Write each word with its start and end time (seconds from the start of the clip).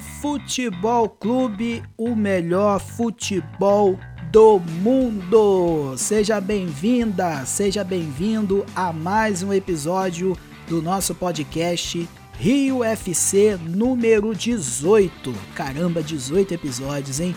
Futebol 0.00 1.08
Clube, 1.08 1.82
o 1.96 2.14
melhor 2.14 2.80
futebol 2.80 3.98
do 4.30 4.58
mundo. 4.58 5.94
Seja 5.96 6.40
bem-vinda, 6.40 7.44
seja 7.44 7.84
bem-vindo 7.84 8.64
a 8.74 8.92
mais 8.92 9.42
um 9.42 9.52
episódio 9.52 10.36
do 10.66 10.80
nosso 10.80 11.14
podcast 11.14 12.08
Rio 12.38 12.82
FC 12.82 13.58
número 13.62 14.34
18. 14.34 15.34
Caramba, 15.54 16.02
18 16.02 16.54
episódios, 16.54 17.20
hein? 17.20 17.34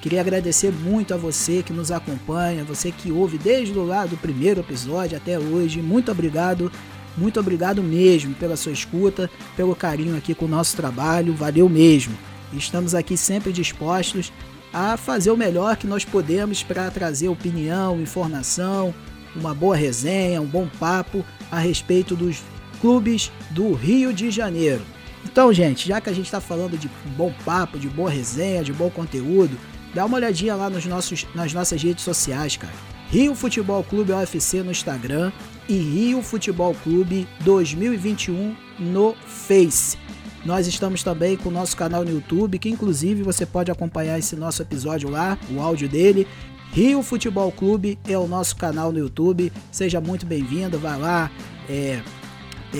Queria 0.00 0.20
agradecer 0.20 0.72
muito 0.72 1.12
a 1.12 1.16
você 1.16 1.62
que 1.62 1.72
nos 1.72 1.90
acompanha, 1.90 2.64
você 2.64 2.92
que 2.92 3.10
ouve 3.10 3.36
desde 3.36 3.76
o 3.76 3.84
lado 3.84 4.10
do 4.10 4.16
primeiro 4.16 4.60
episódio 4.60 5.16
até 5.16 5.38
hoje. 5.38 5.82
Muito 5.82 6.10
obrigado 6.12 6.70
muito 7.18 7.40
obrigado 7.40 7.82
mesmo 7.82 8.34
pela 8.34 8.56
sua 8.56 8.72
escuta, 8.72 9.28
pelo 9.56 9.74
carinho 9.74 10.16
aqui 10.16 10.34
com 10.34 10.44
o 10.44 10.48
nosso 10.48 10.76
trabalho, 10.76 11.34
valeu 11.34 11.68
mesmo. 11.68 12.16
Estamos 12.52 12.94
aqui 12.94 13.16
sempre 13.16 13.52
dispostos 13.52 14.32
a 14.72 14.96
fazer 14.96 15.30
o 15.30 15.36
melhor 15.36 15.76
que 15.76 15.86
nós 15.86 16.04
podemos 16.04 16.62
para 16.62 16.90
trazer 16.90 17.28
opinião, 17.28 18.00
informação, 18.00 18.94
uma 19.34 19.54
boa 19.54 19.76
resenha, 19.76 20.40
um 20.40 20.46
bom 20.46 20.68
papo 20.78 21.24
a 21.50 21.58
respeito 21.58 22.14
dos 22.14 22.42
clubes 22.80 23.32
do 23.50 23.72
Rio 23.72 24.12
de 24.12 24.30
Janeiro. 24.30 24.82
Então, 25.24 25.52
gente, 25.52 25.88
já 25.88 26.00
que 26.00 26.08
a 26.08 26.12
gente 26.12 26.26
está 26.26 26.40
falando 26.40 26.78
de 26.78 26.88
bom 27.16 27.32
papo, 27.44 27.78
de 27.78 27.88
boa 27.88 28.10
resenha, 28.10 28.62
de 28.62 28.72
bom 28.72 28.88
conteúdo, 28.88 29.58
dá 29.94 30.06
uma 30.06 30.16
olhadinha 30.16 30.54
lá 30.54 30.70
nos 30.70 30.86
nossos, 30.86 31.26
nas 31.34 31.52
nossas 31.52 31.82
redes 31.82 32.04
sociais, 32.04 32.56
cara. 32.56 32.72
Rio 33.10 33.34
Futebol 33.34 33.82
Clube 33.82 34.12
UFC 34.12 34.62
no 34.62 34.70
Instagram 34.70 35.32
e 35.68 35.76
Rio 35.76 36.22
Futebol 36.22 36.74
Clube 36.82 37.28
2021 37.40 38.56
no 38.78 39.14
Face. 39.26 39.98
Nós 40.44 40.66
estamos 40.66 41.02
também 41.02 41.36
com 41.36 41.50
o 41.50 41.52
nosso 41.52 41.76
canal 41.76 42.04
no 42.04 42.10
YouTube, 42.10 42.58
que 42.58 42.70
inclusive 42.70 43.22
você 43.22 43.44
pode 43.44 43.70
acompanhar 43.70 44.18
esse 44.18 44.34
nosso 44.34 44.62
episódio 44.62 45.10
lá, 45.10 45.38
o 45.50 45.60
áudio 45.60 45.88
dele. 45.88 46.26
Rio 46.72 47.02
Futebol 47.02 47.52
Clube 47.52 47.98
é 48.08 48.16
o 48.16 48.26
nosso 48.26 48.56
canal 48.56 48.90
no 48.90 48.98
YouTube. 48.98 49.52
Seja 49.70 50.00
muito 50.00 50.24
bem-vindo, 50.24 50.78
vá 50.78 50.96
lá, 50.96 51.30
é, 51.68 52.00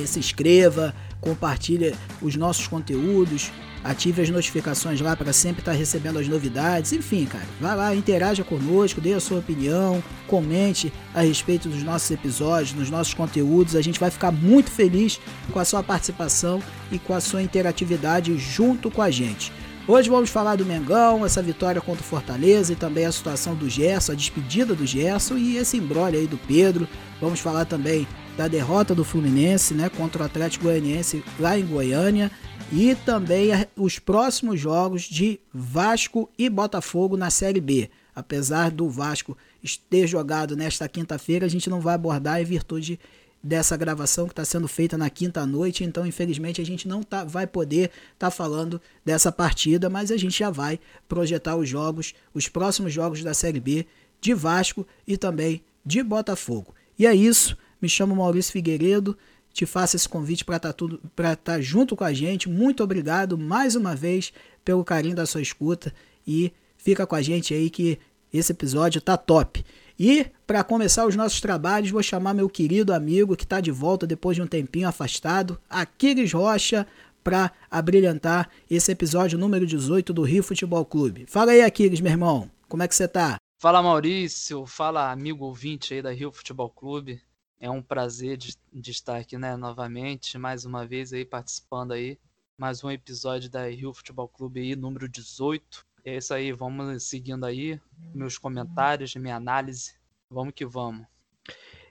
se 0.06 0.18
inscreva, 0.18 0.94
compartilhe 1.20 1.94
os 2.22 2.36
nossos 2.36 2.66
conteúdos, 2.66 3.50
ative 3.82 4.22
as 4.22 4.30
notificações 4.30 5.00
lá 5.00 5.16
para 5.16 5.32
sempre 5.32 5.60
estar 5.60 5.72
tá 5.72 5.78
recebendo 5.78 6.18
as 6.18 6.28
novidades. 6.28 6.92
Enfim, 6.92 7.26
cara, 7.26 7.46
vá 7.60 7.74
lá, 7.74 7.94
interaja 7.94 8.44
conosco, 8.44 9.00
dê 9.00 9.14
a 9.14 9.20
sua 9.20 9.38
opinião, 9.38 10.02
comente 10.26 10.92
a 11.14 11.22
respeito 11.22 11.68
dos 11.68 11.82
nossos 11.82 12.10
episódios, 12.10 12.72
dos 12.72 12.90
nossos 12.90 13.14
conteúdos. 13.14 13.76
A 13.76 13.82
gente 13.82 14.00
vai 14.00 14.10
ficar 14.10 14.32
muito 14.32 14.70
feliz 14.70 15.20
com 15.52 15.58
a 15.58 15.64
sua 15.64 15.82
participação 15.82 16.62
e 16.90 16.98
com 16.98 17.14
a 17.14 17.20
sua 17.20 17.42
interatividade 17.42 18.36
junto 18.36 18.90
com 18.90 19.02
a 19.02 19.10
gente. 19.10 19.52
Hoje 19.86 20.10
vamos 20.10 20.28
falar 20.28 20.56
do 20.56 20.66
Mengão, 20.66 21.24
essa 21.24 21.40
vitória 21.40 21.80
contra 21.80 22.02
o 22.02 22.06
Fortaleza 22.06 22.74
e 22.74 22.76
também 22.76 23.06
a 23.06 23.12
situação 23.12 23.54
do 23.54 23.70
Gerson, 23.70 24.12
a 24.12 24.14
despedida 24.14 24.74
do 24.74 24.84
Gerson 24.84 25.38
e 25.38 25.56
esse 25.56 25.78
embrolho 25.78 26.18
aí 26.18 26.26
do 26.26 26.36
Pedro. 26.36 26.86
Vamos 27.22 27.40
falar 27.40 27.64
também 27.64 28.06
da 28.36 28.46
derrota 28.46 28.94
do 28.94 29.02
Fluminense, 29.02 29.72
né, 29.72 29.88
contra 29.88 30.22
o 30.22 30.26
Atlético 30.26 30.64
Goianiense 30.64 31.24
lá 31.40 31.58
em 31.58 31.64
Goiânia 31.64 32.30
e 32.70 32.94
também 32.94 33.50
os 33.76 33.98
próximos 33.98 34.60
jogos 34.60 35.02
de 35.02 35.40
Vasco 35.52 36.30
e 36.38 36.50
Botafogo 36.50 37.16
na 37.16 37.30
Série 37.30 37.60
B. 37.60 37.88
Apesar 38.14 38.70
do 38.70 38.90
Vasco 38.90 39.36
ter 39.88 40.06
jogado 40.06 40.56
nesta 40.56 40.88
quinta-feira, 40.88 41.46
a 41.46 41.48
gente 41.48 41.70
não 41.70 41.80
vai 41.80 41.94
abordar 41.94 42.40
em 42.40 42.44
virtude 42.44 43.00
dessa 43.42 43.76
gravação 43.76 44.26
que 44.26 44.32
está 44.32 44.44
sendo 44.44 44.68
feita 44.68 44.98
na 44.98 45.08
quinta 45.08 45.46
noite, 45.46 45.84
então 45.84 46.04
infelizmente 46.04 46.60
a 46.60 46.66
gente 46.66 46.88
não 46.88 47.02
tá, 47.02 47.24
vai 47.24 47.46
poder 47.46 47.90
estar 48.12 48.26
tá 48.26 48.30
falando 48.30 48.80
dessa 49.04 49.30
partida, 49.30 49.88
mas 49.88 50.10
a 50.10 50.16
gente 50.16 50.38
já 50.38 50.50
vai 50.50 50.78
projetar 51.08 51.56
os 51.56 51.68
jogos, 51.68 52.14
os 52.34 52.48
próximos 52.48 52.92
jogos 52.92 53.22
da 53.22 53.32
Série 53.32 53.60
B 53.60 53.86
de 54.20 54.34
Vasco 54.34 54.86
e 55.06 55.16
também 55.16 55.62
de 55.86 56.02
Botafogo. 56.02 56.74
E 56.98 57.06
é 57.06 57.14
isso, 57.14 57.56
me 57.80 57.88
chamo 57.88 58.16
Maurício 58.16 58.52
Figueiredo, 58.52 59.16
te 59.58 59.66
faço 59.66 59.96
esse 59.96 60.08
convite 60.08 60.44
para 60.44 60.56
estar 60.56 60.72
tá 60.72 61.36
tá 61.36 61.60
junto 61.60 61.96
com 61.96 62.04
a 62.04 62.12
gente. 62.12 62.48
Muito 62.48 62.82
obrigado 62.82 63.36
mais 63.36 63.74
uma 63.74 63.96
vez 63.96 64.32
pelo 64.64 64.84
carinho 64.84 65.16
da 65.16 65.26
sua 65.26 65.42
escuta 65.42 65.92
e 66.24 66.52
fica 66.76 67.04
com 67.04 67.16
a 67.16 67.22
gente 67.22 67.52
aí 67.52 67.68
que 67.68 67.98
esse 68.32 68.52
episódio 68.52 69.00
tá 69.00 69.16
top. 69.16 69.64
E 69.98 70.26
para 70.46 70.62
começar 70.62 71.06
os 71.06 71.16
nossos 71.16 71.40
trabalhos, 71.40 71.90
vou 71.90 72.02
chamar 72.04 72.34
meu 72.34 72.48
querido 72.48 72.94
amigo 72.94 73.36
que 73.36 73.42
está 73.42 73.60
de 73.60 73.72
volta 73.72 74.06
depois 74.06 74.36
de 74.36 74.42
um 74.42 74.46
tempinho 74.46 74.86
afastado, 74.86 75.60
Aquiles 75.68 76.32
Rocha, 76.32 76.86
para 77.24 77.50
abrilhantar 77.68 78.48
esse 78.70 78.92
episódio 78.92 79.36
número 79.36 79.66
18 79.66 80.12
do 80.12 80.22
Rio 80.22 80.44
Futebol 80.44 80.84
Clube. 80.84 81.26
Fala 81.26 81.50
aí, 81.50 81.62
Aquiles, 81.62 82.00
meu 82.00 82.12
irmão, 82.12 82.48
como 82.68 82.84
é 82.84 82.88
que 82.88 82.94
você 82.94 83.08
tá? 83.08 83.38
Fala 83.60 83.82
Maurício, 83.82 84.64
fala 84.66 85.10
amigo 85.10 85.44
ouvinte 85.44 85.94
aí 85.94 86.00
da 86.00 86.12
Rio 86.12 86.30
Futebol 86.30 86.70
Clube. 86.70 87.20
É 87.60 87.68
um 87.68 87.82
prazer 87.82 88.36
de, 88.36 88.54
de, 88.72 88.90
estar 88.92 89.16
aqui, 89.16 89.36
né, 89.36 89.56
novamente, 89.56 90.38
mais 90.38 90.64
uma 90.64 90.86
vez 90.86 91.12
aí 91.12 91.24
participando 91.24 91.90
aí, 91.90 92.16
mais 92.56 92.84
um 92.84 92.90
episódio 92.90 93.50
da 93.50 93.68
Rio 93.68 93.92
Futebol 93.92 94.28
Clube 94.28 94.60
aí, 94.60 94.76
número 94.76 95.08
18. 95.08 95.84
É 96.04 96.16
isso 96.16 96.32
aí, 96.32 96.52
vamos 96.52 97.02
seguindo 97.02 97.44
aí, 97.44 97.80
meus 98.14 98.38
comentários, 98.38 99.16
minha 99.16 99.34
análise, 99.34 99.94
vamos 100.30 100.54
que 100.54 100.64
vamos. 100.64 101.04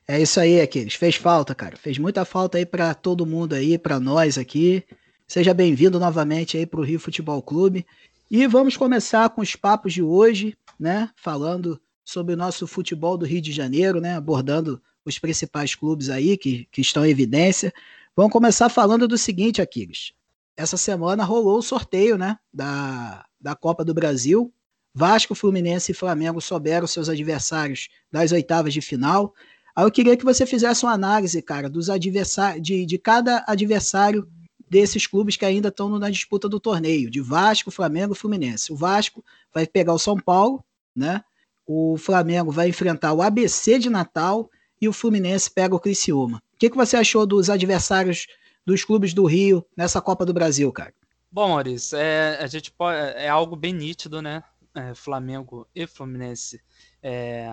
É 0.07 0.21
isso 0.21 0.39
aí, 0.39 0.61
Aquiles, 0.61 0.93
fez 0.93 1.15
falta, 1.15 1.53
cara, 1.53 1.75
fez 1.75 1.97
muita 1.97 2.23
falta 2.23 2.57
aí 2.57 2.65
para 2.65 2.93
todo 2.93 3.25
mundo 3.25 3.53
aí, 3.53 3.77
para 3.77 3.99
nós 3.99 4.37
aqui. 4.37 4.85
Seja 5.27 5.53
bem-vindo 5.53 5.99
novamente 5.99 6.55
aí 6.55 6.65
para 6.65 6.79
o 6.79 6.83
Rio 6.83 6.97
Futebol 6.97 7.41
Clube. 7.41 7.85
E 8.31 8.47
vamos 8.47 8.77
começar 8.77 9.29
com 9.31 9.41
os 9.41 9.53
papos 9.57 9.91
de 9.91 10.01
hoje, 10.01 10.57
né, 10.79 11.09
falando 11.17 11.77
sobre 12.05 12.35
o 12.35 12.37
nosso 12.37 12.65
futebol 12.65 13.17
do 13.17 13.25
Rio 13.25 13.41
de 13.41 13.51
Janeiro, 13.51 13.99
né, 13.99 14.15
abordando 14.15 14.81
os 15.07 15.17
principais 15.17 15.73
clubes 15.73 16.09
aí 16.09 16.37
que, 16.37 16.67
que 16.71 16.81
estão 16.81 17.05
em 17.05 17.09
evidência. 17.09 17.73
Vamos 18.15 18.31
começar 18.31 18.69
falando 18.69 19.07
do 19.07 19.17
seguinte, 19.17 19.61
Aquiles. 19.61 20.11
Essa 20.55 20.75
semana 20.75 21.23
rolou 21.23 21.59
o 21.59 21.61
sorteio 21.61 22.17
né, 22.17 22.37
da, 22.53 23.25
da 23.39 23.55
Copa 23.55 23.85
do 23.85 23.93
Brasil. 23.93 24.53
Vasco, 24.93 25.35
Fluminense 25.35 25.91
e 25.91 25.95
Flamengo 25.95 26.41
souberam 26.41 26.87
seus 26.87 27.07
adversários 27.07 27.87
das 28.11 28.31
oitavas 28.31 28.73
de 28.73 28.81
final. 28.81 29.33
Aí 29.75 29.85
eu 29.85 29.91
queria 29.91 30.17
que 30.17 30.25
você 30.25 30.45
fizesse 30.45 30.83
uma 30.83 30.93
análise, 30.93 31.41
cara, 31.41 31.69
dos 31.69 31.89
adversários, 31.89 32.63
de, 32.63 32.85
de 32.85 32.97
cada 32.97 33.43
adversário 33.47 34.27
desses 34.69 35.05
clubes 35.05 35.37
que 35.37 35.45
ainda 35.45 35.69
estão 35.69 35.87
na 35.99 36.09
disputa 36.09 36.49
do 36.49 36.59
torneio, 36.59 37.09
de 37.09 37.21
Vasco, 37.21 37.71
Flamengo 37.71 38.13
e 38.13 38.17
Fluminense. 38.17 38.73
O 38.73 38.75
Vasco 38.75 39.23
vai 39.53 39.65
pegar 39.67 39.93
o 39.93 39.99
São 39.99 40.17
Paulo, 40.17 40.63
né? 40.95 41.23
O 41.65 41.97
Flamengo 41.97 42.51
vai 42.51 42.69
enfrentar 42.69 43.13
o 43.13 43.21
ABC 43.21 43.77
de 43.77 43.89
Natal 43.89 44.49
e 44.79 44.87
o 44.87 44.93
Fluminense 44.93 45.49
pega 45.49 45.75
o 45.75 45.79
Criciúma. 45.79 46.37
O 46.53 46.57
que, 46.57 46.69
que 46.69 46.75
você 46.75 46.97
achou 46.97 47.25
dos 47.25 47.49
adversários 47.49 48.27
dos 48.65 48.83
clubes 48.83 49.13
do 49.13 49.25
Rio 49.25 49.65
nessa 49.75 50.01
Copa 50.01 50.25
do 50.25 50.33
Brasil, 50.33 50.71
cara? 50.71 50.93
Bom, 51.31 51.49
Maurício, 51.49 51.97
é, 51.97 52.37
a 52.37 52.47
gente 52.47 52.71
pode, 52.71 52.97
é 52.97 53.27
algo 53.27 53.55
bem 53.55 53.73
nítido, 53.73 54.21
né? 54.21 54.43
É, 54.73 54.93
Flamengo 54.93 55.67
e 55.73 55.85
Fluminense 55.87 56.61
é, 57.01 57.49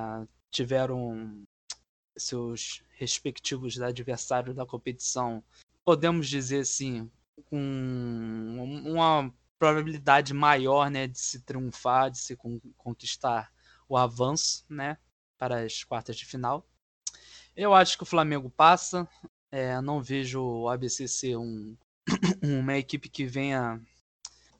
tiveram 0.50 1.44
seus 2.16 2.82
respectivos 2.96 3.80
adversários 3.80 4.54
da 4.54 4.64
competição, 4.64 5.42
podemos 5.84 6.28
dizer 6.28 6.60
assim, 6.60 7.10
com 7.46 8.82
uma 8.84 9.32
probabilidade 9.58 10.32
maior 10.32 10.90
né, 10.90 11.06
de 11.06 11.18
se 11.18 11.40
triunfar, 11.40 12.10
de 12.10 12.18
se 12.18 12.36
conquistar 12.76 13.52
o 13.88 13.96
avanço 13.96 14.64
né, 14.68 14.98
para 15.38 15.64
as 15.64 15.82
quartas 15.82 16.16
de 16.16 16.24
final. 16.24 16.66
Eu 17.56 17.72
acho 17.74 17.96
que 17.96 18.02
o 18.02 18.06
Flamengo 18.06 18.50
passa. 18.50 19.08
É, 19.50 19.80
não 19.80 20.02
vejo 20.02 20.42
o 20.42 20.68
ABC 20.68 21.06
ser 21.06 21.36
um, 21.36 21.76
uma 22.42 22.76
equipe 22.76 23.08
que 23.08 23.24
venha 23.24 23.80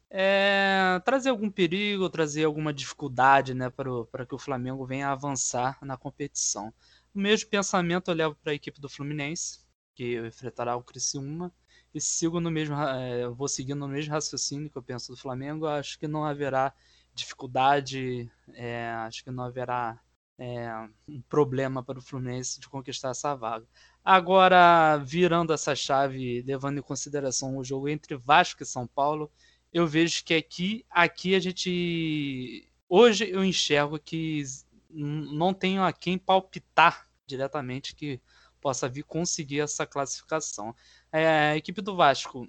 é, 0.08 1.00
trazer 1.04 1.30
algum 1.30 1.50
perigo, 1.50 2.08
trazer 2.08 2.44
alguma 2.44 2.72
dificuldade 2.72 3.52
né, 3.52 3.68
para 3.68 4.24
que 4.24 4.34
o 4.34 4.38
Flamengo 4.38 4.86
venha 4.86 5.08
avançar 5.08 5.76
na 5.82 5.96
competição. 5.96 6.72
O 7.12 7.18
mesmo 7.18 7.50
pensamento 7.50 8.10
eu 8.10 8.14
levo 8.14 8.36
para 8.36 8.52
a 8.52 8.54
equipe 8.54 8.80
do 8.80 8.88
Fluminense, 8.88 9.60
que 9.92 10.16
enfrentará 10.24 10.76
o 10.76 10.84
Criciúma, 10.84 11.52
e 11.92 12.00
sigo 12.00 12.40
no 12.40 12.50
mesmo, 12.50 12.76
é, 12.76 13.28
vou 13.28 13.48
seguindo 13.48 13.80
no 13.80 13.88
mesmo 13.88 14.12
raciocínio 14.12 14.70
que 14.70 14.78
eu 14.78 14.82
penso 14.82 15.12
do 15.12 15.18
Flamengo. 15.18 15.66
Acho 15.66 15.98
que 15.98 16.06
não 16.06 16.24
haverá 16.24 16.72
dificuldade, 17.12 18.30
é, 18.54 18.90
acho 19.06 19.24
que 19.24 19.30
não 19.32 19.44
haverá 19.44 20.00
é, 20.38 20.68
um 21.08 21.20
problema 21.22 21.82
para 21.82 21.98
o 21.98 22.02
Fluminense 22.02 22.60
de 22.60 22.68
conquistar 22.68 23.10
essa 23.10 23.34
vaga. 23.34 23.66
Agora, 24.04 24.96
virando 24.98 25.52
essa 25.52 25.74
chave, 25.74 26.42
levando 26.42 26.78
em 26.78 26.82
consideração 26.82 27.56
o 27.56 27.64
jogo 27.64 27.88
entre 27.88 28.16
Vasco 28.16 28.62
e 28.62 28.66
São 28.66 28.86
Paulo, 28.86 29.30
eu 29.72 29.86
vejo 29.86 30.24
que 30.24 30.34
aqui, 30.34 30.84
aqui 30.90 31.34
a 31.34 31.40
gente. 31.40 32.68
Hoje 32.88 33.28
eu 33.30 33.44
enxergo 33.44 33.98
que 33.98 34.42
não 34.90 35.52
tenho 35.52 35.82
a 35.82 35.92
quem 35.92 36.18
palpitar 36.18 37.08
diretamente 37.26 37.94
que 37.94 38.20
possa 38.60 38.88
vir 38.88 39.04
conseguir 39.04 39.60
essa 39.60 39.86
classificação. 39.86 40.74
É, 41.10 41.50
a 41.50 41.56
equipe 41.56 41.80
do 41.82 41.96
Vasco 41.96 42.48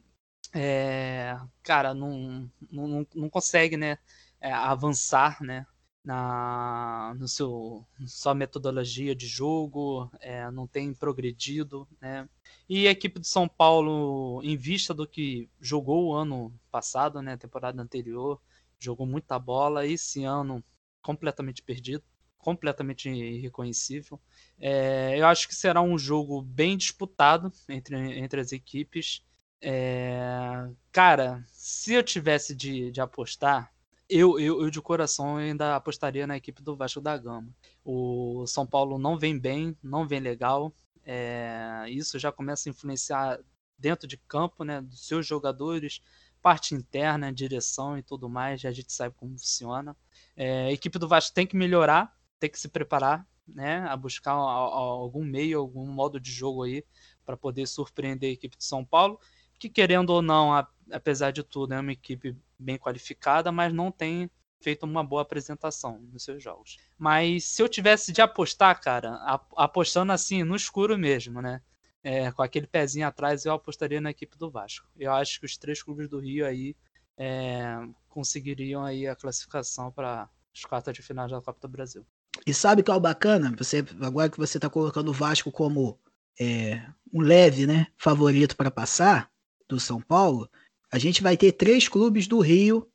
é, 0.54 1.38
cara, 1.64 1.94
não, 1.94 2.50
não, 2.72 3.06
não 3.14 3.30
consegue, 3.30 3.76
né, 3.76 3.98
é, 4.40 4.52
avançar, 4.52 5.42
né, 5.44 5.66
na 6.06 7.16
no 7.18 7.28
seu 7.28 7.86
sua 8.06 8.36
metodologia 8.36 9.16
de 9.16 9.28
jogo, 9.28 10.10
é, 10.19 10.50
não 10.52 10.68
tem 10.68 10.94
progredido, 10.94 11.88
né? 12.00 12.30
E 12.69 12.88
a 12.88 12.92
equipe 12.92 13.19
de 13.19 13.28
São 13.28 13.48
Paulo, 13.48 14.42
em 14.44 14.56
vista 14.56 14.94
do 14.94 15.07
que 15.07 15.50
jogou 15.60 16.07
o 16.07 16.13
ano 16.13 16.54
passado, 16.72 17.22
né, 17.22 17.38
temporada 17.38 17.81
anterior, 17.81 18.40
jogou 18.80 19.06
muita 19.07 19.40
bola, 19.40 19.86
esse 19.86 20.24
ano 20.24 20.63
completamente 21.02 21.62
perdido, 21.62 22.04
completamente 22.38 23.10
irreconhecível. 23.10 24.19
É, 24.60 25.16
eu 25.19 25.25
acho 25.28 25.48
que 25.48 25.56
será 25.56 25.81
um 25.81 25.98
jogo 25.98 26.42
bem 26.42 26.78
disputado 26.78 27.52
entre, 27.69 27.96
entre 28.19 28.42
as 28.42 28.52
equipes. 28.52 29.24
É, 29.62 30.68
cara, 30.92 31.44
se 31.48 31.94
eu 31.94 32.04
tivesse 32.04 32.56
de, 32.56 32.92
de 32.92 33.02
apostar, 33.02 33.72
eu, 34.10 34.40
eu, 34.40 34.62
eu, 34.62 34.69
de 34.69 34.81
coração 34.81 35.38
ainda 35.38 35.75
apostaria 35.75 36.28
na 36.28 36.38
equipe 36.38 36.62
do 36.62 36.75
Vasco 36.75 37.02
da 37.02 37.18
Gama. 37.18 37.50
O 37.84 38.46
São 38.48 38.66
Paulo 38.66 38.98
não 38.98 39.18
vem 39.18 39.38
bem, 39.38 39.75
não 39.81 40.07
vem 40.07 40.19
legal. 40.19 40.74
É, 41.04 41.86
isso 41.90 42.18
já 42.19 42.31
começa 42.31 42.69
a 42.69 42.72
influenciar 42.72 43.40
dentro 43.78 44.07
de 44.07 44.18
campo, 44.18 44.63
né, 44.63 44.81
dos 44.81 45.06
seus 45.07 45.25
jogadores, 45.25 46.02
parte 46.42 46.74
interna, 46.75 47.34
direção 47.34 47.98
e 47.98 48.04
tudo 48.04 48.30
mais. 48.30 48.62
Já 48.62 48.69
a 48.69 48.72
gente 48.72 48.94
sabe 48.94 49.16
como 49.16 49.38
funciona. 49.38 49.96
É, 50.36 50.66
a 50.66 50.72
equipe 50.72 51.00
do 51.00 51.07
Vasco 51.07 51.34
tem 51.34 51.48
que 51.48 51.56
melhorar, 51.56 52.13
tem 52.40 52.50
que 52.50 52.60
se 52.60 52.68
preparar, 52.68 53.28
né, 53.48 53.86
a 53.88 53.96
buscar 53.98 54.34
algum 54.34 55.24
meio, 55.24 55.60
algum 55.60 55.88
modo 55.88 56.19
de 56.19 56.31
jogo 56.31 56.63
aí 56.63 56.84
para 57.25 57.38
poder 57.38 57.68
surpreender 57.68 58.30
a 58.30 58.34
equipe 58.34 58.57
de 58.57 58.63
São 58.63 58.86
Paulo, 58.86 59.19
que 59.60 59.69
querendo 59.69 60.12
ou 60.12 60.22
não, 60.22 60.52
apesar 60.92 61.32
de 61.32 61.44
tudo, 61.44 61.74
é 61.74 61.80
uma 61.80 61.92
equipe 61.92 62.36
bem 62.58 62.78
qualificada, 62.78 63.52
mas 63.52 63.74
não 63.74 63.92
tem 63.92 64.30
feito 64.62 64.84
uma 64.84 65.04
boa 65.04 65.22
apresentação 65.22 66.00
nos 66.12 66.24
seus 66.24 66.42
jogos. 66.42 66.78
Mas 66.98 67.46
se 67.46 67.62
eu 67.62 67.70
tivesse 67.70 68.12
de 68.12 68.22
apostar, 68.22 68.80
cara, 68.82 69.16
apostando 69.56 70.12
assim 70.12 70.44
no 70.44 70.56
escuro 70.56 70.98
mesmo, 70.98 71.42
né? 71.42 71.62
É, 72.04 72.32
com 72.32 72.42
aquele 72.44 72.68
pezinho 72.68 73.08
atrás, 73.08 73.46
eu 73.46 73.54
apostaria 73.54 74.00
na 74.00 74.12
equipe 74.12 74.38
do 74.38 74.50
Vasco. 74.50 74.88
Eu 74.98 75.12
acho 75.12 75.40
que 75.40 75.46
os 75.46 75.58
três 75.58 75.82
clubes 75.82 76.08
do 76.08 76.20
Rio 76.20 76.46
aí 76.46 76.76
é, 77.18 77.78
conseguiriam 78.10 78.84
aí 78.84 79.08
a 79.08 79.16
classificação 79.16 79.92
para 79.92 80.30
as 80.54 80.64
quartas 80.64 80.94
de 80.94 81.02
final 81.02 81.28
da 81.28 81.42
Copa 81.42 81.60
do 81.62 81.68
Brasil. 81.68 82.06
E 82.46 82.54
sabe 82.54 82.84
qual 82.84 82.96
é 82.96 83.00
o 83.00 83.02
bacana? 83.02 83.54
Você, 83.58 83.84
agora 84.02 84.30
que 84.30 84.38
você 84.38 84.58
está 84.58 84.70
colocando 84.70 85.10
o 85.10 85.14
Vasco 85.14 85.52
como 85.52 86.00
é, 86.40 86.86
um 87.14 87.22
leve 87.22 87.66
né, 87.66 87.88
favorito 87.98 88.56
para 88.56 88.70
passar 88.70 89.31
do 89.68 89.80
São 89.80 90.02
Paulo, 90.02 90.50
a 90.92 90.98
gente 90.98 91.22
vai 91.22 91.36
ter 91.36 91.52
três 91.52 91.88
clubes 91.88 92.28
do 92.28 92.40
Rio, 92.40 92.88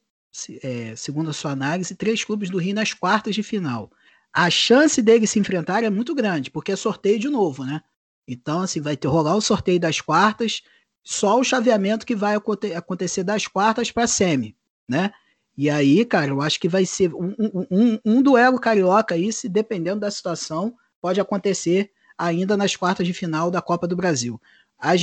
é, 0.63 0.95
segundo 0.97 1.31
a 1.31 1.33
sua 1.33 1.51
análise, 1.51 1.95
três 1.95 2.25
clubes 2.25 2.51
do 2.51 2.59
Rio 2.59 2.75
nas 2.75 2.93
quartas 2.93 3.35
de 3.35 3.43
final. 3.43 3.91
A 4.33 4.49
chance 4.49 5.03
deles 5.03 5.31
se 5.31 5.39
enfrentarem 5.39 5.87
é 5.87 5.91
muito 5.91 6.15
grande, 6.15 6.51
porque 6.51 6.73
é 6.73 6.77
sorteio 6.77 7.19
de 7.19 7.29
novo, 7.29 7.65
né? 7.65 7.83
Então, 8.27 8.61
assim, 8.61 8.81
vai 8.81 8.97
ter 8.97 9.09
rolar 9.09 9.35
o 9.35 9.41
sorteio 9.41 9.81
das 9.81 10.01
quartas, 10.01 10.63
só 11.03 11.39
o 11.41 11.45
chaveamento 11.45 12.07
que 12.07 12.15
vai 12.15 12.37
acontecer 12.77 13.25
das 13.25 13.47
quartas 13.47 13.91
para 13.91 14.07
semi, 14.07 14.57
né? 14.89 15.11
E 15.57 15.69
aí, 15.69 16.05
cara, 16.05 16.31
eu 16.31 16.41
acho 16.41 16.61
que 16.61 16.69
vai 16.69 16.87
ser 16.87 17.13
um, 17.13 17.35
um, 17.71 17.99
um, 18.05 18.23
duelo 18.23 18.59
carioca 18.59 19.15
aí, 19.15 19.33
se 19.33 19.49
dependendo 19.49 20.01
da 20.01 20.11
situação, 20.11 20.75
pode 21.01 21.21
acontecer 21.21 21.91
ainda 22.17 22.57
nas 22.57 22.77
quartas 22.77 23.07
de 23.07 23.13
final 23.13 23.51
da 23.51 23.61
Copa 23.61 23.87
do 23.87 23.97
Brasil. 23.97 24.41
As, 24.79 25.03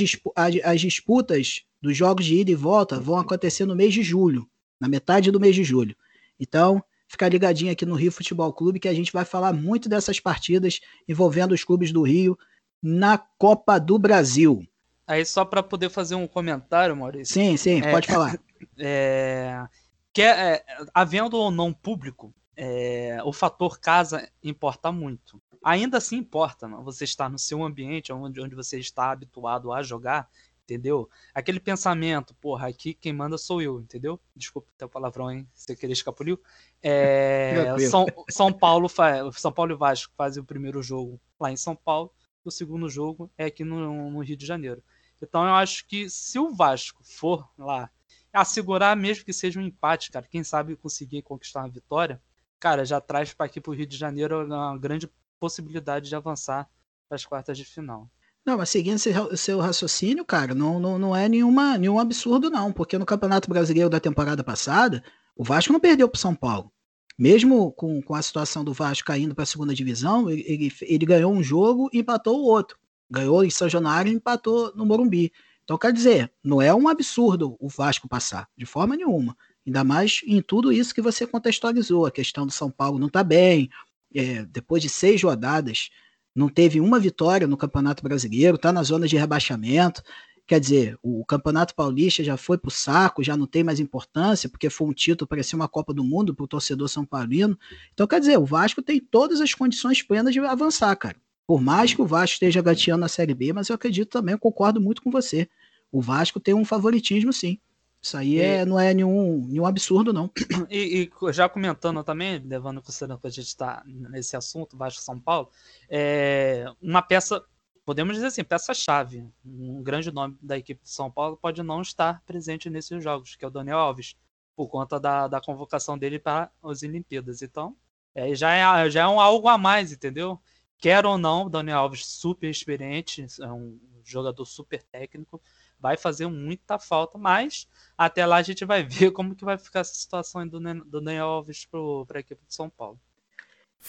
as 0.63 0.81
disputas 0.81 1.63
dos 1.81 1.95
jogos 1.95 2.25
de 2.25 2.35
ida 2.35 2.51
e 2.51 2.55
volta 2.55 2.99
vão 2.99 3.17
acontecer 3.17 3.65
no 3.65 3.75
mês 3.75 3.93
de 3.93 4.01
julho, 4.01 4.49
na 4.79 4.87
metade 4.87 5.31
do 5.31 5.39
mês 5.39 5.55
de 5.55 5.63
julho. 5.63 5.95
Então, 6.39 6.83
fica 7.07 7.27
ligadinho 7.27 7.71
aqui 7.71 7.85
no 7.85 7.95
Rio 7.95 8.11
Futebol 8.11 8.51
Clube 8.53 8.79
que 8.79 8.87
a 8.87 8.93
gente 8.93 9.11
vai 9.11 9.25
falar 9.25 9.53
muito 9.53 9.87
dessas 9.87 10.19
partidas 10.19 10.79
envolvendo 11.07 11.53
os 11.53 11.63
clubes 11.63 11.91
do 11.91 12.03
Rio 12.03 12.37
na 12.81 13.17
Copa 13.17 13.79
do 13.79 13.97
Brasil. 13.97 14.65
Aí 15.07 15.25
só 15.25 15.45
para 15.45 15.63
poder 15.63 15.89
fazer 15.89 16.15
um 16.15 16.27
comentário, 16.27 16.95
Maurício. 16.95 17.33
Sim, 17.33 17.55
sim, 17.55 17.81
é, 17.81 17.91
pode 17.91 18.07
falar. 18.07 18.37
É, 18.79 19.67
que 20.11 20.23
é, 20.23 20.63
havendo 20.91 21.37
ou 21.37 21.51
não 21.51 21.71
público, 21.71 22.33
é, 22.55 23.19
o 23.23 23.31
fator 23.31 23.79
casa 23.79 24.27
importa 24.43 24.91
muito. 24.91 25.39
Ainda 25.63 25.99
assim 25.99 26.17
importa, 26.17 26.67
não? 26.67 26.83
você 26.83 27.03
está 27.03 27.29
no 27.29 27.37
seu 27.37 27.63
ambiente, 27.63 28.11
onde, 28.11 28.41
onde 28.41 28.55
você 28.55 28.79
está 28.79 29.11
habituado 29.11 29.71
a 29.71 29.83
jogar, 29.83 30.27
entendeu? 30.67 31.09
Aquele 31.33 31.59
pensamento, 31.61 32.35
porra, 32.35 32.67
aqui 32.67 32.93
quem 32.93 33.13
manda 33.13 33.37
sou 33.37 33.61
eu, 33.61 33.79
entendeu? 33.79 34.19
Desculpa 34.35 34.67
o 34.81 34.89
palavrão, 34.89 35.31
hein? 35.31 35.47
Você 35.53 35.75
querer 35.75 35.93
escapuliu. 35.93 36.39
É, 36.83 37.73
São, 37.89 38.05
São, 38.29 38.51
Paulo 38.51 38.89
faz, 38.89 39.35
São 39.37 39.51
Paulo 39.51 39.71
e 39.71 39.77
Vasco 39.77 40.13
fazem 40.17 40.43
o 40.43 40.45
primeiro 40.45 40.83
jogo 40.83 41.19
lá 41.39 41.51
em 41.51 41.55
São 41.55 41.75
Paulo, 41.75 42.11
o 42.43 42.51
segundo 42.51 42.89
jogo 42.89 43.31
é 43.37 43.45
aqui 43.45 43.63
no, 43.63 44.11
no 44.11 44.19
Rio 44.19 44.35
de 44.35 44.45
Janeiro. 44.45 44.83
Então 45.21 45.43
eu 45.43 45.53
acho 45.53 45.87
que 45.87 46.09
se 46.09 46.37
o 46.37 46.53
Vasco 46.53 47.01
for 47.03 47.49
lá 47.57 47.89
assegurar 48.31 48.95
mesmo 48.95 49.25
que 49.25 49.33
seja 49.33 49.59
um 49.59 49.63
empate, 49.63 50.11
cara, 50.11 50.27
quem 50.27 50.43
sabe 50.43 50.75
conseguir 50.75 51.23
conquistar 51.23 51.61
uma 51.61 51.69
vitória, 51.69 52.21
cara, 52.59 52.85
já 52.85 53.01
traz 53.01 53.33
para 53.33 53.45
aqui 53.45 53.59
para 53.59 53.71
o 53.71 53.73
Rio 53.73 53.87
de 53.87 53.97
Janeiro 53.97 54.45
uma 54.45 54.77
grande 54.77 55.09
possibilidade 55.39 56.09
de 56.09 56.15
avançar 56.15 56.69
para 57.07 57.15
as 57.15 57.25
quartas 57.25 57.57
de 57.57 57.65
final. 57.65 58.09
Não, 58.47 58.57
mas 58.57 58.69
seguindo 58.69 58.97
seu, 58.97 59.35
seu 59.35 59.59
raciocínio, 59.59 60.23
cara, 60.23 60.55
não, 60.55 60.79
não, 60.79 60.97
não 60.97 61.13
é 61.13 61.27
nenhuma, 61.27 61.77
nenhum 61.77 61.99
absurdo, 61.99 62.49
não. 62.49 62.71
Porque 62.71 62.97
no 62.97 63.05
Campeonato 63.05 63.49
Brasileiro 63.49 63.89
da 63.89 63.99
temporada 63.99 64.41
passada, 64.41 65.03
o 65.35 65.43
Vasco 65.43 65.73
não 65.73 65.81
perdeu 65.81 66.07
para 66.07 66.17
São 66.17 66.33
Paulo. 66.33 66.71
Mesmo 67.19 67.73
com, 67.73 68.01
com 68.01 68.15
a 68.15 68.21
situação 68.21 68.63
do 68.63 68.71
Vasco 68.71 69.05
caindo 69.05 69.35
para 69.35 69.43
a 69.43 69.45
segunda 69.45 69.73
divisão, 69.73 70.29
ele, 70.29 70.45
ele, 70.47 70.73
ele, 70.81 71.05
ganhou 71.05 71.33
um 71.33 71.43
jogo 71.43 71.89
e 71.91 71.99
empatou 71.99 72.39
o 72.39 72.45
outro. 72.45 72.77
Ganhou 73.11 73.43
em 73.43 73.49
São 73.49 73.67
Januário 73.67 74.09
e 74.13 74.15
empatou 74.15 74.73
no 74.73 74.85
Morumbi. 74.85 75.29
Então, 75.65 75.77
quer 75.77 75.91
dizer, 75.91 76.31
não 76.41 76.61
é 76.61 76.73
um 76.73 76.87
absurdo 76.87 77.57
o 77.59 77.67
Vasco 77.67 78.07
passar, 78.07 78.47
de 78.57 78.65
forma 78.65 78.95
nenhuma. 78.95 79.35
Ainda 79.65 79.83
mais 79.83 80.21
em 80.25 80.41
tudo 80.41 80.71
isso 80.71 80.95
que 80.95 81.01
você 81.01 81.27
contextualizou. 81.27 82.05
A 82.05 82.11
questão 82.11 82.45
do 82.45 82.53
São 82.53 82.71
Paulo 82.71 82.97
não 82.97 83.07
está 83.07 83.25
bem. 83.25 83.69
É, 84.15 84.45
depois 84.45 84.81
de 84.81 84.87
seis 84.87 85.21
rodadas, 85.21 85.89
não 86.37 86.49
teve 86.49 86.79
uma 86.79 86.99
vitória 86.99 87.47
no 87.47 87.57
Campeonato 87.57 88.03
Brasileiro, 88.03 88.57
está 88.57 88.71
na 88.71 88.83
zona 88.83 89.07
de 89.07 89.17
rebaixamento. 89.17 90.03
Quer 90.45 90.59
dizer, 90.59 90.97
o 91.01 91.25
Campeonato 91.25 91.73
Paulista 91.73 92.23
já 92.23 92.37
foi 92.37 92.59
para 92.59 92.69
o 92.69 92.71
saco, 92.71 93.23
já 93.23 93.35
não 93.35 93.47
tem 93.47 93.63
mais 93.63 93.79
importância, 93.79 94.47
porque 94.47 94.69
foi 94.69 94.87
um 94.87 94.93
título, 94.93 95.27
parecia 95.27 95.57
uma 95.57 95.67
Copa 95.67 95.93
do 95.95 96.03
Mundo 96.03 96.35
para 96.35 96.45
o 96.45 96.47
torcedor 96.47 96.87
São 96.87 97.03
Paulino. 97.03 97.57
Então, 97.91 98.05
quer 98.05 98.19
dizer, 98.19 98.37
o 98.37 98.45
Vasco 98.45 98.83
tem 98.83 98.99
todas 98.99 99.41
as 99.41 99.53
condições 99.55 100.03
plenas 100.03 100.31
de 100.31 100.39
avançar, 100.39 100.95
cara. 100.95 101.17
Por 101.47 101.59
mais 101.59 101.93
que 101.93 102.01
o 102.01 102.05
Vasco 102.05 102.35
esteja 102.35 102.61
gateando 102.61 103.01
na 103.01 103.07
Série 103.07 103.33
B, 103.33 103.51
mas 103.51 103.69
eu 103.69 103.75
acredito 103.75 104.09
também, 104.09 104.33
eu 104.33 104.39
concordo 104.39 104.79
muito 104.79 105.01
com 105.01 105.09
você. 105.09 105.49
O 105.91 106.01
Vasco 106.01 106.39
tem 106.39 106.53
um 106.53 106.63
favoritismo, 106.63 107.33
sim. 107.33 107.59
Isso 108.07 108.15
aí 108.15 108.39
é, 108.39 108.65
não 108.65 108.79
é 108.79 108.93
nenhum, 108.93 109.45
nenhum 109.45 109.65
absurdo, 109.65 110.13
não. 110.13 110.31
E, 110.71 111.11
e 111.11 111.33
já 111.33 111.49
comentando 111.49 112.01
também, 112.05 112.39
levando 112.39 112.79
em 112.79 112.81
consideração 112.81 113.19
que 113.19 113.27
a 113.27 113.29
gente 113.29 113.47
está 113.47 113.83
nesse 113.85 114.37
assunto, 114.37 114.77
Vasco 114.77 115.01
São 115.01 115.19
Paulo, 115.19 115.51
é 115.89 116.65
uma 116.81 117.01
peça, 117.01 117.43
podemos 117.85 118.15
dizer 118.15 118.27
assim, 118.27 118.45
peça-chave. 118.45 119.27
Um 119.45 119.83
grande 119.83 120.09
nome 120.09 120.37
da 120.41 120.57
equipe 120.57 120.81
de 120.81 120.89
São 120.89 121.11
Paulo 121.11 121.35
pode 121.35 121.61
não 121.61 121.81
estar 121.81 122.23
presente 122.25 122.69
nesses 122.69 123.03
jogos, 123.03 123.35
que 123.35 123.43
é 123.43 123.47
o 123.49 123.51
Daniel 123.51 123.77
Alves, 123.77 124.15
por 124.55 124.69
conta 124.69 124.97
da, 124.97 125.27
da 125.27 125.41
convocação 125.41 125.97
dele 125.97 126.17
para 126.17 126.49
as 126.63 126.83
Olimpíadas. 126.83 127.41
Então, 127.41 127.75
é, 128.15 128.33
já, 128.33 128.53
é, 128.53 128.89
já 128.89 129.01
é 129.01 129.07
um 129.07 129.19
algo 129.19 129.49
a 129.49 129.57
mais, 129.57 129.91
entendeu? 129.91 130.39
Quer 130.77 131.05
ou 131.05 131.17
não, 131.17 131.49
Daniel 131.49 131.79
Alves 131.79 132.05
super 132.05 132.49
experiente, 132.49 133.25
é 133.41 133.51
um 133.51 133.77
jogador 134.05 134.45
super 134.45 134.81
técnico, 134.83 135.41
vai 135.79 135.97
fazer 135.97 136.27
muita 136.27 136.79
falta, 136.79 137.17
mas 137.17 137.67
até 137.97 138.25
lá 138.25 138.37
a 138.37 138.41
gente 138.41 138.65
vai 138.65 138.83
ver 138.87 139.11
como 139.11 139.35
que 139.35 139.45
vai 139.45 139.57
ficar 139.57 139.81
essa 139.81 139.93
situação 139.93 140.47
do, 140.47 140.59
do 140.59 141.01
Daniel 141.01 141.27
Alves 141.27 141.65
para 141.65 142.17
a 142.17 142.19
equipe 142.19 142.45
de 142.45 142.53
São 142.53 142.69
Paulo. 142.69 142.99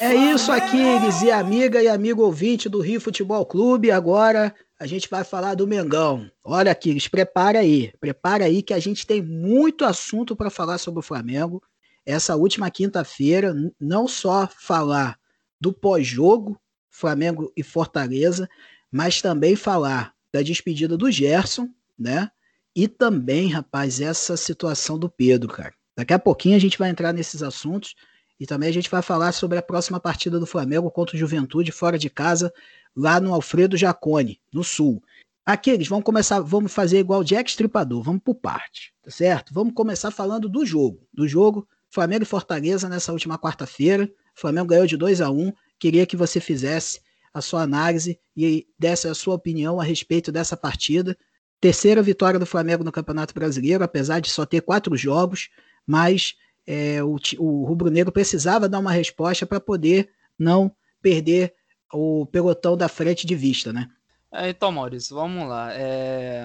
É 0.00 0.14
isso 0.14 0.52
aqui, 0.52 0.76
e 1.24 1.30
amiga 1.30 1.82
e 1.82 1.88
amigo 1.88 2.22
ouvinte 2.22 2.68
do 2.68 2.80
Rio 2.80 3.00
Futebol 3.00 3.44
Clube. 3.44 3.90
Agora 3.90 4.54
a 4.78 4.86
gente 4.86 5.08
vai 5.08 5.24
falar 5.24 5.54
do 5.54 5.66
Mengão. 5.66 6.30
Olha, 6.44 6.70
Aquiles, 6.70 7.08
prepara 7.08 7.58
aí. 7.58 7.92
Prepara 7.98 8.44
aí 8.44 8.62
que 8.62 8.72
a 8.72 8.78
gente 8.78 9.04
tem 9.04 9.20
muito 9.20 9.84
assunto 9.84 10.36
para 10.36 10.50
falar 10.50 10.78
sobre 10.78 11.00
o 11.00 11.02
Flamengo. 11.02 11.60
Essa 12.06 12.36
última 12.36 12.70
quinta-feira, 12.70 13.52
não 13.80 14.06
só 14.06 14.46
falar 14.46 15.18
do 15.60 15.72
pós-jogo, 15.72 16.60
Flamengo 16.88 17.52
e 17.56 17.62
Fortaleza, 17.64 18.48
mas 18.90 19.20
também 19.20 19.56
falar 19.56 20.14
da 20.32 20.42
despedida 20.42 20.96
do 20.96 21.10
Gerson, 21.10 21.68
né? 21.98 22.30
E 22.74 22.86
também, 22.86 23.48
rapaz, 23.48 24.00
essa 24.00 24.36
situação 24.36 24.98
do 24.98 25.08
Pedro, 25.08 25.48
cara. 25.48 25.74
Daqui 25.96 26.12
a 26.12 26.18
pouquinho 26.18 26.56
a 26.56 26.60
gente 26.60 26.78
vai 26.78 26.90
entrar 26.90 27.12
nesses 27.12 27.42
assuntos 27.42 27.96
e 28.38 28.46
também 28.46 28.68
a 28.68 28.72
gente 28.72 28.88
vai 28.88 29.02
falar 29.02 29.32
sobre 29.32 29.58
a 29.58 29.62
próxima 29.62 29.98
partida 29.98 30.38
do 30.38 30.46
Flamengo 30.46 30.90
contra 30.90 31.16
o 31.16 31.18
Juventude 31.18 31.72
fora 31.72 31.98
de 31.98 32.08
casa, 32.08 32.52
lá 32.94 33.20
no 33.20 33.34
Alfredo 33.34 33.76
Jacone, 33.76 34.40
no 34.52 34.62
Sul. 34.62 35.02
Aquiles, 35.44 35.88
vamos 35.88 36.04
começar, 36.04 36.40
vamos 36.40 36.72
fazer 36.72 37.00
igual 37.00 37.24
Jack 37.24 37.50
Stripador, 37.50 38.02
vamos 38.02 38.22
por 38.22 38.36
parte, 38.36 38.92
tá 39.02 39.10
certo? 39.10 39.52
Vamos 39.52 39.74
começar 39.74 40.10
falando 40.10 40.48
do 40.48 40.64
jogo. 40.64 41.08
Do 41.12 41.26
jogo, 41.26 41.66
Flamengo 41.90 42.22
e 42.22 42.26
Fortaleza 42.26 42.88
nessa 42.88 43.12
última 43.12 43.38
quarta-feira. 43.38 44.08
Flamengo 44.34 44.68
ganhou 44.68 44.86
de 44.86 44.96
2 44.96 45.20
a 45.20 45.30
1 45.30 45.52
Queria 45.78 46.06
que 46.06 46.16
você 46.16 46.40
fizesse 46.40 47.00
a 47.32 47.40
sua 47.40 47.62
análise 47.62 48.18
e 48.36 48.66
desse 48.78 49.08
a 49.08 49.14
sua 49.14 49.34
opinião 49.34 49.80
a 49.80 49.84
respeito 49.84 50.30
dessa 50.32 50.56
partida. 50.56 51.16
Terceira 51.60 52.02
vitória 52.02 52.38
do 52.38 52.46
Flamengo 52.46 52.84
no 52.84 52.92
Campeonato 52.92 53.34
Brasileiro, 53.34 53.82
apesar 53.82 54.20
de 54.20 54.30
só 54.30 54.46
ter 54.46 54.60
quatro 54.60 54.96
jogos, 54.96 55.48
mas 55.86 56.34
é, 56.66 57.02
o, 57.02 57.16
o 57.38 57.64
Rubro 57.64 57.90
Negro 57.90 58.12
precisava 58.12 58.68
dar 58.68 58.78
uma 58.78 58.92
resposta 58.92 59.44
para 59.46 59.58
poder 59.58 60.10
não 60.38 60.70
perder 61.02 61.54
o 61.92 62.26
pelotão 62.26 62.76
da 62.76 62.88
frente 62.88 63.26
de 63.26 63.34
vista, 63.34 63.72
né? 63.72 63.88
É, 64.30 64.50
então, 64.50 64.70
Maurício, 64.70 65.16
vamos 65.16 65.48
lá. 65.48 65.72
É, 65.72 66.44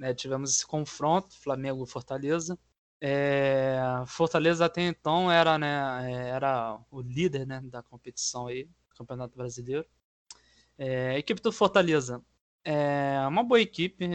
é, 0.00 0.14
tivemos 0.14 0.54
esse 0.54 0.66
confronto, 0.66 1.36
Flamengo-Fortaleza. 1.40 2.58
É, 3.00 3.80
Fortaleza 4.06 4.64
até 4.64 4.82
então 4.82 5.30
era, 5.30 5.58
né, 5.58 6.30
era 6.30 6.78
o 6.88 7.00
líder 7.00 7.44
né, 7.44 7.60
da 7.64 7.82
competição 7.82 8.46
aí, 8.46 8.68
Campeonato 8.96 9.36
Brasileiro. 9.36 9.84
É, 10.78 11.18
equipe 11.18 11.42
do 11.42 11.50
Fortaleza 11.52 12.22
é 12.64 13.26
uma 13.28 13.42
boa 13.42 13.60
equipe, 13.60 14.08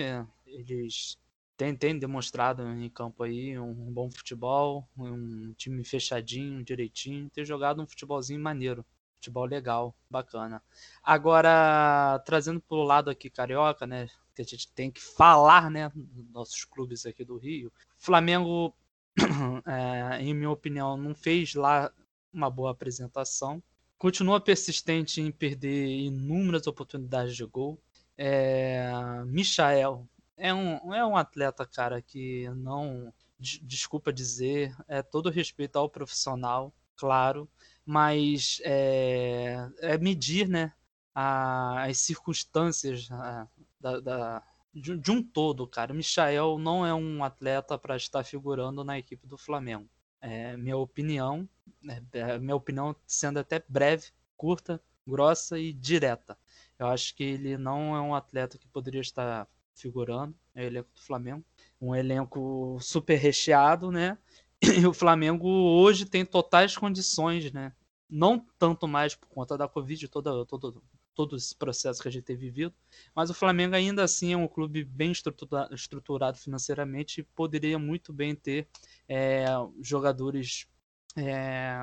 eles 0.45 1.17
têm, 1.55 1.75
têm 1.75 1.97
demonstrado 1.97 2.63
em 2.63 2.89
campo 2.89 3.23
aí 3.23 3.57
um, 3.57 3.91
bom 3.91 4.09
futebol, 4.09 4.87
um 4.97 5.53
time 5.57 5.83
fechadinho, 5.83 6.63
direitinho, 6.63 7.29
ter 7.29 7.45
jogado 7.45 7.81
um 7.81 7.87
futebolzinho 7.87 8.39
maneiro 8.39 8.85
futebol 9.17 9.45
legal, 9.45 9.95
bacana. 10.09 10.61
Agora, 11.03 12.21
trazendo 12.25 12.61
para 12.61 12.77
o 12.77 12.83
lado 12.83 13.09
aqui 13.09 13.29
carioca, 13.29 13.85
né, 13.85 14.07
que 14.33 14.41
a 14.41 14.45
gente 14.45 14.71
tem 14.71 14.91
que 14.91 15.01
falar, 15.01 15.69
né, 15.69 15.91
nossos 16.31 16.63
clubes 16.63 17.05
aqui 17.05 17.25
do 17.25 17.37
Rio. 17.37 17.71
Flamengo, 17.97 18.73
é, 19.65 20.21
em 20.21 20.33
minha 20.33 20.49
opinião, 20.49 20.95
não 20.95 21.13
fez 21.13 21.55
lá 21.55 21.91
uma 22.31 22.49
boa 22.49 22.71
apresentação. 22.71 23.61
Continua 23.97 24.39
persistente 24.39 25.19
em 25.19 25.31
perder 25.31 25.87
inúmeras 25.87 26.67
oportunidades 26.67 27.35
de 27.35 27.43
gol. 27.45 27.79
É, 28.17 28.91
Michael 29.25 30.07
é 30.35 30.53
um, 30.53 30.93
é 30.93 31.05
um 31.05 31.17
atleta, 31.17 31.65
cara, 31.65 32.01
que 32.01 32.49
não. 32.49 33.13
Desculpa 33.39 34.11
dizer, 34.11 34.75
é 34.87 35.03
todo 35.03 35.29
respeito 35.29 35.75
ao 35.77 35.87
profissional, 35.87 36.73
claro, 36.95 37.47
mas 37.85 38.59
é, 38.63 39.69
é 39.79 39.95
medir 39.99 40.49
né, 40.49 40.73
a, 41.13 41.83
as 41.85 41.99
circunstâncias 41.99 43.07
a, 43.11 43.47
da, 43.79 43.99
da 43.99 44.43
de, 44.73 44.97
de, 44.97 45.11
um 45.11 45.21
todo, 45.23 45.67
cara. 45.67 45.93
Michael 45.93 46.57
não 46.57 46.85
é 46.85 46.93
um 46.93 47.23
atleta 47.23 47.77
para 47.77 47.95
estar 47.95 48.23
figurando 48.23 48.83
na 48.83 48.97
equipe 48.97 49.27
do 49.27 49.37
Flamengo. 49.37 49.87
É 50.19 50.57
minha 50.57 50.77
opinião, 50.77 51.47
é, 51.87 52.01
é, 52.13 52.39
minha 52.39 52.55
opinião 52.55 52.95
sendo 53.05 53.39
até 53.39 53.63
breve, 53.67 54.07
curta, 54.35 54.81
grossa 55.05 55.57
e 55.57 55.71
direta. 55.73 56.37
Eu 56.79 56.87
acho 56.87 57.15
que 57.15 57.23
ele 57.23 57.57
não 57.57 57.95
é 57.95 58.01
um 58.01 58.13
atleta 58.13 58.57
que 58.57 58.67
poderia 58.67 59.01
estar 59.01 59.47
figurando 59.73 60.35
no 60.53 60.61
elenco 60.61 60.89
do 60.93 61.01
Flamengo. 61.01 61.43
Um 61.79 61.95
elenco 61.95 62.77
super 62.81 63.15
recheado, 63.15 63.91
né? 63.91 64.17
E 64.81 64.87
o 64.87 64.93
Flamengo 64.93 65.47
hoje 65.47 66.05
tem 66.05 66.25
totais 66.25 66.75
condições, 66.75 67.51
né? 67.51 67.73
Não 68.09 68.43
tanto 68.57 68.87
mais 68.87 69.13
por 69.13 69.27
conta 69.27 69.55
da 69.55 69.67
Covid, 69.67 70.07
todo, 70.07 70.45
todo, 70.47 70.83
todo 71.13 71.35
esse 71.35 71.55
processo 71.55 72.01
que 72.01 72.07
a 72.07 72.11
gente 72.11 72.23
tem 72.23 72.35
vivido, 72.35 72.73
mas 73.13 73.29
o 73.29 73.35
Flamengo 73.35 73.75
ainda 73.75 74.03
assim 74.03 74.33
é 74.33 74.37
um 74.37 74.47
clube 74.47 74.83
bem 74.83 75.11
estrutura, 75.11 75.69
estruturado 75.71 76.37
financeiramente 76.37 77.21
e 77.21 77.23
poderia 77.23 77.77
muito 77.77 78.11
bem 78.11 78.33
ter 78.33 78.67
é, 79.07 79.45
jogadores 79.81 80.67
é, 81.15 81.77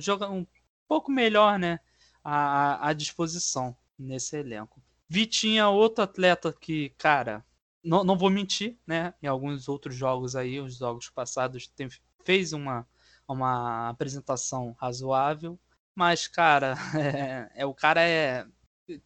joga 0.00 0.28
um 0.30 0.46
pouco 0.88 1.10
melhor, 1.10 1.58
né, 1.58 1.80
à, 2.24 2.88
à 2.88 2.92
disposição 2.92 3.76
nesse 3.98 4.36
elenco. 4.36 4.82
Vitinha, 5.08 5.68
outro 5.68 6.04
atleta 6.04 6.52
que, 6.52 6.90
cara, 6.98 7.44
não, 7.82 8.02
não 8.02 8.18
vou 8.18 8.30
mentir, 8.30 8.76
né? 8.86 9.14
Em 9.22 9.26
alguns 9.26 9.68
outros 9.68 9.94
jogos 9.94 10.34
aí, 10.34 10.60
os 10.60 10.76
jogos 10.78 11.08
passados, 11.08 11.68
tem, 11.68 11.88
fez 12.24 12.52
uma, 12.52 12.86
uma 13.28 13.88
apresentação 13.88 14.74
razoável, 14.78 15.58
mas, 15.94 16.28
cara, 16.28 16.74
é, 17.54 17.62
é 17.62 17.66
o 17.66 17.74
cara 17.74 18.02
é. 18.02 18.46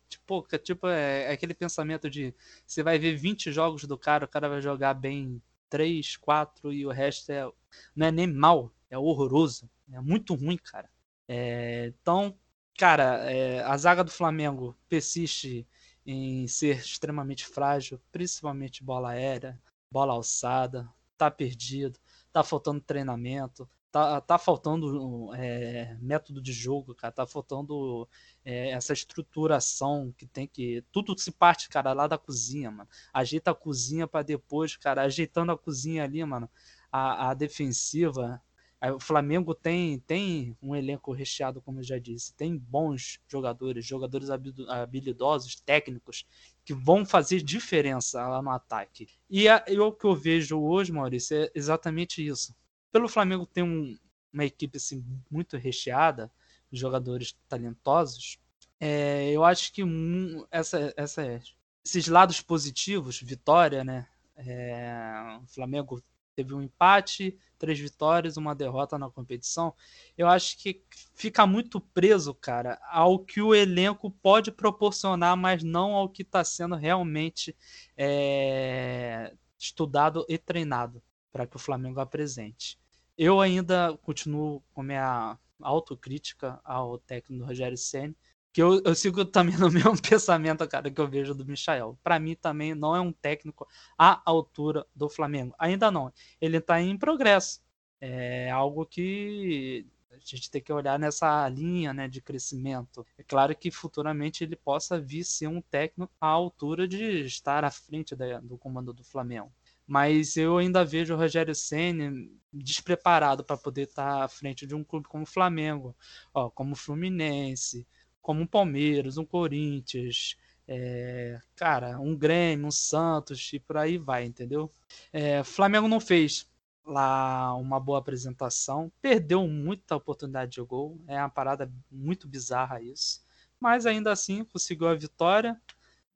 Tipo, 0.08 0.46
tipo 0.58 0.86
é, 0.88 1.24
é, 1.24 1.32
aquele 1.32 1.54
pensamento 1.54 2.10
de 2.10 2.34
você 2.66 2.82
vai 2.82 2.98
ver 2.98 3.16
20 3.16 3.50
jogos 3.50 3.84
do 3.84 3.96
cara, 3.96 4.26
o 4.26 4.28
cara 4.28 4.48
vai 4.48 4.60
jogar 4.60 4.92
bem 4.92 5.40
3, 5.70 6.16
4 6.16 6.72
e 6.72 6.84
o 6.84 6.90
resto 6.90 7.30
é, 7.30 7.50
não 7.96 8.06
é 8.06 8.10
nem 8.10 8.26
mal, 8.26 8.70
é 8.90 8.98
horroroso. 8.98 9.70
É 9.92 10.00
muito 10.00 10.34
ruim, 10.34 10.58
cara. 10.58 10.90
É, 11.26 11.92
então, 12.00 12.36
cara, 12.80 13.30
é, 13.30 13.62
a 13.62 13.76
zaga 13.76 14.02
do 14.02 14.10
Flamengo 14.10 14.74
persiste 14.88 15.68
em 16.06 16.48
ser 16.48 16.78
extremamente 16.78 17.46
frágil, 17.46 18.00
principalmente 18.10 18.82
bola 18.82 19.10
aérea, 19.10 19.60
bola 19.92 20.14
alçada, 20.14 20.88
tá 21.14 21.30
perdido, 21.30 22.00
tá 22.32 22.42
faltando 22.42 22.80
treinamento, 22.80 23.68
tá, 23.92 24.18
tá 24.22 24.38
faltando 24.38 25.30
é, 25.34 25.94
método 26.00 26.40
de 26.40 26.54
jogo, 26.54 26.94
cara, 26.94 27.12
tá 27.12 27.26
faltando 27.26 28.08
é, 28.42 28.70
essa 28.70 28.94
estruturação 28.94 30.10
que 30.16 30.26
tem 30.26 30.46
que. 30.46 30.82
Tudo 30.90 31.18
se 31.18 31.30
parte, 31.30 31.68
cara, 31.68 31.92
lá 31.92 32.06
da 32.06 32.16
cozinha, 32.16 32.70
mano. 32.70 32.88
Ajeita 33.12 33.50
a 33.50 33.54
cozinha 33.54 34.08
para 34.08 34.22
depois, 34.22 34.74
cara, 34.74 35.02
ajeitando 35.02 35.52
a 35.52 35.58
cozinha 35.58 36.02
ali, 36.04 36.24
mano. 36.24 36.48
A, 36.90 37.28
a 37.28 37.34
defensiva 37.34 38.42
o 38.88 38.98
Flamengo 38.98 39.54
tem, 39.54 39.98
tem 39.98 40.56
um 40.62 40.74
elenco 40.74 41.12
recheado, 41.12 41.60
como 41.60 41.80
eu 41.80 41.84
já 41.84 41.98
disse, 41.98 42.32
tem 42.34 42.56
bons 42.56 43.20
jogadores, 43.28 43.84
jogadores 43.84 44.30
habilidosos, 44.30 45.56
técnicos, 45.56 46.26
que 46.64 46.72
vão 46.72 47.04
fazer 47.04 47.42
diferença 47.42 48.26
lá 48.26 48.40
no 48.40 48.50
ataque. 48.50 49.08
E, 49.28 49.46
o 49.78 49.92
que 49.92 50.06
eu 50.06 50.14
vejo 50.14 50.58
hoje, 50.58 50.92
Maurício, 50.92 51.36
é 51.36 51.50
exatamente 51.54 52.26
isso. 52.26 52.54
Pelo 52.90 53.08
Flamengo 53.08 53.44
ter 53.44 53.62
um, 53.62 53.98
uma 54.32 54.46
equipe 54.46 54.78
assim, 54.78 55.04
muito 55.30 55.58
recheada, 55.58 56.32
jogadores 56.72 57.36
talentosos, 57.48 58.38
é, 58.80 59.30
eu 59.30 59.44
acho 59.44 59.74
que 59.74 59.84
um, 59.84 60.46
essa, 60.50 60.92
essa, 60.96 61.42
esses 61.84 62.08
lados 62.08 62.40
positivos, 62.40 63.20
vitória, 63.20 63.84
né? 63.84 64.08
É, 64.36 65.38
o 65.42 65.46
Flamengo 65.48 66.02
teve 66.34 66.54
um 66.54 66.62
empate, 66.62 67.38
três 67.60 67.78
vitórias, 67.78 68.38
uma 68.38 68.54
derrota 68.54 68.98
na 68.98 69.10
competição. 69.10 69.74
Eu 70.16 70.26
acho 70.26 70.58
que 70.58 70.82
fica 71.14 71.46
muito 71.46 71.78
preso, 71.78 72.34
cara, 72.34 72.80
ao 72.90 73.18
que 73.18 73.42
o 73.42 73.54
elenco 73.54 74.10
pode 74.10 74.50
proporcionar, 74.50 75.36
mas 75.36 75.62
não 75.62 75.92
ao 75.92 76.08
que 76.08 76.22
está 76.22 76.42
sendo 76.42 76.74
realmente 76.74 77.54
é, 77.96 79.34
estudado 79.58 80.24
e 80.26 80.38
treinado 80.38 81.02
para 81.30 81.46
que 81.46 81.56
o 81.56 81.60
Flamengo 81.60 82.00
apresente. 82.00 82.80
Eu 83.16 83.38
ainda 83.40 83.96
continuo 84.02 84.62
com 84.72 84.82
minha 84.82 85.38
autocrítica 85.60 86.58
ao 86.64 86.96
técnico 86.96 87.44
Rogério 87.44 87.76
Senna, 87.76 88.14
que 88.52 88.62
eu, 88.62 88.82
eu 88.84 88.94
sigo 88.94 89.24
também 89.24 89.56
no 89.56 89.70
mesmo 89.70 90.00
pensamento, 90.00 90.66
cara, 90.68 90.90
que 90.90 91.00
eu 91.00 91.08
vejo 91.08 91.34
do 91.34 91.46
Michael. 91.46 91.98
Para 92.02 92.18
mim 92.18 92.34
também 92.34 92.74
não 92.74 92.94
é 92.94 93.00
um 93.00 93.12
técnico 93.12 93.66
à 93.96 94.20
altura 94.24 94.86
do 94.94 95.08
Flamengo. 95.08 95.54
Ainda 95.58 95.90
não. 95.90 96.12
Ele 96.40 96.56
está 96.58 96.80
em 96.80 96.96
progresso. 96.96 97.62
É 98.00 98.50
algo 98.50 98.86
que 98.86 99.86
a 100.10 100.16
gente 100.18 100.50
tem 100.50 100.60
que 100.60 100.72
olhar 100.72 100.98
nessa 100.98 101.48
linha 101.48 101.92
né, 101.92 102.08
de 102.08 102.20
crescimento. 102.20 103.06
É 103.16 103.22
claro 103.22 103.56
que 103.56 103.70
futuramente 103.70 104.42
ele 104.42 104.56
possa 104.56 105.00
vir 105.00 105.24
ser 105.24 105.46
um 105.46 105.60
técnico 105.60 106.12
à 106.20 106.26
altura 106.26 106.88
de 106.88 107.24
estar 107.24 107.64
à 107.64 107.70
frente 107.70 108.16
da, 108.16 108.40
do 108.40 108.58
comando 108.58 108.92
do 108.92 109.04
Flamengo. 109.04 109.52
Mas 109.86 110.36
eu 110.36 110.58
ainda 110.58 110.84
vejo 110.84 111.14
o 111.14 111.16
Rogério 111.16 111.54
Senna 111.54 112.12
despreparado 112.52 113.44
para 113.44 113.56
poder 113.56 113.82
estar 113.82 114.22
à 114.22 114.28
frente 114.28 114.66
de 114.66 114.74
um 114.74 114.84
clube 114.84 115.08
como 115.08 115.24
o 115.24 115.26
Flamengo, 115.26 115.96
ó, 116.32 116.48
como 116.48 116.72
o 116.72 116.76
Fluminense, 116.76 117.86
como 118.22 118.42
um 118.42 118.46
Palmeiras, 118.46 119.16
um 119.18 119.24
Corinthians, 119.24 120.36
é, 120.68 121.40
cara, 121.56 121.98
um 121.98 122.16
Grêmio, 122.16 122.66
um 122.66 122.70
Santos 122.70 123.52
e 123.52 123.58
por 123.58 123.76
aí 123.76 123.98
vai, 123.98 124.24
entendeu? 124.24 124.72
É, 125.12 125.42
Flamengo 125.42 125.88
não 125.88 126.00
fez 126.00 126.48
lá 126.84 127.54
uma 127.54 127.78
boa 127.80 127.98
apresentação, 127.98 128.90
perdeu 129.00 129.46
muita 129.46 129.96
oportunidade 129.96 130.52
de 130.52 130.62
gol, 130.62 131.00
é 131.06 131.18
uma 131.18 131.28
parada 131.28 131.72
muito 131.90 132.28
bizarra 132.28 132.80
isso, 132.80 133.22
mas 133.58 133.86
ainda 133.86 134.12
assim 134.12 134.44
conseguiu 134.44 134.88
a 134.88 134.94
vitória. 134.94 135.60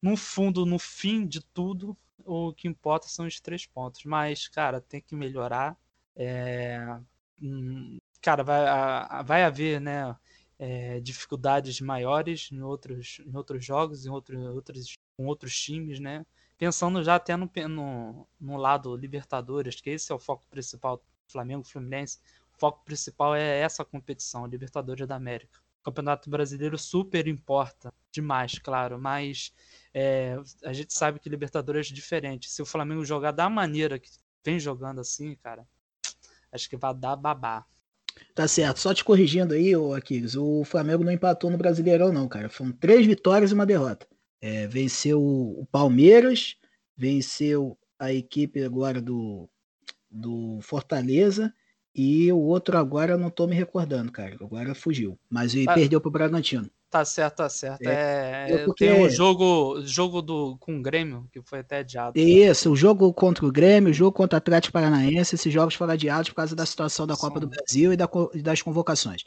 No 0.00 0.16
fundo, 0.16 0.66
no 0.66 0.78
fim 0.78 1.26
de 1.26 1.40
tudo, 1.40 1.96
o 2.24 2.52
que 2.52 2.68
importa 2.68 3.08
são 3.08 3.26
os 3.26 3.40
três 3.40 3.66
pontos. 3.66 4.04
Mas, 4.04 4.48
cara, 4.48 4.80
tem 4.80 5.00
que 5.00 5.14
melhorar. 5.14 5.76
É... 6.16 6.78
Hum, 7.40 7.98
cara, 8.20 8.42
vai, 8.42 8.64
vai 9.24 9.44
haver, 9.44 9.80
né? 9.80 10.14
É, 10.58 11.00
dificuldades 11.00 11.80
maiores 11.80 12.50
em 12.52 12.60
outros, 12.62 13.20
em 13.24 13.36
outros 13.36 13.64
jogos, 13.64 14.06
em 14.06 14.10
outro, 14.10 14.38
outros, 14.54 14.94
com 15.16 15.26
outros 15.26 15.58
times, 15.58 16.00
né? 16.00 16.24
Pensando 16.56 17.02
já 17.02 17.16
até 17.16 17.36
no, 17.36 17.50
no, 17.68 18.28
no 18.40 18.56
lado 18.56 18.96
Libertadores, 18.96 19.80
que 19.80 19.90
esse 19.90 20.12
é 20.12 20.14
o 20.14 20.18
foco 20.18 20.46
principal 20.48 20.98
do 20.98 21.02
Flamengo 21.32 21.64
Fluminense. 21.64 22.18
O 22.56 22.58
foco 22.58 22.84
principal 22.84 23.34
é 23.34 23.60
essa 23.60 23.84
competição, 23.84 24.46
Libertadores 24.46 25.06
da 25.06 25.16
América. 25.16 25.60
O 25.80 25.84
Campeonato 25.84 26.30
Brasileiro 26.30 26.78
super 26.78 27.26
importa 27.26 27.92
demais, 28.10 28.58
claro, 28.58 28.98
mas 28.98 29.52
é, 29.92 30.36
a 30.64 30.72
gente 30.72 30.94
sabe 30.94 31.18
que 31.18 31.28
Libertadores 31.28 31.90
é 31.90 31.94
diferente. 31.94 32.48
Se 32.48 32.62
o 32.62 32.66
Flamengo 32.66 33.04
jogar 33.04 33.32
da 33.32 33.50
maneira 33.50 33.98
que 33.98 34.08
vem 34.44 34.58
jogando 34.58 35.00
assim, 35.00 35.34
cara, 35.36 35.66
acho 36.52 36.70
que 36.70 36.76
vai 36.76 36.94
dar 36.94 37.16
babá. 37.16 37.66
Tá 38.34 38.48
certo. 38.48 38.80
Só 38.80 38.92
te 38.92 39.04
corrigindo 39.04 39.54
aí, 39.54 39.74
ô 39.76 39.94
Aquiles, 39.94 40.34
o 40.34 40.64
Flamengo 40.64 41.04
não 41.04 41.12
empatou 41.12 41.50
no 41.50 41.58
Brasileirão, 41.58 42.12
não, 42.12 42.28
cara. 42.28 42.48
Foram 42.48 42.72
três 42.72 43.06
vitórias 43.06 43.50
e 43.50 43.54
uma 43.54 43.66
derrota. 43.66 44.06
É, 44.40 44.66
venceu 44.66 45.22
o 45.22 45.66
Palmeiras, 45.70 46.56
venceu 46.96 47.78
a 47.98 48.12
equipe 48.12 48.62
agora 48.62 49.00
do, 49.00 49.48
do 50.10 50.58
Fortaleza 50.60 51.52
e 51.94 52.30
o 52.32 52.38
outro 52.38 52.76
agora 52.76 53.12
eu 53.12 53.18
não 53.18 53.30
tô 53.30 53.46
me 53.46 53.54
recordando, 53.54 54.10
cara. 54.10 54.36
Agora 54.40 54.74
fugiu. 54.74 55.18
Mas 55.30 55.54
ele 55.54 55.66
ah, 55.68 55.74
perdeu 55.74 56.00
pro 56.00 56.10
Bragantino. 56.10 56.68
Tá 56.94 57.04
certo, 57.04 57.38
tá 57.38 57.48
certo. 57.48 57.88
É, 57.88 58.46
é 58.48 58.64
porque... 58.64 58.86
Tem 58.86 59.02
o 59.02 59.10
jogo, 59.10 59.82
jogo 59.84 60.22
do, 60.22 60.56
com 60.58 60.78
o 60.78 60.80
Grêmio, 60.80 61.28
que 61.32 61.42
foi 61.42 61.58
até 61.58 61.78
adiado. 61.78 62.16
Isso, 62.16 62.70
o 62.70 62.76
jogo 62.76 63.12
contra 63.12 63.44
o 63.44 63.50
Grêmio, 63.50 63.90
o 63.90 63.92
jogo 63.92 64.12
contra 64.12 64.36
o 64.36 64.38
Atlético 64.38 64.74
Paranaense, 64.74 65.34
esses 65.34 65.52
jogos 65.52 65.74
foram 65.74 65.94
adiados 65.94 66.28
por 66.28 66.36
causa 66.36 66.54
da 66.54 66.64
situação 66.64 67.04
da 67.04 67.16
Copa 67.16 67.40
do 67.40 67.48
Brasil 67.48 67.92
e, 67.92 67.96
da, 67.96 68.08
e 68.32 68.40
das 68.40 68.62
convocações. 68.62 69.24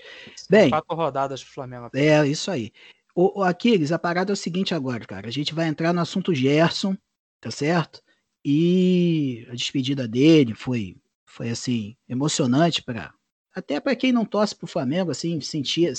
Bem. 0.50 0.70
Quatro 0.70 0.96
rodadas 0.96 1.44
pro 1.44 1.56
Flamengo. 1.56 1.90
É, 1.94 2.26
isso 2.26 2.50
aí. 2.50 2.72
O, 3.14 3.42
o 3.42 3.44
Aquiles, 3.44 3.92
a 3.92 4.00
parada 4.00 4.32
é 4.32 4.34
o 4.34 4.38
seguinte 4.38 4.74
agora, 4.74 5.06
cara. 5.06 5.28
A 5.28 5.32
gente 5.32 5.54
vai 5.54 5.68
entrar 5.68 5.92
no 5.92 6.00
assunto 6.00 6.34
Gerson, 6.34 6.96
tá 7.42 7.52
certo? 7.52 8.02
E 8.46 9.46
a 9.52 9.56
despedida 9.56 10.08
dele 10.08 10.56
foi 10.56 10.96
foi 11.26 11.50
assim 11.50 11.98
emocionante 12.08 12.82
para 12.82 13.14
até 13.58 13.80
para 13.80 13.96
quem 13.96 14.12
não 14.12 14.24
torce 14.24 14.56
pro 14.56 14.68
Flamengo, 14.68 15.10
assim, 15.10 15.42
sentir 15.42 15.92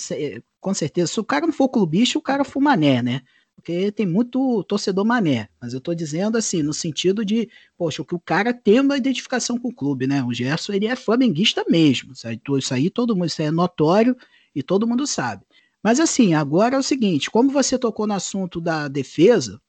com 0.61 0.73
certeza, 0.73 1.13
se 1.13 1.19
o 1.19 1.25
cara 1.25 1.45
não 1.45 1.53
for 1.53 1.69
clubista, 1.69 2.17
o 2.17 2.23
cara 2.23 2.45
for 2.45 2.61
mané, 2.61 3.03
né? 3.03 3.23
Porque 3.57 3.91
tem 3.91 4.07
muito 4.07 4.63
torcedor 4.63 5.05
mané, 5.05 5.49
mas 5.61 5.75
eu 5.75 5.81
tô 5.81 5.93
dizendo 5.93 6.39
assim, 6.39 6.63
no 6.63 6.73
sentido 6.73 7.25
de, 7.25 7.51
poxa, 7.77 8.05
que 8.05 8.15
o 8.15 8.21
cara 8.21 8.55
tem 8.55 8.79
uma 8.79 8.97
identificação 8.97 9.59
com 9.59 9.71
o 9.71 9.75
clube, 9.75 10.07
né? 10.07 10.23
O 10.23 10.33
Gerson, 10.33 10.73
ele 10.73 10.87
é 10.87 10.95
flamenguista 10.95 11.65
mesmo? 11.69 12.13
Isso 12.13 12.73
aí 12.75 12.89
todo 12.91 13.17
mundo, 13.17 13.27
isso 13.27 13.43
é 13.43 13.51
notório 13.51 14.17
e 14.55 14.63
todo 14.63 14.87
mundo 14.87 15.05
sabe. 15.05 15.45
Mas 15.83 15.99
assim, 15.99 16.35
agora 16.35 16.77
é 16.77 16.79
o 16.79 16.83
seguinte, 16.83 17.29
como 17.29 17.51
você 17.51 17.77
tocou 17.77 18.07
no 18.07 18.15
assunto 18.15 18.61
da 18.61 18.87
defesa, 18.87 19.61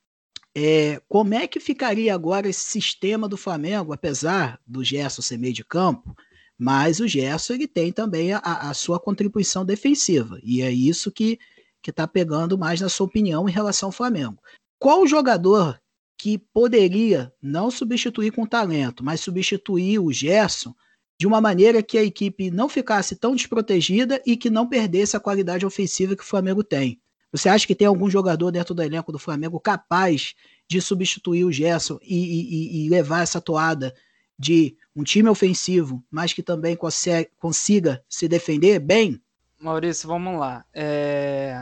é, 0.56 1.02
como 1.10 1.34
é 1.34 1.48
que 1.48 1.60
ficaria 1.60 2.14
agora 2.14 2.48
esse 2.48 2.62
sistema 2.62 3.28
do 3.28 3.36
Flamengo, 3.36 3.94
apesar 3.94 4.60
do 4.68 4.84
Gerson 4.84 5.24
ser 5.24 5.40
meio 5.40 5.54
de 5.54 5.64
campo, 5.64 6.16
mas 6.60 7.00
o 7.00 7.08
Gerson 7.08 7.54
ele 7.54 7.68
tem 7.68 7.90
também 7.90 8.34
a, 8.34 8.40
a 8.40 8.74
sua 8.74 9.00
contribuição 9.00 9.64
defensiva, 9.64 10.38
e 10.44 10.62
é 10.62 10.70
isso 10.70 11.10
que 11.10 11.40
está 11.88 12.06
pegando 12.06 12.58
mais 12.58 12.82
na 12.82 12.90
sua 12.90 13.08
opinião 13.08 13.48
em 13.48 13.52
relação 13.52 13.88
ao 13.88 13.94
Flamengo. 13.94 14.38
Qual 14.78 15.08
jogador 15.08 15.80
que 16.18 16.38
poderia 16.38 17.34
não 17.42 17.72
substituir 17.72 18.32
com 18.32 18.46
talento, 18.46 19.04
mas 19.04 19.22
substituir 19.22 20.00
o 20.00 20.12
Gerson 20.12 20.76
de 21.18 21.26
uma 21.26 21.40
maneira 21.40 21.82
que 21.82 21.98
a 21.98 22.04
equipe 22.04 22.52
não 22.52 22.68
ficasse 22.68 23.16
tão 23.16 23.34
desprotegida 23.34 24.22
e 24.26 24.36
que 24.36 24.50
não 24.50 24.68
perdesse 24.68 25.16
a 25.16 25.20
qualidade 25.20 25.66
ofensiva 25.66 26.16
que 26.16 26.24
o 26.24 26.26
Flamengo 26.26 26.64
tem? 26.64 27.02
Você 27.32 27.48
acha 27.48 27.66
que 27.66 27.76
tem 27.76 27.88
algum 27.88 28.10
jogador 28.10 28.52
dentro 28.52 28.74
do 28.74 28.84
elenco 28.84 29.12
do 29.12 29.20
Flamengo 29.20 29.60
capaz 29.60 30.34
de 30.68 30.82
substituir 30.82 31.46
o 31.46 31.52
Gerson 31.52 31.98
e, 32.02 32.18
e, 32.18 32.86
e 32.86 32.90
levar 32.90 33.22
essa 33.22 33.40
toada 33.40 33.94
de 34.40 34.78
um 34.96 35.04
time 35.04 35.28
ofensivo, 35.28 36.02
mas 36.10 36.32
que 36.32 36.42
também 36.42 36.76
consegue, 36.76 37.30
consiga 37.38 38.02
se 38.08 38.26
defender 38.26 38.80
bem? 38.80 39.22
Maurício, 39.60 40.08
vamos 40.08 40.40
lá. 40.40 40.66
É... 40.74 41.54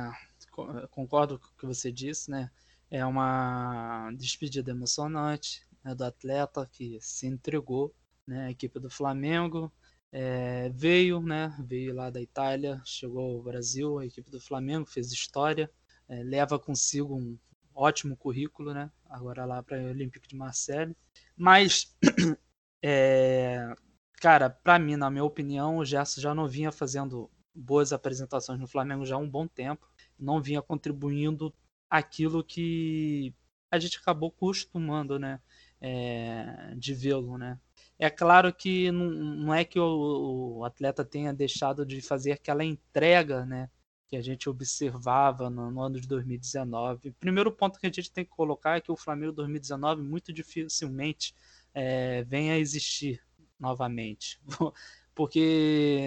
Concordo 0.92 1.40
com 1.40 1.48
o 1.48 1.58
que 1.60 1.66
você 1.66 1.92
disse, 1.92 2.30
né? 2.30 2.52
É 2.90 3.04
uma 3.06 4.12
despedida 4.16 4.72
emocionante 4.72 5.66
né, 5.84 5.94
do 5.94 6.04
atleta 6.04 6.70
que 6.72 6.98
se 7.02 7.28
entregou, 7.28 7.94
né? 8.26 8.52
Equipe 8.52 8.80
do 8.80 8.90
Flamengo 8.90 9.72
é, 10.12 10.70
veio, 10.70 11.22
né? 11.22 11.56
Veio 11.60 11.94
lá 11.94 12.10
da 12.10 12.22
Itália, 12.22 12.82
chegou 12.86 13.36
ao 13.36 13.42
Brasil, 13.42 14.00
a 14.00 14.06
equipe 14.06 14.30
do 14.32 14.40
Flamengo 14.40 14.86
fez 14.86 15.12
história, 15.12 15.70
é, 16.08 16.24
leva 16.24 16.58
consigo 16.58 17.16
um 17.16 17.38
ótimo 17.74 18.16
currículo, 18.16 18.74
né? 18.74 18.92
Agora 19.10 19.46
lá 19.46 19.62
para 19.62 19.78
o 19.78 19.90
Olympique 19.90 20.28
de 20.28 20.36
Marseille. 20.36 20.96
Mas, 21.36 21.96
é, 22.90 23.76
cara, 24.22 24.50
para 24.50 24.80
mim, 24.80 24.96
na 24.96 25.10
minha 25.10 25.26
opinião, 25.26 25.76
o 25.76 25.84
Gerson 25.84 26.22
já 26.22 26.34
não 26.34 26.48
vinha 26.48 26.72
fazendo 26.72 27.30
boas 27.54 27.92
apresentações 27.92 28.58
no 28.58 28.68
Flamengo 28.68 29.06
já 29.06 29.16
há 29.16 29.20
um 29.20 29.30
bom 29.30 29.46
tempo, 29.46 29.86
não 30.18 30.42
vinha 30.42 30.62
contribuindo 30.62 31.54
aquilo 31.90 32.42
que 32.42 33.36
a 33.70 33.78
gente 33.78 33.98
acabou 33.98 34.32
costumando, 34.32 35.20
né? 35.20 35.42
É, 35.82 36.74
de 36.78 36.94
vê-lo, 36.94 37.38
né? 37.38 37.60
É 38.00 38.10
claro 38.10 38.54
que 38.54 38.90
não, 38.90 39.10
não 39.10 39.54
é 39.54 39.66
que 39.66 39.78
o, 39.78 40.60
o, 40.60 40.64
atleta 40.64 41.04
tenha 41.04 41.34
deixado 41.34 41.86
de 41.86 42.02
fazer 42.02 42.32
aquela 42.32 42.64
entrega, 42.64 43.46
né? 43.46 43.70
Que 44.08 44.16
a 44.16 44.22
gente 44.22 44.50
observava 44.50 45.50
no, 45.50 45.70
no, 45.70 45.82
ano 45.82 46.00
de 46.00 46.08
2019. 46.08 47.10
O 47.10 47.14
primeiro 47.16 47.52
ponto 47.52 47.80
que 47.80 47.86
a 47.86 47.92
gente 47.92 48.12
tem 48.14 48.24
que 48.24 48.32
colocar 48.32 48.78
é 48.78 48.82
que 48.82 48.92
o 48.94 48.96
Flamengo 48.96 49.34
2019 49.34 50.02
muito 50.02 50.32
dificilmente 50.32 51.36
é, 51.80 52.24
venha 52.24 52.56
a 52.56 52.58
existir 52.58 53.22
novamente. 53.60 54.42
Porque, 55.14 56.02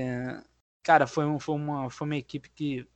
cara, 0.83 1.06
foi, 1.06 1.24
um, 1.24 1.38
foi, 1.38 1.54
uma, 1.54 1.88
foi 1.88 2.06
uma 2.09 2.16
equipe 2.16 2.50
que 2.50 2.88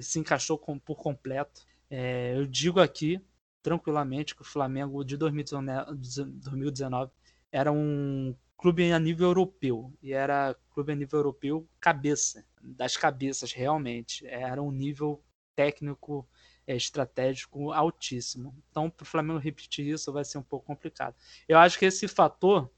se 0.00 0.20
encaixou 0.20 0.56
com, 0.56 0.78
por 0.78 0.96
completo. 0.96 1.62
É, 1.90 2.36
eu 2.36 2.46
digo 2.46 2.78
aqui, 2.78 3.20
tranquilamente, 3.60 4.36
que 4.36 4.42
o 4.42 4.44
Flamengo 4.44 5.04
de 5.04 5.16
2019, 5.16 5.96
2019 5.96 7.10
era 7.50 7.72
um 7.72 8.32
clube 8.56 8.92
a 8.92 8.98
nível 9.00 9.26
europeu. 9.28 9.92
E 10.00 10.12
era 10.12 10.56
clube 10.72 10.92
a 10.92 10.96
nível 10.96 11.18
europeu 11.18 11.68
cabeça, 11.80 12.46
das 12.62 12.96
cabeças 12.96 13.52
realmente. 13.52 14.24
Era 14.24 14.62
um 14.62 14.70
nível 14.70 15.20
técnico 15.56 16.28
é, 16.70 16.76
estratégico 16.76 17.72
altíssimo. 17.72 18.54
Então, 18.70 18.88
para 18.88 19.02
o 19.02 19.06
Flamengo 19.06 19.40
repetir 19.40 19.86
isso 19.88 20.12
vai 20.12 20.24
ser 20.24 20.38
um 20.38 20.42
pouco 20.42 20.66
complicado. 20.66 21.16
Eu 21.48 21.58
acho 21.58 21.76
que 21.76 21.84
esse 21.84 22.06
fator 22.06 22.70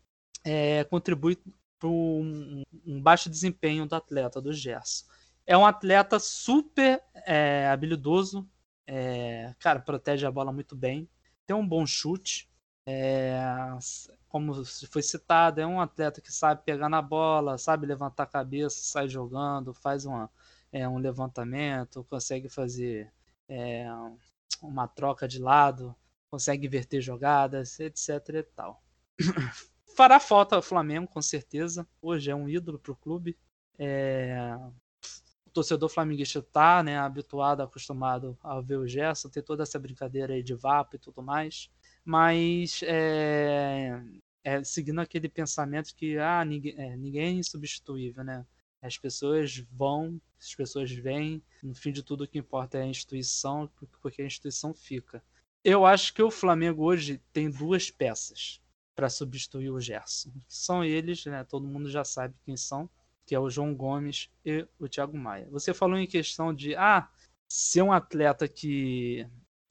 é, 0.42 0.82
contribui 0.84 1.38
para 1.78 1.88
um, 1.90 2.62
um, 2.86 3.02
baixo 3.02 3.28
desempenho 3.28 3.86
do 3.86 3.94
atleta, 3.94 4.40
do 4.40 4.50
Gerson. 4.50 5.04
É 5.46 5.58
um 5.58 5.66
atleta 5.66 6.18
super 6.18 7.02
é, 7.26 7.68
habilidoso, 7.68 8.48
é, 8.86 9.54
cara, 9.58 9.78
protege 9.78 10.24
a 10.24 10.30
bola 10.30 10.52
muito 10.52 10.74
bem, 10.74 11.06
tem 11.46 11.54
um 11.54 11.66
bom 11.66 11.84
chute, 11.84 12.48
é, 12.86 13.38
como 14.26 14.64
foi 14.64 15.02
citado, 15.02 15.60
é 15.60 15.66
um 15.66 15.80
atleta 15.80 16.22
que 16.22 16.32
sabe 16.32 16.62
pegar 16.64 16.88
na 16.88 17.02
bola, 17.02 17.58
sabe 17.58 17.86
levantar 17.86 18.22
a 18.22 18.26
cabeça, 18.26 18.78
sai 18.80 19.06
jogando, 19.08 19.74
faz 19.74 20.06
uma, 20.06 20.30
é, 20.72 20.88
um 20.88 20.96
levantamento, 20.98 22.06
consegue 22.08 22.48
fazer 22.48 23.12
é, 23.52 23.86
uma 24.62 24.86
troca 24.88 25.26
de 25.28 25.38
lado, 25.38 25.94
consegue 26.30 26.66
inverter 26.66 27.00
jogadas, 27.00 27.78
etc 27.80 28.28
e 28.28 28.42
tal. 28.42 28.82
Fará 29.96 30.18
falta 30.18 30.58
o 30.58 30.62
Flamengo, 30.62 31.06
com 31.06 31.20
certeza. 31.20 31.86
Hoje 32.00 32.30
é 32.30 32.34
um 32.34 32.48
ídolo 32.48 32.78
para 32.78 32.92
o 32.92 32.96
clube. 32.96 33.36
É... 33.78 34.56
O 35.46 35.50
torcedor 35.52 35.90
flamenguista 35.90 36.38
está 36.38 36.82
né, 36.82 36.98
habituado, 36.98 37.62
acostumado 37.62 38.38
a 38.42 38.58
ver 38.62 38.78
o 38.78 38.86
Gerson, 38.88 39.28
ter 39.28 39.42
toda 39.42 39.64
essa 39.64 39.78
brincadeira 39.78 40.32
aí 40.32 40.42
de 40.42 40.54
vapo 40.54 40.96
e 40.96 40.98
tudo 40.98 41.22
mais 41.22 41.70
mas 42.04 42.82
é, 42.84 44.02
é, 44.42 44.64
seguindo 44.64 45.00
aquele 45.00 45.28
pensamento 45.28 45.94
que 45.94 46.18
ah, 46.18 46.44
ninguém, 46.44 46.74
é, 46.76 46.96
ninguém 46.96 47.24
é 47.24 47.30
insubstituível, 47.30 48.24
né? 48.24 48.44
As 48.82 48.98
pessoas 48.98 49.58
vão, 49.70 50.20
as 50.40 50.54
pessoas 50.54 50.90
vêm, 50.90 51.40
no 51.62 51.74
fim 51.74 51.92
de 51.92 52.02
tudo 52.02 52.24
o 52.24 52.28
que 52.28 52.38
importa 52.38 52.78
é 52.78 52.82
a 52.82 52.86
instituição, 52.86 53.70
porque 54.00 54.20
a 54.20 54.26
instituição 54.26 54.74
fica. 54.74 55.22
Eu 55.64 55.86
acho 55.86 56.12
que 56.12 56.22
o 56.22 56.30
Flamengo 56.32 56.82
hoje 56.82 57.22
tem 57.32 57.48
duas 57.48 57.88
peças 57.88 58.60
para 58.96 59.08
substituir 59.08 59.70
o 59.70 59.80
Gerson. 59.80 60.32
São 60.48 60.84
eles, 60.84 61.24
né? 61.24 61.44
Todo 61.44 61.68
mundo 61.68 61.88
já 61.88 62.04
sabe 62.04 62.34
quem 62.44 62.56
são, 62.56 62.90
que 63.24 63.34
é 63.34 63.38
o 63.38 63.48
João 63.48 63.72
Gomes 63.72 64.28
e 64.44 64.66
o 64.80 64.88
Thiago 64.88 65.16
Maia. 65.16 65.48
Você 65.50 65.72
falou 65.72 65.96
em 65.96 66.06
questão 66.06 66.52
de 66.52 66.74
ah, 66.74 67.08
ser 67.48 67.82
um 67.82 67.92
atleta 67.92 68.48
que 68.48 69.24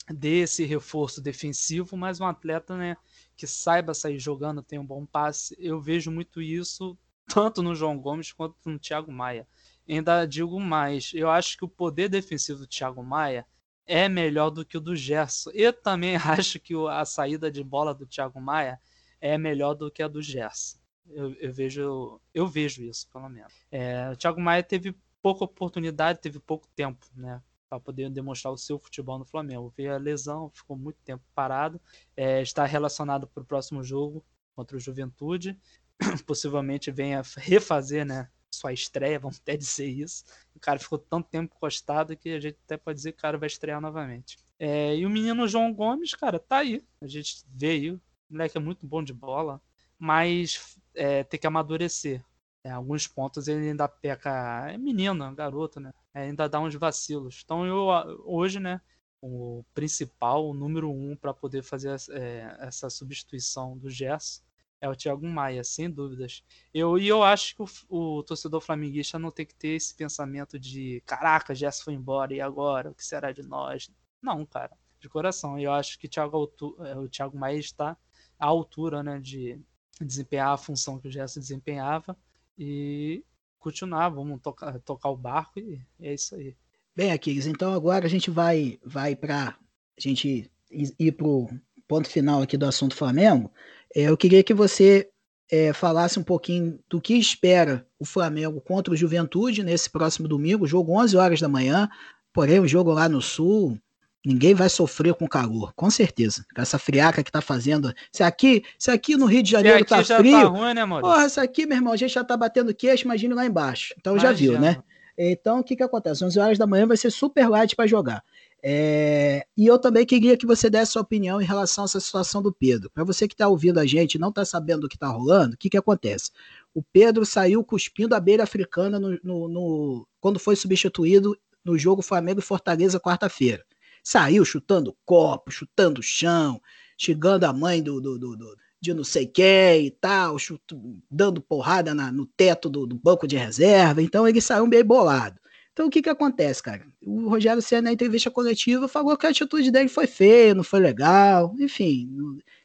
desse 0.09 0.63
reforço 0.63 1.21
defensivo, 1.21 1.97
mas 1.97 2.19
um 2.19 2.25
atleta 2.25 2.77
né, 2.77 2.97
que 3.35 3.45
saiba 3.45 3.93
sair 3.93 4.19
jogando, 4.19 4.63
tem 4.63 4.79
um 4.79 4.85
bom 4.85 5.05
passe. 5.05 5.55
Eu 5.59 5.81
vejo 5.81 6.09
muito 6.09 6.41
isso 6.41 6.97
tanto 7.27 7.61
no 7.61 7.75
João 7.75 7.97
Gomes 7.97 8.31
quanto 8.31 8.55
no 8.65 8.79
Thiago 8.79 9.11
Maia. 9.11 9.47
Ainda 9.87 10.25
digo 10.25 10.59
mais, 10.59 11.11
eu 11.13 11.29
acho 11.29 11.57
que 11.57 11.65
o 11.65 11.69
poder 11.69 12.09
defensivo 12.09 12.59
do 12.59 12.67
Thiago 12.67 13.03
Maia 13.03 13.45
é 13.85 14.07
melhor 14.07 14.49
do 14.49 14.65
que 14.65 14.77
o 14.77 14.81
do 14.81 14.95
Gerson. 14.95 15.51
Eu 15.53 15.73
também 15.73 16.15
acho 16.17 16.59
que 16.59 16.73
a 16.89 17.03
saída 17.05 17.51
de 17.51 17.63
bola 17.63 17.93
do 17.93 18.05
Thiago 18.05 18.39
Maia 18.39 18.79
é 19.19 19.37
melhor 19.37 19.73
do 19.73 19.91
que 19.91 20.01
a 20.01 20.07
do 20.07 20.21
Gerson. 20.21 20.77
Eu, 21.09 21.33
eu 21.35 21.51
vejo, 21.51 22.21
eu 22.33 22.47
vejo 22.47 22.83
isso, 22.83 23.09
pelo 23.09 23.27
menos. 23.29 23.53
É, 23.71 24.09
o 24.11 24.15
Thiago 24.15 24.39
Maia 24.39 24.63
teve 24.63 24.95
pouca 25.21 25.43
oportunidade, 25.43 26.21
teve 26.21 26.39
pouco 26.39 26.67
tempo, 26.75 27.05
né? 27.15 27.41
Para 27.69 27.79
poder 27.79 28.09
demonstrar 28.09 28.53
o 28.53 28.57
seu 28.57 28.79
futebol 28.79 29.17
no 29.17 29.25
Flamengo. 29.25 29.73
Veio 29.75 29.93
a 29.93 29.97
lesão, 29.97 30.49
ficou 30.49 30.77
muito 30.77 30.97
tempo 31.03 31.23
parado. 31.33 31.79
É, 32.15 32.41
está 32.41 32.65
relacionado 32.65 33.27
para 33.27 33.43
o 33.43 33.45
próximo 33.45 33.83
jogo 33.83 34.25
contra 34.55 34.77
o 34.77 34.79
Juventude. 34.79 35.57
Possivelmente 36.25 36.91
venha 36.91 37.21
refazer, 37.37 38.05
né? 38.05 38.29
Sua 38.53 38.73
estreia, 38.73 39.19
vamos 39.19 39.39
até 39.39 39.55
dizer 39.55 39.87
isso. 39.87 40.25
O 40.53 40.59
cara 40.59 40.77
ficou 40.77 40.97
tanto 40.97 41.29
tempo 41.29 41.55
encostado 41.55 42.17
que 42.17 42.29
a 42.29 42.39
gente 42.39 42.57
até 42.65 42.75
pode 42.75 42.97
dizer 42.97 43.13
que 43.13 43.19
o 43.19 43.21
cara 43.21 43.37
vai 43.37 43.47
estrear 43.47 43.79
novamente. 43.79 44.37
É, 44.59 44.95
e 44.95 45.05
o 45.05 45.09
menino 45.09 45.47
João 45.47 45.73
Gomes, 45.73 46.13
cara, 46.13 46.37
tá 46.37 46.57
aí. 46.57 46.83
A 47.01 47.07
gente 47.07 47.43
veio. 47.47 47.95
O 48.29 48.33
moleque 48.33 48.57
é 48.57 48.61
muito 48.61 48.85
bom 48.85 49.03
de 49.03 49.13
bola, 49.13 49.61
mas 49.97 50.77
é, 50.93 51.23
tem 51.23 51.39
que 51.39 51.47
amadurecer. 51.47 52.23
É, 52.63 52.69
alguns 52.71 53.07
pontos 53.07 53.47
ele 53.47 53.69
ainda 53.69 53.87
peca. 53.87 54.69
É 54.69 54.77
menino, 54.77 55.33
garoto, 55.33 55.79
né? 55.79 55.93
É, 56.13 56.23
ainda 56.23 56.47
dá 56.47 56.59
uns 56.59 56.75
vacilos. 56.75 57.41
Então 57.43 57.65
eu 57.65 57.87
hoje, 58.25 58.59
né? 58.59 58.81
O 59.21 59.63
principal, 59.73 60.49
o 60.49 60.53
número 60.53 60.91
um 60.91 61.15
para 61.15 61.33
poder 61.33 61.63
fazer 61.63 61.95
é, 62.11 62.57
essa 62.59 62.89
substituição 62.89 63.77
do 63.77 63.89
Gerson 63.89 64.41
é 64.81 64.89
o 64.89 64.95
Thiago 64.95 65.25
Maia, 65.25 65.63
sem 65.63 65.89
dúvidas. 65.89 66.43
Eu, 66.73 66.97
e 66.97 67.07
eu 67.07 67.23
acho 67.23 67.55
que 67.55 67.61
o, 67.61 68.17
o, 68.17 68.23
torcedor 68.23 68.59
flamenguista 68.59 69.19
não 69.19 69.29
tem 69.29 69.45
que 69.45 69.53
ter 69.53 69.75
esse 69.75 69.93
pensamento 69.93 70.59
de 70.59 71.01
caraca, 71.05 71.53
Gerson 71.53 71.83
foi 71.83 71.93
embora, 71.93 72.33
e 72.33 72.41
agora? 72.41 72.89
O 72.89 72.95
que 72.95 73.05
será 73.05 73.31
de 73.31 73.43
nós? 73.43 73.91
Não, 74.19 74.43
cara, 74.43 74.75
de 74.99 75.07
coração. 75.07 75.59
Eu 75.59 75.71
acho 75.71 75.99
que 75.99 76.07
Thiago, 76.07 76.51
é, 76.79 76.97
o 76.97 77.07
Thiago 77.07 77.37
Maia 77.37 77.59
está 77.59 77.95
à 78.39 78.45
altura 78.47 79.03
né, 79.03 79.19
de 79.19 79.61
desempenhar 80.01 80.49
a 80.49 80.57
função 80.57 80.99
que 80.99 81.07
o 81.07 81.11
Gerson 81.11 81.39
desempenhava 81.39 82.17
e 82.57 83.23
continuar, 83.59 84.09
vamos 84.09 84.41
tocar, 84.41 84.79
tocar 84.79 85.09
o 85.09 85.17
barco 85.17 85.59
e 85.59 85.79
é 85.99 86.15
isso 86.15 86.33
aí. 86.33 86.55
Bem, 86.95 87.11
Aquiles, 87.11 87.45
então 87.45 87.71
agora 87.73 88.05
a 88.05 88.09
gente 88.09 88.31
vai, 88.31 88.79
vai 88.83 89.15
para 89.15 89.49
a 89.49 90.01
gente 90.01 90.51
ir 90.71 91.11
para 91.11 91.27
o 91.27 91.47
ponto 91.87 92.09
final 92.09 92.41
aqui 92.41 92.57
do 92.57 92.65
assunto 92.65 92.95
Flamengo. 92.95 93.51
É, 93.95 94.03
eu 94.03 94.17
queria 94.17 94.43
que 94.43 94.53
você 94.53 95.09
é, 95.51 95.73
falasse 95.73 96.19
um 96.19 96.23
pouquinho 96.23 96.79
do 96.89 97.01
que 97.01 97.13
espera 97.13 97.85
o 97.99 98.05
Flamengo 98.05 98.61
contra 98.61 98.93
o 98.93 98.97
Juventude 98.97 99.63
nesse 99.63 99.89
próximo 99.89 100.27
domingo, 100.27 100.67
jogo 100.67 100.97
11 100.99 101.17
horas 101.17 101.39
da 101.39 101.49
manhã, 101.49 101.89
porém 102.33 102.59
o 102.59 102.67
jogo 102.67 102.91
lá 102.91 103.09
no 103.09 103.21
Sul, 103.21 103.77
Ninguém 104.23 104.53
vai 104.53 104.69
sofrer 104.69 105.15
com 105.15 105.27
calor, 105.27 105.73
com 105.75 105.89
certeza. 105.89 106.45
Com 106.55 106.61
essa 106.61 106.77
friaca 106.77 107.23
que 107.23 107.31
tá 107.31 107.41
fazendo. 107.41 107.91
Se 108.11 108.21
aqui, 108.21 108.63
se 108.77 108.91
aqui 108.91 109.17
no 109.17 109.25
Rio 109.25 109.41
de 109.41 109.49
Janeiro 109.49 109.83
tá 109.83 110.03
frio. 110.03 110.31
Tá 110.31 110.43
ruim, 110.43 110.73
né, 110.75 110.85
Porra, 110.85 111.25
isso 111.25 111.41
aqui, 111.41 111.65
meu 111.65 111.77
irmão, 111.77 111.91
a 111.91 111.97
gente 111.97 112.13
já 112.13 112.23
tá 112.23 112.37
batendo 112.37 112.73
queixo, 112.73 113.05
imagine 113.05 113.33
lá 113.33 113.45
embaixo. 113.45 113.95
Então 113.97 114.13
imagina. 114.13 114.31
já 114.31 114.37
viu, 114.37 114.59
né? 114.59 114.77
Então 115.17 115.59
o 115.59 115.63
que 115.63 115.75
que 115.75 115.83
acontece? 115.83 116.23
11 116.23 116.39
horas 116.39 116.57
da 116.57 116.67
manhã 116.67 116.85
vai 116.85 116.97
ser 116.97 117.09
super 117.09 117.49
light 117.49 117.75
para 117.75 117.87
jogar. 117.87 118.23
É... 118.63 119.45
E 119.57 119.65
eu 119.65 119.79
também 119.79 120.05
queria 120.05 120.37
que 120.37 120.45
você 120.45 120.69
desse 120.69 120.93
sua 120.93 121.01
opinião 121.01 121.41
em 121.41 121.45
relação 121.45 121.83
a 121.83 121.85
essa 121.85 121.99
situação 121.99 122.41
do 122.41 122.53
Pedro. 122.53 122.89
Para 122.91 123.03
você 123.03 123.27
que 123.27 123.33
está 123.33 123.47
ouvindo 123.47 123.79
a 123.79 123.85
gente 123.85 124.15
e 124.15 124.19
não 124.19 124.29
está 124.29 124.45
sabendo 124.45 124.81
do 124.81 124.89
que 124.89 124.95
está 124.95 125.07
rolando, 125.07 125.55
o 125.55 125.57
que, 125.57 125.69
que 125.69 125.77
acontece? 125.77 126.31
O 126.73 126.83
Pedro 126.83 127.25
saiu 127.25 127.63
cuspindo 127.63 128.15
a 128.15 128.19
beira 128.19 128.43
africana 128.43 128.99
no, 128.99 129.19
no, 129.23 129.47
no... 129.47 130.07
quando 130.19 130.39
foi 130.39 130.55
substituído 130.55 131.37
no 131.63 131.77
jogo 131.77 132.01
Flamengo 132.01 132.39
e 132.39 132.43
Fortaleza 132.43 132.99
quarta-feira. 132.99 133.63
Saiu 134.03 134.43
chutando 134.45 134.95
copo, 135.05 135.51
chutando 135.51 135.99
o 135.99 136.03
chão, 136.03 136.59
chegando 136.97 137.43
a 137.43 137.53
mãe 137.53 137.81
do, 137.81 137.99
do, 138.01 138.17
do, 138.17 138.35
do 138.35 138.57
de 138.81 138.95
não 138.95 139.03
sei 139.03 139.27
quem 139.27 139.85
e 139.85 139.91
tal, 139.91 140.39
chuto, 140.39 140.99
dando 141.09 141.39
porrada 141.39 141.93
na, 141.93 142.11
no 142.11 142.25
teto 142.25 142.67
do, 142.67 142.87
do, 142.87 142.95
banco 142.95 143.27
de 143.27 143.37
reserva. 143.37 144.01
Então 144.01 144.27
ele 144.27 144.41
saiu 144.41 144.65
meio 144.65 144.83
bolado. 144.83 145.39
Então 145.73 145.87
o 145.87 145.89
que 145.89 146.01
que 146.01 146.09
acontece, 146.09 146.61
cara? 146.61 146.85
O 147.05 147.29
Rogério 147.29 147.61
Senna, 147.61 147.83
na 147.83 147.93
entrevista 147.93 148.29
coletiva, 148.29 148.87
falou 148.87 149.17
que 149.17 149.25
a 149.25 149.29
atitude 149.29 149.71
dele 149.71 149.89
foi 149.89 150.07
feia, 150.07 150.53
não 150.53 150.63
foi 150.63 150.79
legal, 150.79 151.55
enfim. 151.59 152.09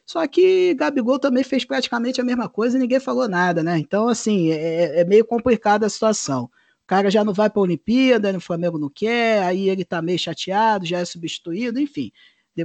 Só 0.04 0.26
que 0.26 0.74
Gabigol 0.74 1.18
também 1.18 1.44
fez 1.44 1.64
praticamente 1.64 2.20
a 2.20 2.24
mesma 2.24 2.48
coisa 2.48 2.76
e 2.76 2.80
ninguém 2.80 3.00
falou 3.00 3.28
nada, 3.28 3.62
né? 3.62 3.78
Então, 3.78 4.08
assim, 4.08 4.50
é, 4.50 5.00
é 5.00 5.04
meio 5.04 5.24
complicada 5.24 5.86
a 5.86 5.90
situação 5.90 6.50
cara 6.86 7.10
já 7.10 7.24
não 7.24 7.32
vai 7.34 7.50
para 7.50 7.60
a 7.60 7.62
Olimpíada, 7.64 8.36
o 8.36 8.40
Flamengo 8.40 8.78
não 8.78 8.88
quer, 8.88 9.42
aí 9.42 9.68
ele 9.68 9.82
está 9.82 10.00
meio 10.00 10.18
chateado, 10.18 10.86
já 10.86 11.00
é 11.00 11.04
substituído, 11.04 11.80
enfim. 11.80 12.12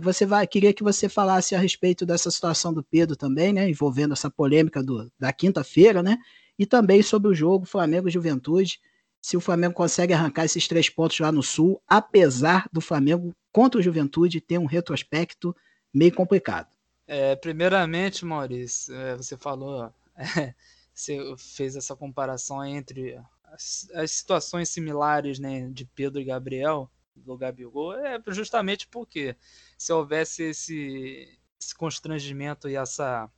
Você 0.02 0.26
vai, 0.26 0.48
queria 0.48 0.74
que 0.74 0.84
você 0.84 1.10
falasse 1.10 1.54
a 1.54 1.60
respeito 1.60 2.06
dessa 2.06 2.32
situação 2.32 2.74
do 2.74 2.84
Pedro 2.84 3.16
também, 3.16 3.52
né, 3.52 3.68
envolvendo 3.70 4.14
essa 4.14 4.30
polêmica 4.30 4.82
do, 4.82 5.12
da 5.20 5.34
quinta-feira, 5.34 6.02
né, 6.02 6.18
e 6.58 6.66
também 6.66 7.02
sobre 7.02 7.30
o 7.30 7.34
jogo 7.34 7.66
Flamengo 7.66 8.10
Juventude, 8.10 8.80
se 9.22 9.38
o 9.38 9.42
Flamengo 9.42 9.76
consegue 9.76 10.14
arrancar 10.14 10.46
esses 10.46 10.68
três 10.68 10.90
pontos 10.90 11.20
lá 11.20 11.32
no 11.32 11.44
Sul, 11.44 11.82
apesar 11.88 12.68
do 12.74 12.82
Flamengo 12.82 13.34
contra 13.52 13.80
o 13.80 13.84
Juventude 13.84 14.42
ter 14.42 14.58
um 14.58 14.66
retrospecto 14.66 15.56
meio 15.94 16.14
complicado. 16.14 16.76
É, 17.06 17.36
primeiramente, 17.36 18.26
Maurício, 18.26 18.96
é, 18.96 19.16
você 19.16 19.38
falou, 19.38 19.94
é, 20.16 20.56
você 20.94 21.18
fez 21.38 21.76
essa 21.76 21.96
comparação 21.96 22.66
entre 22.66 23.20
as, 23.44 23.88
as 23.94 24.12
situações 24.12 24.70
similares 24.70 25.38
né, 25.38 25.70
de 25.70 25.86
Pedro 25.86 26.20
e 26.20 26.26
Gabriel, 26.26 26.90
do 27.14 27.38
Gabigol, 27.38 27.94
é 27.94 28.20
justamente 28.28 28.88
porque 28.88 29.36
se 29.78 29.92
houvesse 29.92 30.44
esse, 30.44 31.38
esse 31.60 31.76
constrangimento 31.76 32.70
e 32.70 32.76
essa, 32.76 33.30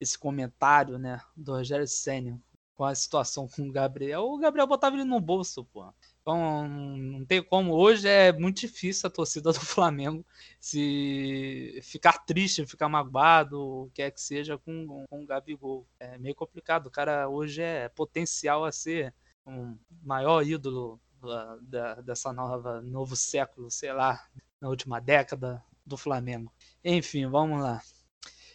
esse 0.00 0.16
comentário 0.16 0.98
né, 0.98 1.20
do 1.36 1.52
Rogério 1.52 1.86
Senna 1.86 2.40
com 2.82 2.86
a 2.86 2.94
situação 2.96 3.46
com 3.46 3.68
o 3.68 3.70
Gabriel, 3.70 4.24
o 4.24 4.38
Gabriel 4.38 4.66
botava 4.66 4.96
ele 4.96 5.04
no 5.04 5.20
bolso, 5.20 5.64
pô. 5.66 5.94
Então, 6.20 6.68
não 6.68 7.24
tem 7.24 7.40
como. 7.40 7.74
Hoje 7.74 8.08
é 8.08 8.32
muito 8.32 8.58
difícil 8.58 9.06
a 9.06 9.10
torcida 9.10 9.52
do 9.54 9.60
Flamengo 9.60 10.26
se 10.58 11.78
ficar 11.84 12.24
triste, 12.24 12.66
ficar 12.66 12.88
magoado, 12.88 13.84
o 13.84 13.90
que 13.94 14.02
é 14.02 14.10
que 14.10 14.20
seja, 14.20 14.58
com, 14.58 15.06
com 15.08 15.22
o 15.22 15.26
Gabigol. 15.26 15.86
É 16.00 16.18
meio 16.18 16.34
complicado. 16.34 16.88
O 16.88 16.90
cara 16.90 17.28
hoje 17.28 17.62
é 17.62 17.88
potencial 17.88 18.64
a 18.64 18.72
ser 18.72 19.14
um 19.46 19.78
maior 20.02 20.44
ídolo 20.44 21.00
da, 21.22 21.58
da, 21.62 21.94
dessa 22.00 22.32
nova 22.32 22.80
novo 22.80 23.14
século, 23.14 23.70
sei 23.70 23.92
lá, 23.92 24.26
na 24.60 24.68
última 24.68 25.00
década 25.00 25.62
do 25.86 25.96
Flamengo. 25.96 26.52
Enfim, 26.84 27.28
vamos 27.28 27.62
lá. 27.62 27.80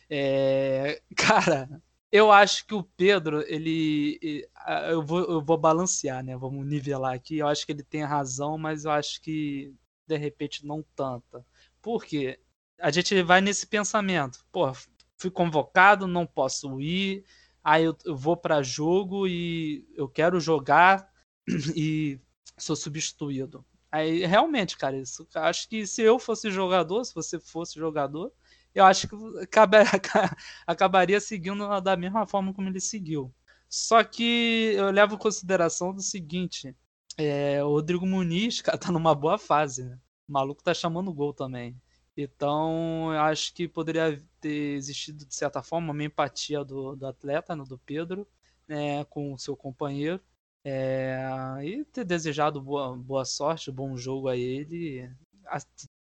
É, 0.09 1.01
cara, 1.15 1.81
eu 2.11 2.31
acho 2.31 2.65
que 2.65 2.73
o 2.73 2.83
Pedro, 2.83 3.41
ele. 3.47 4.47
Eu 4.89 5.01
vou, 5.03 5.19
eu 5.19 5.41
vou 5.41 5.57
balancear, 5.57 6.23
né? 6.23 6.37
Vamos 6.37 6.65
nivelar 6.65 7.13
aqui. 7.13 7.37
Eu 7.37 7.47
acho 7.47 7.65
que 7.65 7.71
ele 7.71 7.83
tem 7.83 8.03
razão, 8.03 8.57
mas 8.57 8.85
eu 8.85 8.91
acho 8.91 9.21
que 9.21 9.73
de 10.07 10.17
repente 10.17 10.65
não 10.65 10.83
tanta. 10.95 11.45
Por 11.81 12.05
quê? 12.05 12.39
A 12.79 12.91
gente 12.91 13.21
vai 13.23 13.41
nesse 13.41 13.67
pensamento. 13.67 14.45
Pô, 14.51 14.71
fui 15.17 15.31
convocado, 15.31 16.07
não 16.07 16.25
posso 16.25 16.79
ir 16.79 17.25
aí 17.67 17.83
eu, 17.83 17.97
eu 18.05 18.15
vou 18.15 18.37
para 18.37 18.63
jogo 18.63 19.27
e 19.27 19.85
eu 19.93 20.07
quero 20.07 20.39
jogar 20.39 21.11
e 21.75 22.17
sou 22.57 22.77
substituído. 22.77 23.65
Aí 23.91 24.25
realmente, 24.25 24.77
cara, 24.77 24.97
isso 24.97 25.27
acho 25.35 25.67
que 25.67 25.85
se 25.85 26.01
eu 26.01 26.17
fosse 26.17 26.49
jogador, 26.49 27.03
se 27.03 27.13
você 27.13 27.37
fosse 27.41 27.77
jogador, 27.77 28.31
eu 28.73 28.85
acho 28.85 29.07
que 29.07 29.15
acabaria 30.67 31.19
seguindo 31.19 31.81
da 31.81 31.97
mesma 31.97 32.25
forma 32.27 32.53
como 32.53 32.69
ele 32.69 32.79
seguiu. 32.79 33.33
Só 33.69 34.03
que 34.03 34.73
eu 34.75 34.91
levo 34.91 35.15
em 35.15 35.19
consideração 35.19 35.93
do 35.93 36.01
seguinte: 36.01 36.75
é, 37.17 37.63
o 37.63 37.69
Rodrigo 37.69 38.05
Muniz, 38.05 38.61
cara, 38.61 38.77
tá 38.77 38.91
numa 38.91 39.15
boa 39.15 39.37
fase, 39.37 39.83
né? 39.85 39.99
O 40.27 40.31
maluco 40.33 40.63
tá 40.63 40.73
chamando 40.73 41.13
gol 41.13 41.33
também. 41.33 41.75
Então, 42.15 43.13
eu 43.13 43.21
acho 43.21 43.53
que 43.53 43.67
poderia 43.67 44.19
ter 44.41 44.75
existido, 44.75 45.25
de 45.25 45.35
certa 45.35 45.61
forma, 45.61 45.93
uma 45.93 46.03
empatia 46.03 46.63
do, 46.63 46.95
do 46.95 47.05
atleta, 47.05 47.55
no, 47.55 47.63
do 47.63 47.77
Pedro, 47.77 48.27
né, 48.67 49.05
com 49.05 49.33
o 49.33 49.37
seu 49.37 49.55
companheiro. 49.55 50.19
É, 50.63 51.17
e 51.63 51.85
ter 51.85 52.03
desejado 52.03 52.61
boa, 52.61 52.97
boa 52.97 53.23
sorte, 53.23 53.71
bom 53.71 53.95
jogo 53.95 54.27
a 54.27 54.35
ele, 54.35 55.09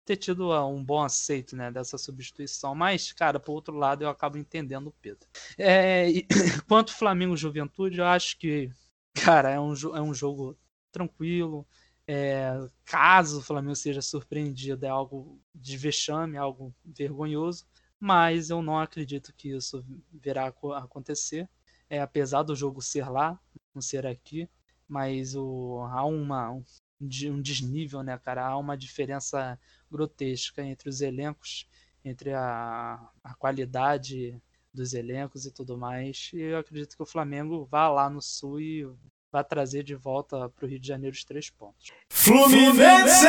ter 0.05 0.15
tido 0.17 0.51
um 0.67 0.83
bom 0.83 1.03
aceito 1.03 1.55
né, 1.55 1.71
dessa 1.71 1.97
substituição. 1.97 2.75
Mas, 2.75 3.11
cara, 3.11 3.39
por 3.39 3.53
outro 3.53 3.75
lado, 3.75 4.03
eu 4.03 4.09
acabo 4.09 4.37
entendendo 4.37 4.87
o 4.87 4.95
Pedro. 5.01 5.27
É, 5.57 6.09
e, 6.09 6.27
quanto 6.67 6.93
Flamengo 6.93 7.35
Juventude, 7.35 7.97
eu 7.99 8.05
acho 8.05 8.37
que, 8.37 8.71
cara, 9.13 9.49
é 9.49 9.59
um, 9.59 9.73
é 9.95 10.01
um 10.01 10.13
jogo 10.13 10.57
tranquilo. 10.91 11.67
É, 12.07 12.53
caso 12.85 13.39
o 13.39 13.41
Flamengo 13.41 13.75
seja 13.75 14.01
surpreendido, 14.01 14.85
é 14.85 14.89
algo 14.89 15.41
de 15.53 15.75
vexame, 15.75 16.37
algo 16.37 16.73
vergonhoso, 16.85 17.65
mas 17.99 18.51
eu 18.51 18.61
não 18.61 18.77
acredito 18.77 19.33
que 19.35 19.49
isso 19.49 19.83
virá 20.13 20.53
acontecer. 20.77 21.49
É, 21.89 21.99
apesar 21.99 22.43
do 22.43 22.55
jogo 22.55 22.81
ser 22.81 23.09
lá, 23.09 23.39
não 23.73 23.81
ser 23.81 24.05
aqui, 24.05 24.47
mas 24.87 25.35
o, 25.35 25.81
há 25.89 26.05
uma, 26.05 26.61
um, 27.05 27.33
um 27.33 27.41
desnível, 27.41 28.03
né, 28.03 28.17
cara? 28.17 28.45
Há 28.45 28.57
uma 28.57 28.77
diferença 28.77 29.59
grotesca 29.91 30.63
entre 30.63 30.89
os 30.89 31.01
elencos, 31.01 31.67
entre 32.03 32.33
a, 32.33 32.99
a 33.23 33.33
qualidade 33.35 34.41
dos 34.73 34.93
elencos 34.93 35.45
e 35.45 35.51
tudo 35.51 35.77
mais. 35.77 36.31
E 36.33 36.41
eu 36.41 36.57
acredito 36.57 36.95
que 36.95 37.03
o 37.03 37.05
Flamengo 37.05 37.67
vá 37.69 37.89
lá 37.89 38.09
no 38.09 38.21
Sul 38.21 38.59
e 38.59 38.87
vai 39.31 39.43
trazer 39.43 39.83
de 39.83 39.95
volta 39.95 40.49
para 40.49 40.65
o 40.65 40.67
Rio 40.67 40.79
de 40.79 40.87
Janeiro 40.87 41.15
os 41.15 41.23
três 41.23 41.49
pontos. 41.49 41.91
Fluminense! 42.09 43.25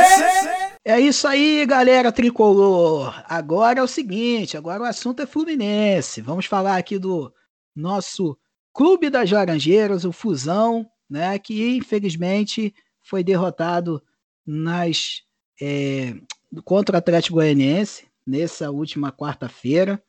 É 0.85 1.01
isso 1.01 1.27
aí, 1.27 1.67
galera 1.67 2.13
tricolor. 2.13 3.25
Agora 3.29 3.81
é 3.81 3.83
o 3.83 3.89
seguinte, 3.89 4.57
agora 4.57 4.83
o 4.83 4.87
assunto 4.87 5.21
é 5.21 5.27
Fluminense. 5.27 6.21
Vamos 6.21 6.47
falar 6.47 6.77
aqui 6.77 6.99
do 6.99 7.33
nosso 7.75 8.39
Clube 8.73 9.11
das 9.11 9.31
Laranjeiras, 9.31 10.05
o 10.05 10.13
Fusão, 10.13 10.89
né, 11.09 11.39
que 11.39 11.77
infelizmente 11.77 12.75
foi 13.07 13.23
derrotado 13.23 14.03
nas 14.45 15.23
é, 15.61 16.15
contra 16.65 16.97
o 16.97 16.99
Atlético 16.99 17.37
Goianiense 17.37 18.07
nessa 18.27 18.71
última 18.71 19.13
quarta-feira. 19.13 20.03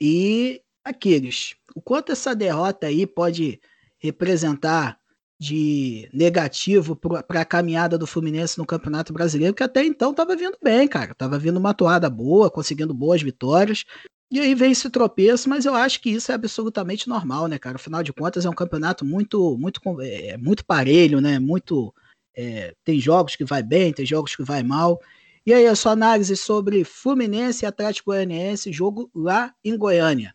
E 0.00 0.62
aqueles, 0.84 1.54
o 1.74 1.82
quanto 1.82 2.12
essa 2.12 2.34
derrota 2.34 2.86
aí 2.86 3.06
pode 3.06 3.60
representar 3.98 4.98
de 5.40 6.08
negativo 6.12 6.96
para 6.96 7.42
a 7.42 7.44
caminhada 7.44 7.96
do 7.96 8.06
Fluminense 8.06 8.58
no 8.58 8.66
Campeonato 8.66 9.12
Brasileiro, 9.12 9.54
que 9.54 9.62
até 9.62 9.84
então 9.84 10.10
estava 10.10 10.34
vindo 10.34 10.58
bem, 10.62 10.88
cara. 10.88 11.14
Tava 11.14 11.38
vindo 11.38 11.58
uma 11.58 11.74
toada 11.74 12.10
boa, 12.10 12.50
conseguindo 12.50 12.92
boas 12.92 13.22
vitórias. 13.22 13.84
E 14.30 14.40
aí 14.40 14.54
vem 14.54 14.72
esse 14.72 14.90
tropeço, 14.90 15.48
mas 15.48 15.64
eu 15.64 15.74
acho 15.74 16.00
que 16.00 16.10
isso 16.10 16.32
é 16.32 16.34
absolutamente 16.34 17.08
normal, 17.08 17.46
né, 17.46 17.58
cara? 17.58 17.76
Afinal 17.76 18.02
de 18.02 18.12
contas, 18.12 18.44
é 18.44 18.50
um 18.50 18.54
campeonato 18.54 19.04
muito, 19.04 19.56
muito, 19.56 19.80
é, 20.02 20.36
muito 20.36 20.64
parelho, 20.64 21.20
né? 21.20 21.38
Muito. 21.38 21.94
É, 22.40 22.72
tem 22.84 23.00
jogos 23.00 23.34
que 23.34 23.44
vai 23.44 23.64
bem, 23.64 23.92
tem 23.92 24.06
jogos 24.06 24.36
que 24.36 24.44
vai 24.44 24.62
mal. 24.62 25.00
E 25.44 25.52
aí, 25.52 25.66
a 25.66 25.74
sua 25.74 25.90
análise 25.90 26.36
sobre 26.36 26.84
Fluminense 26.84 27.64
e 27.64 27.66
Atlético 27.66 28.12
Goianiense, 28.12 28.72
jogo 28.72 29.10
lá 29.12 29.52
em 29.64 29.76
Goiânia. 29.76 30.32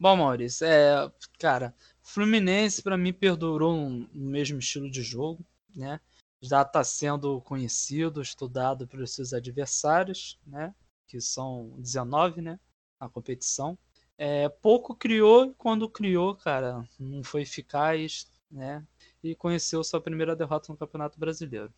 Bom, 0.00 0.16
Maurício, 0.16 0.66
é, 0.66 1.12
cara, 1.38 1.74
Fluminense 2.02 2.82
para 2.82 2.96
mim 2.96 3.12
perdurou 3.12 3.74
um 3.74 4.08
mesmo 4.14 4.58
estilo 4.58 4.90
de 4.90 5.02
jogo, 5.02 5.44
né? 5.76 6.00
Já 6.40 6.62
está 6.62 6.82
sendo 6.82 7.42
conhecido, 7.42 8.22
estudado 8.22 8.88
pelos 8.88 9.14
seus 9.14 9.34
adversários, 9.34 10.40
né? 10.46 10.74
Que 11.06 11.20
são 11.20 11.74
19, 11.78 12.40
né? 12.40 12.58
Na 12.98 13.06
competição. 13.06 13.78
É, 14.16 14.48
pouco 14.48 14.96
criou, 14.96 15.54
quando 15.58 15.90
criou, 15.90 16.34
cara, 16.34 16.88
não 16.98 17.22
foi 17.22 17.42
eficaz, 17.42 18.26
né? 18.50 18.82
E 19.22 19.34
conheceu 19.34 19.82
sua 19.84 20.00
primeira 20.00 20.34
derrota 20.34 20.72
no 20.72 20.78
Campeonato 20.78 21.18
Brasileiro. 21.18 21.72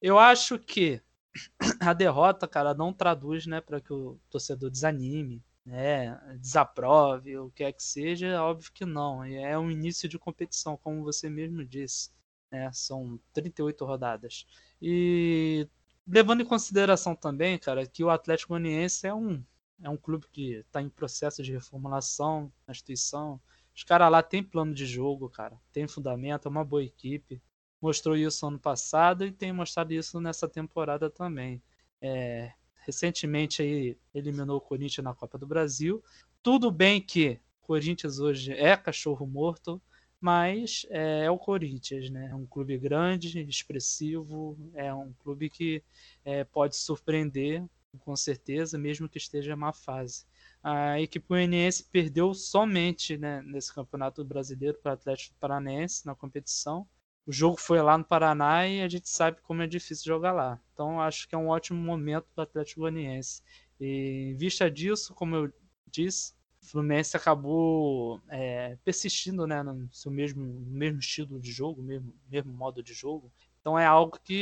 Eu 0.00 0.18
acho 0.18 0.58
que 0.58 1.00
a 1.80 1.92
derrota, 1.92 2.46
cara, 2.48 2.74
não 2.74 2.92
traduz, 2.92 3.46
né, 3.46 3.60
para 3.60 3.80
que 3.80 3.92
o 3.92 4.18
torcedor 4.30 4.70
desanime, 4.70 5.42
né, 5.64 6.18
desaprove, 6.38 7.38
o 7.38 7.50
que 7.50 7.64
é 7.64 7.72
que 7.72 7.82
seja, 7.82 8.26
é 8.26 8.40
óbvio 8.40 8.72
que 8.72 8.84
não. 8.84 9.24
É 9.24 9.58
um 9.58 9.70
início 9.70 10.08
de 10.08 10.18
competição, 10.18 10.76
como 10.76 11.04
você 11.04 11.28
mesmo 11.30 11.64
disse. 11.64 12.10
Né, 12.50 12.70
são 12.72 13.20
38 13.32 13.84
rodadas. 13.84 14.46
E 14.82 15.68
levando 16.06 16.42
em 16.42 16.46
consideração 16.46 17.14
também, 17.14 17.58
cara, 17.58 17.86
que 17.86 18.02
o 18.02 18.10
Atlético 18.10 18.54
Goianiense 18.54 19.06
é 19.06 19.14
um, 19.14 19.42
é 19.82 19.88
um 19.88 19.96
clube 19.96 20.26
que 20.32 20.54
está 20.54 20.82
em 20.82 20.88
processo 20.88 21.42
de 21.42 21.52
reformulação 21.52 22.52
na 22.66 22.72
instituição. 22.72 23.40
Os 23.80 23.84
caras 23.84 24.12
lá 24.12 24.22
têm 24.22 24.42
plano 24.42 24.74
de 24.74 24.84
jogo, 24.84 25.26
cara, 25.30 25.58
tem 25.72 25.88
fundamento, 25.88 26.46
é 26.46 26.50
uma 26.50 26.62
boa 26.62 26.84
equipe. 26.84 27.40
Mostrou 27.80 28.14
isso 28.14 28.46
ano 28.46 28.58
passado 28.58 29.24
e 29.24 29.32
tem 29.32 29.54
mostrado 29.54 29.94
isso 29.94 30.20
nessa 30.20 30.46
temporada 30.46 31.08
também. 31.08 31.62
É, 31.98 32.52
recentemente 32.84 33.62
aí 33.62 33.96
eliminou 34.14 34.58
o 34.58 34.60
Corinthians 34.60 35.02
na 35.02 35.14
Copa 35.14 35.38
do 35.38 35.46
Brasil. 35.46 36.04
Tudo 36.42 36.70
bem 36.70 37.00
que 37.00 37.40
Corinthians 37.62 38.18
hoje 38.18 38.52
é 38.52 38.76
cachorro 38.76 39.26
morto, 39.26 39.80
mas 40.20 40.84
é, 40.90 41.24
é 41.24 41.30
o 41.30 41.38
Corinthians, 41.38 42.10
né? 42.10 42.28
É 42.30 42.34
um 42.34 42.44
clube 42.44 42.76
grande, 42.76 43.40
expressivo, 43.48 44.58
é 44.74 44.92
um 44.92 45.14
clube 45.14 45.48
que 45.48 45.82
é, 46.22 46.44
pode 46.44 46.76
surpreender 46.76 47.64
com 48.00 48.14
certeza, 48.14 48.76
mesmo 48.76 49.08
que 49.08 49.16
esteja 49.16 49.54
em 49.54 49.56
má 49.56 49.72
fase. 49.72 50.26
A 50.62 51.00
equipe 51.00 51.26
goianiense 51.26 51.84
perdeu 51.84 52.34
somente 52.34 53.16
né, 53.16 53.42
nesse 53.42 53.74
campeonato 53.74 54.24
brasileiro 54.24 54.78
para 54.82 54.90
o 54.90 54.94
Atlético 54.94 55.34
Paranaense 55.40 56.04
na 56.04 56.14
competição 56.14 56.86
o 57.26 57.32
jogo 57.32 57.56
foi 57.56 57.80
lá 57.80 57.96
no 57.96 58.04
Paraná 58.04 58.66
e 58.66 58.82
a 58.82 58.88
gente 58.88 59.08
sabe 59.08 59.40
como 59.42 59.62
é 59.62 59.66
difícil 59.66 60.04
jogar 60.04 60.32
lá. 60.32 60.60
Então 60.72 61.00
acho 61.00 61.28
que 61.28 61.34
é 61.34 61.38
um 61.38 61.48
ótimo 61.48 61.80
momento 61.80 62.26
do 62.34 62.42
Atlético 62.42 62.80
Goianiense. 62.80 63.40
E 63.78 64.32
em 64.32 64.36
vista 64.36 64.70
disso, 64.70 65.14
como 65.14 65.36
eu 65.36 65.52
disse, 65.86 66.34
o 66.62 66.66
Fluminense 66.66 67.16
acabou 67.16 68.20
é, 68.28 68.76
persistindo 68.84 69.46
né, 69.46 69.62
no 69.62 69.88
seu 69.92 70.10
mesmo, 70.10 70.42
mesmo 70.66 70.98
estilo 70.98 71.38
de 71.38 71.52
jogo, 71.52 71.80
mesmo, 71.82 72.12
mesmo 72.28 72.52
modo 72.52 72.82
de 72.82 72.92
jogo. 72.92 73.32
Então 73.60 73.78
é 73.78 73.86
algo 73.86 74.18
que 74.18 74.34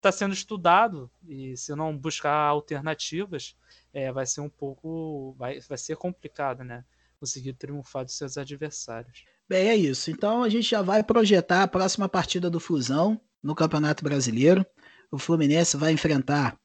está 0.00 0.10
sendo 0.10 0.32
estudado 0.32 1.10
e 1.28 1.54
se 1.56 1.74
não 1.74 1.96
buscar 1.96 2.34
alternativas, 2.34 3.54
é, 3.92 4.10
vai 4.10 4.24
ser 4.24 4.40
um 4.40 4.48
pouco, 4.48 5.34
vai, 5.38 5.60
vai 5.60 5.76
ser 5.76 5.96
complicado, 5.96 6.64
né? 6.64 6.84
Conseguir 7.18 7.52
triunfar 7.52 8.04
dos 8.04 8.16
seus 8.16 8.38
adversários. 8.38 9.24
Bem, 9.46 9.68
é 9.68 9.76
isso. 9.76 10.10
Então 10.10 10.42
a 10.42 10.48
gente 10.48 10.70
já 10.70 10.80
vai 10.80 11.02
projetar 11.02 11.62
a 11.62 11.68
próxima 11.68 12.08
partida 12.08 12.48
do 12.48 12.58
Fusão 12.58 13.20
no 13.42 13.54
Campeonato 13.54 14.02
Brasileiro. 14.02 14.64
O 15.12 15.18
Fluminense 15.18 15.76
vai 15.76 15.92
enfrentar 15.92 16.58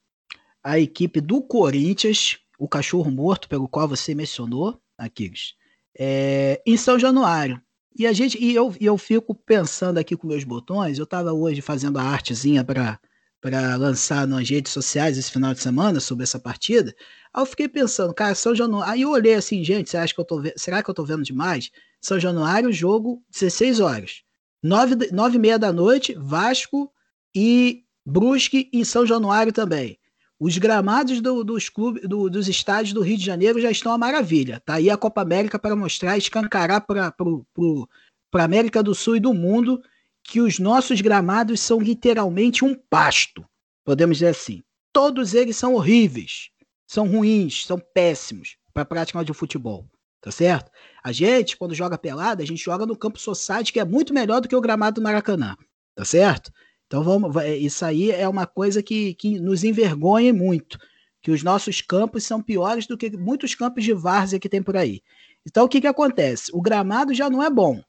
a 0.64 0.78
equipe 0.78 1.20
do 1.20 1.42
Corinthians, 1.42 2.38
o 2.58 2.66
cachorro 2.66 3.10
morto, 3.10 3.48
pelo 3.48 3.68
qual 3.68 3.86
você 3.86 4.14
mencionou, 4.14 4.80
Aquiles, 4.96 5.54
é, 5.98 6.62
em 6.66 6.76
São 6.76 6.98
Januário. 6.98 7.60
E 7.98 8.06
a 8.06 8.12
gente 8.12 8.42
e 8.42 8.54
eu, 8.54 8.74
e 8.80 8.86
eu 8.86 8.96
fico 8.96 9.34
pensando 9.34 9.98
aqui 9.98 10.16
com 10.16 10.26
meus 10.26 10.44
botões. 10.44 10.98
Eu 10.98 11.04
estava 11.04 11.32
hoje 11.32 11.60
fazendo 11.60 11.98
a 11.98 12.02
artezinha 12.02 12.64
para 12.64 12.98
para 13.46 13.76
lançar 13.76 14.26
nas 14.26 14.50
redes 14.50 14.72
sociais 14.72 15.16
esse 15.16 15.30
final 15.30 15.54
de 15.54 15.60
semana 15.60 16.00
sobre 16.00 16.24
essa 16.24 16.36
partida. 16.36 16.92
Aí 17.32 17.40
eu 17.40 17.46
fiquei 17.46 17.68
pensando, 17.68 18.12
cara, 18.12 18.34
São 18.34 18.56
Januário. 18.56 18.92
Aí 18.92 19.02
eu 19.02 19.10
olhei 19.10 19.34
assim, 19.34 19.62
gente, 19.62 19.88
você 19.88 19.96
acha 19.96 20.12
que 20.12 20.20
eu 20.20 20.24
tô 20.24 20.42
será 20.56 20.82
que 20.82 20.90
eu 20.90 20.94
tô 20.94 21.04
vendo 21.04 21.22
demais? 21.22 21.70
São 22.00 22.18
Januário, 22.18 22.72
jogo 22.72 23.22
16 23.30 23.78
horas. 23.78 24.22
9, 24.60 25.12
9 25.12 25.36
e 25.36 25.38
meia 25.38 25.60
da 25.60 25.72
noite, 25.72 26.12
Vasco 26.18 26.90
e 27.32 27.84
Brusque 28.04 28.68
em 28.72 28.82
São 28.82 29.06
Januário 29.06 29.52
também. 29.52 29.96
Os 30.40 30.58
gramados 30.58 31.20
do, 31.20 31.44
dos 31.44 31.68
clubes, 31.68 32.02
do, 32.02 32.28
dos 32.28 32.48
estádios 32.48 32.92
do 32.92 33.00
Rio 33.00 33.16
de 33.16 33.24
Janeiro 33.24 33.60
já 33.60 33.70
estão 33.70 33.92
a 33.92 33.98
maravilha. 33.98 34.60
Tá 34.66 34.74
aí 34.74 34.90
a 34.90 34.96
Copa 34.96 35.22
América 35.22 35.56
para 35.56 35.76
mostrar, 35.76 36.18
escancarar 36.18 36.84
para 36.84 37.14
a 37.14 38.44
América 38.44 38.82
do 38.82 38.92
Sul 38.92 39.16
e 39.16 39.20
do 39.20 39.32
mundo 39.32 39.80
que 40.26 40.40
os 40.40 40.58
nossos 40.58 41.00
gramados 41.00 41.60
são 41.60 41.78
literalmente 41.78 42.64
um 42.64 42.74
pasto. 42.74 43.44
Podemos 43.84 44.18
dizer 44.18 44.30
assim. 44.30 44.62
Todos 44.92 45.34
eles 45.34 45.56
são 45.56 45.74
horríveis, 45.74 46.50
são 46.86 47.06
ruins, 47.06 47.66
são 47.66 47.78
péssimos 47.78 48.56
para 48.72 48.82
a 48.82 48.86
prática 48.86 49.24
de 49.24 49.32
futebol. 49.32 49.86
Tá 50.20 50.30
certo? 50.32 50.72
A 51.04 51.12
gente, 51.12 51.56
quando 51.56 51.74
joga 51.74 51.96
pelada, 51.96 52.42
a 52.42 52.46
gente 52.46 52.64
joga 52.64 52.84
no 52.84 52.96
campo 52.96 53.18
society, 53.18 53.72
que 53.72 53.78
é 53.78 53.84
muito 53.84 54.12
melhor 54.12 54.40
do 54.40 54.48
que 54.48 54.56
o 54.56 54.60
gramado 54.60 55.00
do 55.00 55.04
Maracanã. 55.04 55.54
Tá 55.94 56.04
certo? 56.04 56.50
Então 56.86 57.04
vamos, 57.04 57.34
isso 57.60 57.84
aí 57.84 58.10
é 58.10 58.28
uma 58.28 58.46
coisa 58.46 58.82
que, 58.82 59.14
que 59.14 59.38
nos 59.38 59.62
envergonha 59.62 60.32
muito. 60.32 60.78
Que 61.22 61.30
os 61.30 61.42
nossos 61.42 61.80
campos 61.80 62.24
são 62.24 62.42
piores 62.42 62.86
do 62.86 62.96
que 62.96 63.16
muitos 63.16 63.54
campos 63.54 63.84
de 63.84 63.92
várzea 63.92 64.40
que 64.40 64.48
tem 64.48 64.62
por 64.62 64.76
aí. 64.76 65.00
Então 65.46 65.64
o 65.64 65.68
que, 65.68 65.80
que 65.80 65.86
acontece? 65.86 66.50
O 66.52 66.60
gramado 66.60 67.14
já 67.14 67.30
não 67.30 67.42
é 67.42 67.50
bom. 67.50 67.80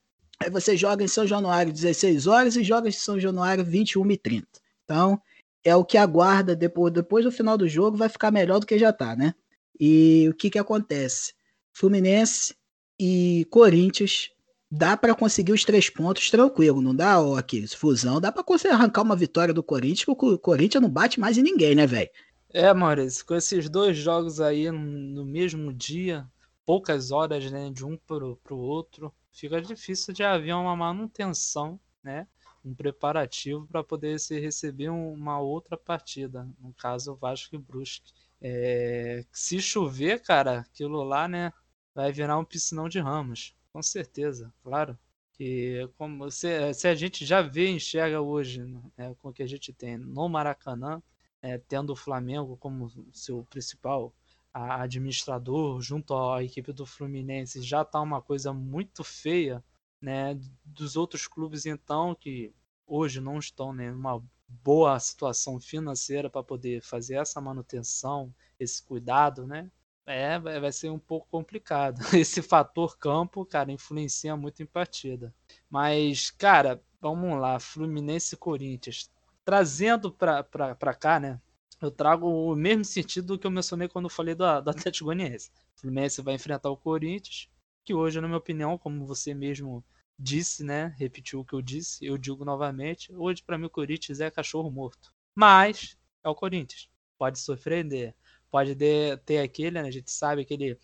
Aí 0.42 0.50
você 0.50 0.78
joga 0.78 1.04
em 1.04 1.08
São 1.08 1.26
Januário 1.26 1.74
16 1.74 2.28
horas 2.28 2.56
e 2.56 2.64
joga 2.64 2.90
em 2.90 2.92
São 2.92 3.20
Januário 3.20 3.66
21 3.66 4.12
e 4.12 4.18
30. 4.18 4.48
Então, 4.84 5.20
é 5.64 5.76
o 5.76 5.84
que 5.84 5.98
aguarda 5.98 6.56
depois, 6.56 6.94
depois 6.94 7.26
do 7.26 7.32
final 7.32 7.58
do 7.58 7.68
jogo, 7.68 7.98
vai 7.98 8.10
ficar 8.10 8.32
melhor 8.32 8.60
do 8.60 8.66
que 8.66 8.78
já 8.78 8.94
tá, 8.94 9.16
né? 9.16 9.34
E 9.80 10.28
o 10.30 10.34
que 10.34 10.50
que 10.50 10.60
acontece? 10.60 11.34
Fluminense 11.74 12.56
e 13.00 13.46
Corinthians 13.50 14.32
dá 14.70 14.98
para 14.98 15.16
conseguir 15.16 15.54
os 15.54 15.64
três 15.64 15.90
pontos 15.90 16.30
tranquilo, 16.30 16.82
não 16.82 16.96
dá, 16.96 17.22
ó, 17.22 17.38
aqui, 17.38 17.66
fusão, 17.68 18.20
dá 18.20 18.32
para 18.32 18.44
conseguir 18.44 18.74
arrancar 18.74 19.02
uma 19.02 19.16
vitória 19.16 19.54
do 19.54 19.64
Corinthians, 19.64 20.06
porque 20.06 20.26
o 20.26 20.40
Corinthians 20.40 20.82
não 20.82 20.90
bate 20.90 21.20
mais 21.20 21.38
em 21.38 21.44
ninguém, 21.44 21.76
né, 21.76 21.88
velho? 21.88 22.10
É, 22.54 22.74
Maurício, 22.74 23.26
com 23.26 23.36
esses 23.36 23.70
dois 23.70 23.98
jogos 23.98 24.40
aí 24.40 24.72
no 24.72 25.26
mesmo 25.26 25.74
dia, 25.74 26.26
poucas 26.66 27.12
horas, 27.12 27.50
né, 27.52 27.70
de 27.70 27.86
um 27.86 27.98
pro, 27.98 28.38
pro 28.44 28.58
outro, 28.58 29.14
fica 29.38 29.62
difícil 29.62 30.14
de 30.14 30.24
haver 30.24 30.54
uma 30.56 30.76
manutenção, 30.76 31.80
né? 32.04 32.28
Um 32.66 32.74
preparativo 32.74 33.68
para 33.68 33.84
poder 33.84 34.20
se 34.20 34.40
receber 34.40 34.90
uma 34.90 35.40
outra 35.40 35.78
partida, 35.78 36.50
no 36.60 36.74
caso 36.74 37.16
Vasco 37.16 37.56
e 37.56 37.58
Brusque. 37.60 38.12
É, 38.42 39.24
se 39.32 39.62
chover, 39.62 40.22
cara, 40.22 40.60
aquilo 40.60 41.04
lá, 41.04 41.28
né, 41.28 41.54
vai 41.94 42.12
virar 42.12 42.38
um 42.38 42.46
piscinão 42.46 42.90
de 42.90 43.00
ramos, 43.00 43.56
com 43.72 43.82
certeza, 43.82 44.54
claro 44.64 44.98
Que 45.34 45.90
como 45.98 46.30
se, 46.32 46.74
se 46.74 46.88
a 46.88 46.96
gente 46.96 47.26
já 47.26 47.42
vê 47.42 47.68
e 47.68 47.76
enxerga 47.76 48.22
hoje 48.22 48.62
né, 48.98 49.16
com 49.22 49.30
o 49.30 49.34
que 49.34 49.44
a 49.44 49.48
gente 49.48 49.74
tem 49.74 49.98
no 49.98 50.28
Maracanã, 50.30 51.02
é, 51.42 51.58
tendo 51.58 51.94
o 51.94 51.96
Flamengo 51.96 52.58
como 52.58 52.92
seu 53.14 53.46
principal 53.50 54.14
administrador 54.54 55.82
junto 55.82 56.16
à 56.16 56.44
equipe 56.44 56.74
do 56.74 56.86
Fluminense, 56.86 57.62
já 57.62 57.82
está 57.82 58.02
uma 58.02 58.22
coisa 58.22 58.54
muito 58.54 59.04
feia, 59.04 59.64
né? 60.02 60.40
Dos 60.66 60.96
outros 60.96 61.28
clubes 61.28 61.66
então 61.66 62.16
que 62.16 62.54
hoje 62.86 63.20
não 63.20 63.38
estão 63.38 63.74
né, 63.74 63.92
numa 63.92 64.24
boa 64.48 64.98
situação 65.00 65.60
financeira 65.60 66.30
para 66.30 66.44
poder 66.44 66.82
fazer 66.82 67.16
essa 67.16 67.42
manutenção, 67.42 68.34
esse 68.60 68.82
cuidado, 68.82 69.46
né? 69.46 69.70
É, 70.06 70.40
vai 70.40 70.72
ser 70.72 70.90
um 70.90 70.98
pouco 70.98 71.28
complicado. 71.30 72.00
Esse 72.16 72.42
fator 72.42 72.98
campo, 72.98 73.46
cara, 73.46 73.74
influencia 73.74 74.38
muito 74.38 74.64
em 74.64 74.66
partida. 74.66 75.36
Mas, 75.70 76.32
cara, 76.32 76.82
vamos 77.02 77.38
lá, 77.38 77.60
Fluminense 77.60 78.36
e 78.36 78.38
Corinthians. 78.38 79.12
Trazendo 79.44 80.10
para 80.10 80.94
cá, 80.98 81.20
né? 81.20 81.42
Eu 81.80 81.92
trago 81.92 82.28
o 82.28 82.56
mesmo 82.56 82.84
sentido 82.84 83.28
do 83.28 83.40
que 83.40 83.46
eu 83.46 83.52
mencionei 83.52 83.88
quando 83.88 84.06
eu 84.06 84.10
falei 84.10 84.34
do, 84.34 84.44
Atlético 84.44 85.06
Goianiense. 85.06 85.52
O 85.76 85.82
Fluminense 85.82 86.22
vai 86.22 86.34
enfrentar 86.34 86.72
o 86.72 86.78
Corinthians, 86.78 87.50
que 87.86 87.94
hoje, 87.94 88.20
na 88.20 88.28
minha 88.28 88.38
opinião, 88.40 88.78
como 88.78 89.06
você 89.06 89.34
mesmo 89.34 89.84
disse, 90.18 90.64
né? 90.64 90.96
Repetiu 90.98 91.40
o 91.40 91.46
que 91.46 91.54
eu 91.54 91.62
disse, 91.62 92.04
eu 92.04 92.18
digo 92.18 92.44
novamente. 92.44 93.14
Hoje, 93.14 93.44
para 93.44 93.58
mim, 93.58 93.66
o 93.66 93.70
Corinthians 93.70 94.20
é 94.20 94.32
cachorro 94.32 94.72
morto. 94.72 95.14
Mas 95.36 95.96
é 96.24 96.30
o 96.30 96.36
Corinthians. 96.36 96.90
Pode 97.18 97.40
surpreender. 97.40 98.16
Pode 98.50 98.76
ter 98.76 99.40
aquele, 99.40 99.82
né, 99.82 99.88
a 99.88 99.92
gente 99.92 100.10
sabe, 100.10 100.42
aquele 100.42 100.80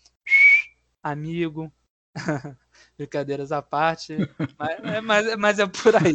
amigo. 1.02 1.72
Brincadeiras 2.96 3.50
à 3.50 3.60
parte, 3.60 4.16
mas, 4.56 4.78
é, 4.84 5.00
mas, 5.00 5.36
mas, 5.36 5.58
é 5.58 5.66
por 5.66 5.96
aí. 5.96 6.14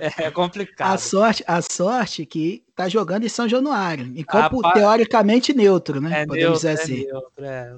É, 0.00 0.24
é, 0.24 0.30
complicado. 0.30 0.92
A 0.92 0.98
sorte, 0.98 1.42
a 1.46 1.62
sorte 1.62 2.26
que 2.26 2.64
tá 2.76 2.86
jogando 2.88 3.24
em 3.24 3.30
São 3.30 3.48
Januário, 3.48 4.04
em 4.14 4.22
campo 4.22 4.60
teoricamente 4.72 5.54
neutro, 5.54 6.00
né? 6.00 6.22
É 6.22 6.26
Podemos 6.26 6.62
neutro, 6.62 6.68
dizer 6.68 6.68
é 6.68 6.72
assim. 6.72 7.02
É 7.02 7.12
neutro, 7.12 7.44
é. 7.44 7.76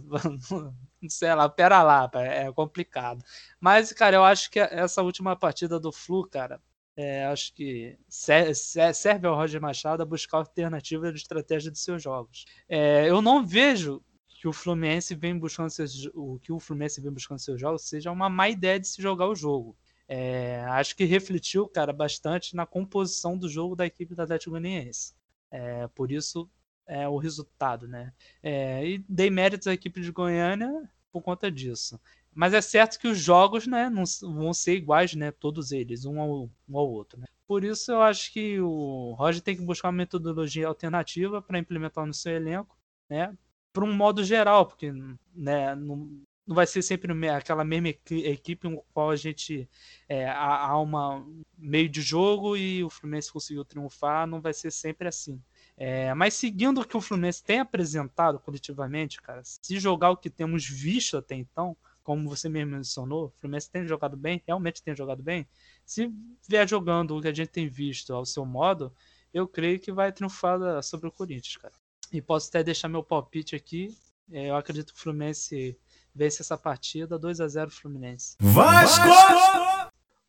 sei 1.09 1.35
lá, 1.35 1.49
pera 1.49 1.83
lá, 1.83 2.11
é 2.15 2.51
complicado. 2.53 3.25
Mas, 3.61 3.93
cara, 3.93 4.17
eu 4.17 4.25
acho 4.25 4.51
que 4.51 4.59
essa 4.59 5.03
última 5.03 5.37
partida 5.37 5.79
do 5.79 5.93
Flu, 5.93 6.27
cara, 6.29 6.61
é, 6.97 7.25
acho 7.27 7.55
que 7.55 7.97
serve 8.09 9.27
ao 9.27 9.37
Roger 9.37 9.61
Machado 9.61 10.03
a 10.03 10.07
buscar 10.07 10.39
alternativa 10.39 11.11
de 11.11 11.19
estratégia 11.19 11.71
de 11.71 11.79
seus 11.79 12.03
jogos. 12.03 12.45
É, 12.69 13.09
eu 13.09 13.23
não 13.23 13.47
vejo 13.47 14.03
que 14.41 14.49
o 14.49 14.55
Fluminense 14.55 15.15
vem 15.15 15.39
buscando 15.39 15.69
seus, 15.69 16.09
o 16.15 16.39
que 16.39 16.51
o 16.51 16.59
Fluminense 16.59 16.99
vem 16.99 17.13
buscando 17.13 17.39
seus 17.39 17.61
jogos 17.61 17.83
seja 17.83 18.11
uma 18.11 18.31
má 18.31 18.49
ideia 18.49 18.81
de 18.81 18.89
se 18.89 19.03
jogar 19.03 19.29
o 19.29 19.35
jogo. 19.35 19.77
É, 20.09 20.65
acho 20.71 20.97
que 20.97 21.05
refletiu, 21.05 21.69
cara, 21.69 21.93
bastante 21.93 22.57
na 22.57 22.65
composição 22.65 23.37
do 23.37 23.51
jogo 23.51 23.77
da 23.77 23.85
equipe 23.85 24.15
do 24.15 24.23
Atlético 24.23 24.53
Goianiense. 24.53 25.13
É, 25.51 25.87
por 25.89 26.11
isso 26.11 26.49
é, 26.87 27.07
o 27.07 27.19
resultado, 27.19 27.87
né? 27.87 28.15
É, 28.43 28.83
e 28.89 29.05
dei 29.07 29.29
méritos 29.29 29.69
à 29.69 29.75
equipe 29.75 30.01
de 30.01 30.11
Goiânia 30.11 30.91
por 31.13 31.21
conta 31.21 31.53
disso. 31.53 32.01
Mas 32.35 32.55
é 32.55 32.63
certo 32.63 32.99
que 32.99 33.09
os 33.09 33.19
jogos, 33.19 33.67
né, 33.67 33.91
não 33.91 34.05
vão 34.23 34.55
ser 34.55 34.75
iguais, 34.75 35.15
né, 35.15 35.31
todos 35.33 35.71
eles, 35.71 36.07
um 36.07 36.19
ao, 36.19 36.51
um 36.67 36.79
ao 36.79 36.91
outro. 36.91 37.21
Né? 37.21 37.27
Por 37.47 37.63
isso 37.63 37.93
eu 37.93 38.01
acho 38.01 38.33
que 38.33 38.59
o 38.59 39.13
Roger 39.19 39.43
tem 39.43 39.55
que 39.55 39.63
buscar 39.63 39.89
uma 39.89 39.99
metodologia 39.99 40.67
alternativa 40.67 41.43
para 41.43 41.59
implementar 41.59 42.07
no 42.07 42.15
seu 42.15 42.33
elenco, 42.33 42.79
né, 43.07 43.37
para 43.73 43.85
um 43.85 43.93
modo 43.93 44.25
geral, 44.25 44.67
porque, 44.67 44.93
né, 45.35 45.75
não, 45.75 46.09
não 46.47 46.57
vai 46.57 46.67
ser 46.67 46.83
sempre 46.83 47.13
aquela 47.29 47.65
mesma 47.65 47.89
equipe 47.89 48.69
com 48.69 48.83
qual 48.93 49.11
a 49.11 49.17
gente 49.17 49.69
é, 50.09 50.29
há 50.29 50.77
uma 50.79 51.25
meio 51.57 51.89
de 51.89 52.03
jogo 52.03 52.57
e 52.57 52.83
o 52.83 52.91
Fluminense 52.91 53.33
conseguiu 53.33 53.65
triunfar, 53.65 54.27
não 54.27 54.41
vai 54.41 54.53
ser 54.53 54.73
sempre 54.73 55.07
assim. 55.07 55.41
É, 55.77 56.13
mas 56.15 56.35
seguindo 56.35 56.81
o 56.81 56.85
que 56.85 56.97
o 56.97 57.01
Fluminense 57.01 57.43
tem 57.43 57.61
apresentado 57.61 58.41
coletivamente, 58.41 59.23
cara, 59.23 59.43
se 59.45 59.79
jogar 59.79 60.11
o 60.11 60.17
que 60.17 60.29
temos 60.29 60.69
visto 60.69 61.17
até 61.17 61.37
então, 61.37 61.77
como 62.03 62.29
você 62.29 62.49
mesmo 62.49 62.73
mencionou, 62.73 63.27
o 63.27 63.31
Fluminense 63.41 63.71
tem 63.71 63.87
jogado 63.87 64.17
bem, 64.17 64.43
realmente 64.45 64.83
tem 64.83 64.97
jogado 64.97 65.23
bem. 65.23 65.47
Se 65.87 66.13
vier 66.49 66.69
jogando 66.69 67.17
o 67.17 67.23
que 67.23 67.29
a 67.29 67.33
gente 67.33 67.51
tem 67.51 67.69
visto 67.69 68.13
ao 68.13 68.27
seu 68.27 68.45
modo, 68.45 68.93
eu 69.33 69.47
creio 69.47 69.79
que 69.79 69.93
vai 69.93 70.11
triunfar 70.11 70.83
sobre 70.83 71.07
o 71.07 71.13
Corinthians, 71.13 71.57
cara. 71.57 71.75
E 72.13 72.21
posso 72.21 72.49
até 72.49 72.63
deixar 72.63 72.89
meu 72.89 73.03
palpite 73.03 73.55
aqui. 73.55 73.95
É, 74.33 74.51
eu 74.51 74.57
acredito 74.57 74.93
que 74.93 74.99
o 74.99 75.03
Fluminense 75.03 75.77
vence 76.15 76.43
essa 76.43 76.57
partida 76.57 77.19
2 77.19 77.41
a 77.41 77.49
0 77.49 77.71
Fluminense. 77.71 78.37
Vasco! 78.41 79.09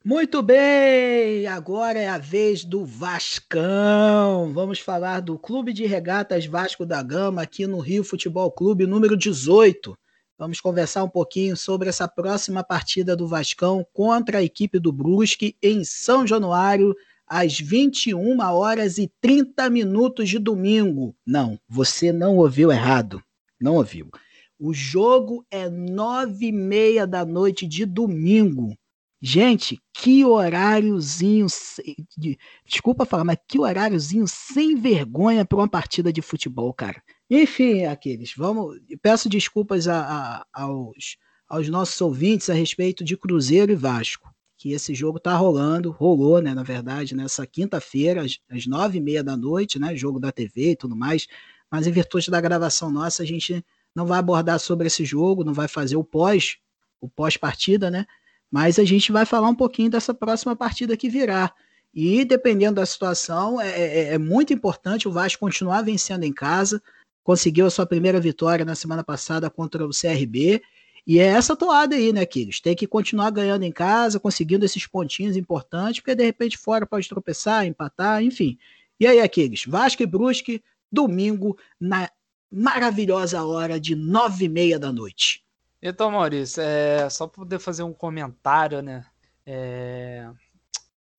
Muito 0.03 0.41
bem, 0.41 1.45
agora 1.45 1.99
é 1.99 2.09
a 2.09 2.17
vez 2.17 2.65
do 2.65 2.83
Vascão. 2.83 4.51
Vamos 4.51 4.79
falar 4.79 5.19
do 5.19 5.37
Clube 5.37 5.71
de 5.73 5.85
Regatas 5.85 6.47
Vasco 6.47 6.87
da 6.87 7.03
Gama 7.03 7.43
aqui 7.43 7.67
no 7.67 7.79
Rio 7.79 8.03
Futebol 8.03 8.51
Clube 8.51 8.87
número 8.87 9.15
18. 9.15 9.95
Vamos 10.39 10.59
conversar 10.59 11.03
um 11.03 11.09
pouquinho 11.09 11.55
sobre 11.55 11.87
essa 11.87 12.07
próxima 12.07 12.63
partida 12.63 13.15
do 13.15 13.27
Vascão 13.27 13.85
contra 13.93 14.39
a 14.39 14.43
equipe 14.43 14.79
do 14.79 14.91
Brusque 14.91 15.55
em 15.61 15.83
São 15.83 16.25
Januário 16.25 16.95
às 17.31 17.59
21 17.59 18.39
horas 18.41 18.97
e 18.97 19.09
30 19.21 19.69
minutos 19.69 20.29
de 20.29 20.37
domingo. 20.37 21.15
Não, 21.25 21.57
você 21.69 22.11
não 22.11 22.37
ouviu 22.37 22.71
errado. 22.71 23.23
Não 23.59 23.75
ouviu. 23.75 24.09
O 24.59 24.73
jogo 24.73 25.45
é 25.49 25.69
nove 25.69 26.47
e 26.47 26.51
meia 26.51 27.07
da 27.07 27.25
noite 27.25 27.65
de 27.65 27.85
domingo 27.85 28.75
Gente, 29.23 29.79
que 29.93 30.25
horáriozinho. 30.25 31.45
Desculpa 32.65 33.05
falar, 33.05 33.23
mas 33.23 33.37
que 33.47 33.59
horáriozinho 33.59 34.27
sem 34.27 34.75
vergonha 34.75 35.45
para 35.45 35.59
uma 35.59 35.69
partida 35.69 36.11
de 36.11 36.23
futebol, 36.23 36.73
cara. 36.73 37.03
Enfim, 37.29 37.85
aqueles, 37.85 38.33
vamos. 38.35 38.79
Peço 38.99 39.29
desculpas 39.29 39.87
a, 39.87 39.99
a, 40.01 40.45
aos, 40.51 41.17
aos 41.47 41.69
nossos 41.69 42.01
ouvintes 42.01 42.49
a 42.49 42.55
respeito 42.55 43.03
de 43.03 43.15
Cruzeiro 43.15 43.71
e 43.71 43.75
Vasco. 43.75 44.27
Que 44.61 44.73
esse 44.73 44.93
jogo 44.93 45.19
tá 45.19 45.35
rolando, 45.35 45.89
rolou, 45.89 46.39
né? 46.39 46.53
Na 46.53 46.61
verdade, 46.61 47.15
nessa 47.15 47.47
quinta-feira, 47.47 48.23
às, 48.23 48.67
nove 48.67 48.99
e 48.99 49.01
meia 49.01 49.23
da 49.23 49.35
noite, 49.35 49.79
né? 49.79 49.95
Jogo 49.95 50.19
da 50.19 50.31
TV 50.31 50.73
e 50.73 50.75
tudo 50.75 50.95
mais. 50.95 51.25
Mas 51.71 51.87
em 51.87 51.91
virtude 51.91 52.29
da 52.29 52.39
gravação 52.39 52.91
nossa, 52.91 53.23
a 53.23 53.25
gente 53.25 53.65
não 53.95 54.05
vai 54.05 54.19
abordar 54.19 54.59
sobre 54.59 54.85
esse 54.85 55.03
jogo, 55.03 55.43
não 55.43 55.51
vai 55.51 55.67
fazer 55.67 55.95
o 55.95 56.03
pós, 56.03 56.57
o 57.01 57.09
pós-partida, 57.09 57.89
né? 57.89 58.05
Mas 58.51 58.77
a 58.77 58.85
gente 58.85 59.11
vai 59.11 59.25
falar 59.25 59.49
um 59.49 59.55
pouquinho 59.55 59.89
dessa 59.89 60.13
próxima 60.13 60.55
partida 60.55 60.95
que 60.95 61.09
virá. 61.09 61.51
E 61.91 62.23
dependendo 62.23 62.75
da 62.75 62.85
situação, 62.85 63.59
é, 63.59 63.67
é, 63.67 64.13
é, 64.13 64.17
muito 64.19 64.53
importante 64.53 65.07
o 65.07 65.11
Vasco 65.11 65.39
continuar 65.39 65.81
vencendo 65.81 66.23
em 66.23 66.31
casa. 66.31 66.79
Conseguiu 67.23 67.65
a 67.65 67.71
sua 67.71 67.87
primeira 67.87 68.19
vitória 68.19 68.63
na 68.63 68.75
semana 68.75 69.03
passada 69.03 69.49
contra 69.49 69.83
o 69.83 69.89
CRB. 69.89 70.61
E 71.05 71.19
é 71.19 71.25
essa 71.25 71.55
toada 71.55 71.95
aí, 71.95 72.13
né, 72.13 72.21
Aquiles? 72.21 72.59
Tem 72.59 72.75
que 72.75 72.87
continuar 72.87 73.31
ganhando 73.31 73.63
em 73.63 73.71
casa, 73.71 74.19
conseguindo 74.19 74.65
esses 74.65 74.85
pontinhos 74.85 75.35
importantes, 75.35 75.99
porque 75.99 76.15
de 76.15 76.23
repente 76.23 76.57
fora 76.57 76.85
pode 76.85 77.09
tropeçar, 77.09 77.65
empatar, 77.65 78.23
enfim. 78.23 78.57
E 78.99 79.07
aí, 79.07 79.19
Aquiles? 79.19 79.65
Vasco 79.65 80.03
e 80.03 80.05
Brusque, 80.05 80.63
domingo, 80.91 81.57
na 81.79 82.09
maravilhosa 82.51 83.43
hora 83.43 83.79
de 83.79 83.95
nove 83.95 84.45
e 84.45 84.49
meia 84.49 84.77
da 84.77 84.91
noite. 84.91 85.43
Então, 85.81 86.11
Maurício, 86.11 86.61
é, 86.61 87.09
só 87.09 87.25
para 87.25 87.37
poder 87.37 87.59
fazer 87.59 87.83
um 87.83 87.93
comentário, 87.93 88.81
né? 88.81 89.05
É, 89.45 90.29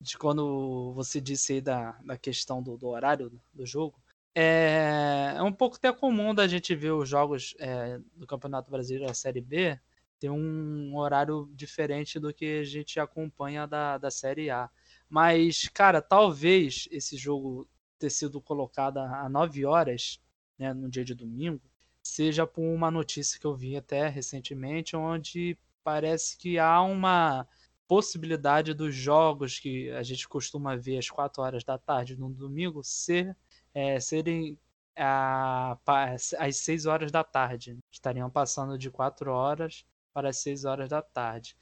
de 0.01 0.19
quando 0.19 0.93
você 0.95 1.21
disse 1.21 1.55
aí 1.55 1.61
da, 1.61 1.93
da 2.05 2.17
questão 2.17 2.63
do, 2.63 2.77
do 2.77 2.89
horário 2.89 3.33
do 3.53 3.65
jogo. 3.65 4.02
É, 4.35 5.35
é, 5.37 5.43
um 5.43 5.53
pouco 5.53 5.77
até 5.77 5.93
comum 5.93 6.35
da 6.35 6.49
gente 6.49 6.75
ver 6.75 6.93
os 6.93 7.09
jogos 7.09 7.55
é, 7.59 7.99
do 8.17 8.27
Campeonato 8.27 8.71
Brasileiro 8.71 9.07
da 9.07 9.15
Série 9.15 9.41
B 9.41 9.79
ter 10.19 10.31
um 10.31 10.97
horário 10.97 11.51
diferente 11.53 12.19
do 12.21 12.33
que 12.33 12.61
a 12.61 12.65
gente 12.65 13.01
acompanha 13.01 13.67
da, 13.67 13.99
da 13.99 14.11
Série 14.11 14.51
A. 14.51 14.71
Mas, 15.09 15.69
cara, 15.69 16.01
talvez 16.01 16.89
esse 16.93 17.17
jogo 17.17 17.69
ter 17.99 18.09
sido 18.09 18.41
colocado 18.41 18.99
a 18.99 19.29
9 19.29 19.67
horas, 19.67 20.21
né, 20.59 20.73
no 20.73 20.89
dia 20.89 21.05
de 21.05 21.15
domingo, 21.15 21.61
seja 22.03 22.47
por 22.47 22.63
uma 22.63 22.91
notícia 22.91 23.39
que 23.39 23.47
eu 23.47 23.55
vi 23.55 23.77
até 23.77 24.09
recentemente, 24.09 24.97
onde 24.97 25.59
parece 25.83 26.37
que 26.39 26.59
há 26.59 26.81
uma 26.83 27.47
possibilidade 27.89 28.75
dos 28.75 28.95
jogos 28.95 29.59
que 29.59 29.91
a 29.91 30.03
gente 30.03 30.29
costuma 30.29 30.77
ver 30.77 30.99
às 30.99 31.11
4 31.11 31.43
horas 31.43 31.65
da 31.65 31.77
tarde 31.77 32.17
no 32.17 32.31
domingo 32.31 32.83
ser, 32.83 33.37
é, 33.75 33.99
serem 34.01 34.59
às 34.97 36.57
6 36.57 36.87
horas 36.87 37.11
da 37.11 37.25
tarde. 37.25 37.79
Estariam 37.91 38.31
passando 38.31 38.79
de 38.79 38.91
4 38.91 39.31
horas 39.31 39.85
para 40.13 40.29
as 40.29 40.39
6 40.39 40.65
horas 40.65 40.89
da 40.89 41.01
tarde. 41.01 41.57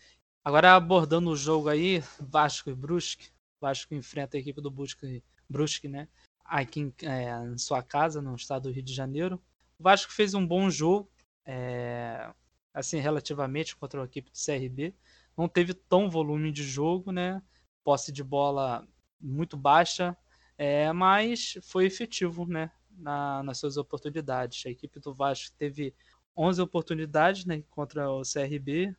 Agora 0.45 0.75
abordando 0.75 1.31
o 1.31 1.37
jogo 1.37 1.69
aí, 1.69 2.03
Vasco 2.19 2.71
e 2.71 2.75
Brusque. 2.75 3.31
Vasco 3.61 3.95
enfrenta 3.95 4.37
a 4.37 4.41
equipe 4.41 4.61
do 4.61 4.71
Brusque, 4.71 5.23
Brusque 5.49 5.89
né? 5.89 6.09
Aqui 6.45 6.81
em, 6.81 6.95
é, 7.03 7.31
em 7.47 7.59
sua 7.59 7.83
casa, 7.83 8.21
no 8.23 8.35
estado 8.35 8.65
do 8.65 8.73
Rio 8.73 8.83
de 8.83 8.95
Janeiro. 8.95 9.41
O 9.79 9.83
Vasco 9.83 10.13
fez 10.13 10.35
um 10.35 10.47
bom 10.47 10.71
jogo, 10.71 11.11
é, 11.45 12.33
assim, 12.75 12.99
relativamente 12.99 13.77
contra 13.77 14.01
a 14.01 14.05
equipe 14.05 14.31
do 14.31 14.39
CRB. 14.39 14.95
não 15.37 15.49
teve 15.49 15.75
tão 15.75 16.11
volume 16.11 16.51
de 16.51 16.65
jogo, 16.65 17.13
né? 17.13 17.43
Posse 17.85 18.11
de 18.11 18.25
bola 18.25 18.87
muito 19.21 19.57
baixa, 19.57 20.17
é, 20.63 20.93
mas 20.93 21.57
foi 21.63 21.87
efetivo, 21.87 22.45
né? 22.45 22.71
Na, 22.99 23.43
nas 23.43 23.57
suas 23.57 23.79
oportunidades. 23.79 24.67
A 24.67 24.69
equipe 24.69 25.01
do 25.01 25.15
Vasco 25.15 25.57
teve 25.57 25.95
11 26.37 26.61
oportunidades 26.61 27.47
né, 27.47 27.65
contra 27.71 28.11
o 28.11 28.21
CRB, 28.21 28.95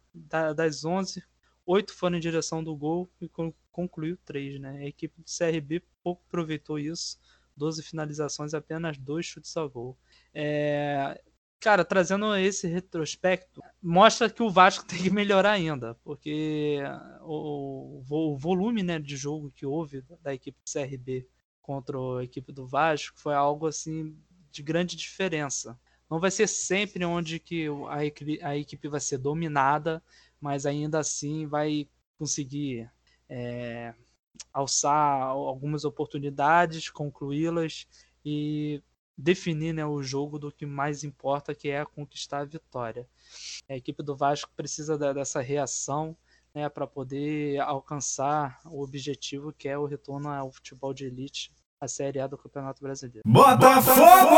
das 0.56 0.84
11, 0.84 1.24
8 1.64 1.94
foram 1.94 2.18
em 2.18 2.20
direção 2.20 2.64
do 2.64 2.76
gol 2.76 3.08
e 3.22 3.30
concluiu 3.72 4.18
3. 4.26 4.60
Né? 4.60 4.80
A 4.80 4.88
equipe 4.88 5.22
do 5.22 5.26
CRB 5.26 5.84
pouco 6.04 6.24
aproveitou 6.28 6.80
isso, 6.80 7.20
12 7.56 7.84
finalizações, 7.84 8.56
apenas 8.56 8.98
2 8.98 9.24
chutes 9.24 9.56
ao 9.56 9.70
gol. 9.70 9.96
É, 10.34 11.22
cara, 11.60 11.86
trazendo 11.86 12.36
esse 12.38 12.66
retrospecto, 12.66 13.62
mostra 13.80 14.32
que 14.32 14.42
o 14.42 14.50
Vasco 14.50 14.84
tem 14.90 14.98
que 14.98 15.12
melhorar 15.12 15.52
ainda, 15.52 15.94
porque 16.04 16.80
o, 17.22 18.02
o 18.10 18.36
volume 18.36 18.82
né, 18.82 18.98
de 18.98 19.16
jogo 19.16 19.52
que 19.52 19.64
houve 19.64 20.04
da 20.24 20.34
equipe 20.34 20.58
do 20.60 20.72
CRB 20.72 21.30
contra 21.62 21.98
a 22.20 22.24
equipe 22.24 22.52
do 22.52 22.66
Vasco 22.66 23.20
foi 23.20 23.34
algo 23.34 23.68
assim 23.68 24.16
de 24.52 24.62
grande 24.62 24.96
diferença. 24.96 25.80
Não 26.10 26.20
vai 26.20 26.30
ser 26.30 26.48
sempre 26.48 27.06
onde 27.06 27.40
que 27.40 27.68
a 27.90 28.04
equipe, 28.04 28.40
a 28.44 28.58
equipe 28.58 28.88
vai 28.88 29.00
ser 29.00 29.18
dominada, 29.18 30.04
mas 30.40 30.66
ainda 30.66 31.00
assim 31.00 31.48
vai 31.48 31.88
conseguir 32.18 32.92
é, 33.30 33.94
alçar 34.52 35.24
algumas 35.24 35.86
oportunidades, 35.86 36.90
concluí-las 36.90 37.88
e 38.26 38.82
definir 39.18 39.74
né, 39.74 39.86
o 39.86 40.02
jogo 40.02 40.38
do 40.38 40.52
que 40.52 40.66
mais 40.66 41.04
importa, 41.04 41.56
que 41.56 41.70
é 41.70 41.86
conquistar 41.86 42.40
a 42.40 42.46
vitória. 42.46 43.08
A 43.70 43.76
equipe 43.76 44.04
do 44.04 44.16
Vasco 44.16 44.52
precisa 44.56 44.98
dessa 44.98 45.42
reação 45.42 46.18
né, 46.54 46.70
para 46.70 46.86
poder 46.86 47.60
alcançar 47.60 48.60
o 48.66 48.84
objetivo 48.84 49.54
que 49.54 49.68
é 49.68 49.78
o 49.78 49.86
retorno 49.86 50.30
ao 50.30 50.52
futebol 50.52 50.94
de 50.94 51.06
elite, 51.06 51.52
a 51.80 51.88
Série 51.88 52.20
A 52.20 52.28
do 52.28 52.38
Campeonato 52.38 52.82
Brasileiro. 52.82 53.22
Botafogo! 53.26 54.36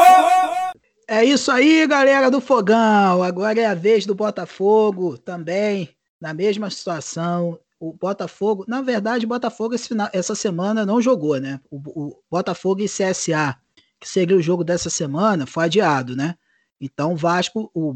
É 1.07 1.23
isso 1.23 1.51
aí, 1.51 1.85
galera 1.85 2.31
do 2.31 2.39
Fogão. 2.39 3.21
Agora 3.21 3.59
é 3.59 3.65
a 3.65 3.73
vez 3.73 4.05
do 4.05 4.15
Botafogo 4.15 5.17
também, 5.17 5.89
na 6.19 6.33
mesma 6.33 6.69
situação. 6.69 7.59
O 7.79 7.91
Botafogo, 7.91 8.63
na 8.67 8.81
verdade, 8.81 9.25
o 9.25 9.29
Botafogo 9.29 9.75
essa 10.13 10.35
semana 10.35 10.85
não 10.85 11.01
jogou, 11.01 11.37
né? 11.37 11.59
O, 11.69 11.77
o 11.77 12.23
Botafogo 12.31 12.81
e 12.81 12.85
CSA 12.85 13.57
que 14.03 14.09
seria 14.09 14.35
o 14.35 14.41
jogo 14.41 14.65
dessa 14.65 14.89
semana, 14.89 15.47
foi 15.47 15.63
adiado, 15.63 16.13
né? 16.13 16.35
Então, 16.79 17.15
Vasco, 17.15 17.71
o 17.73 17.95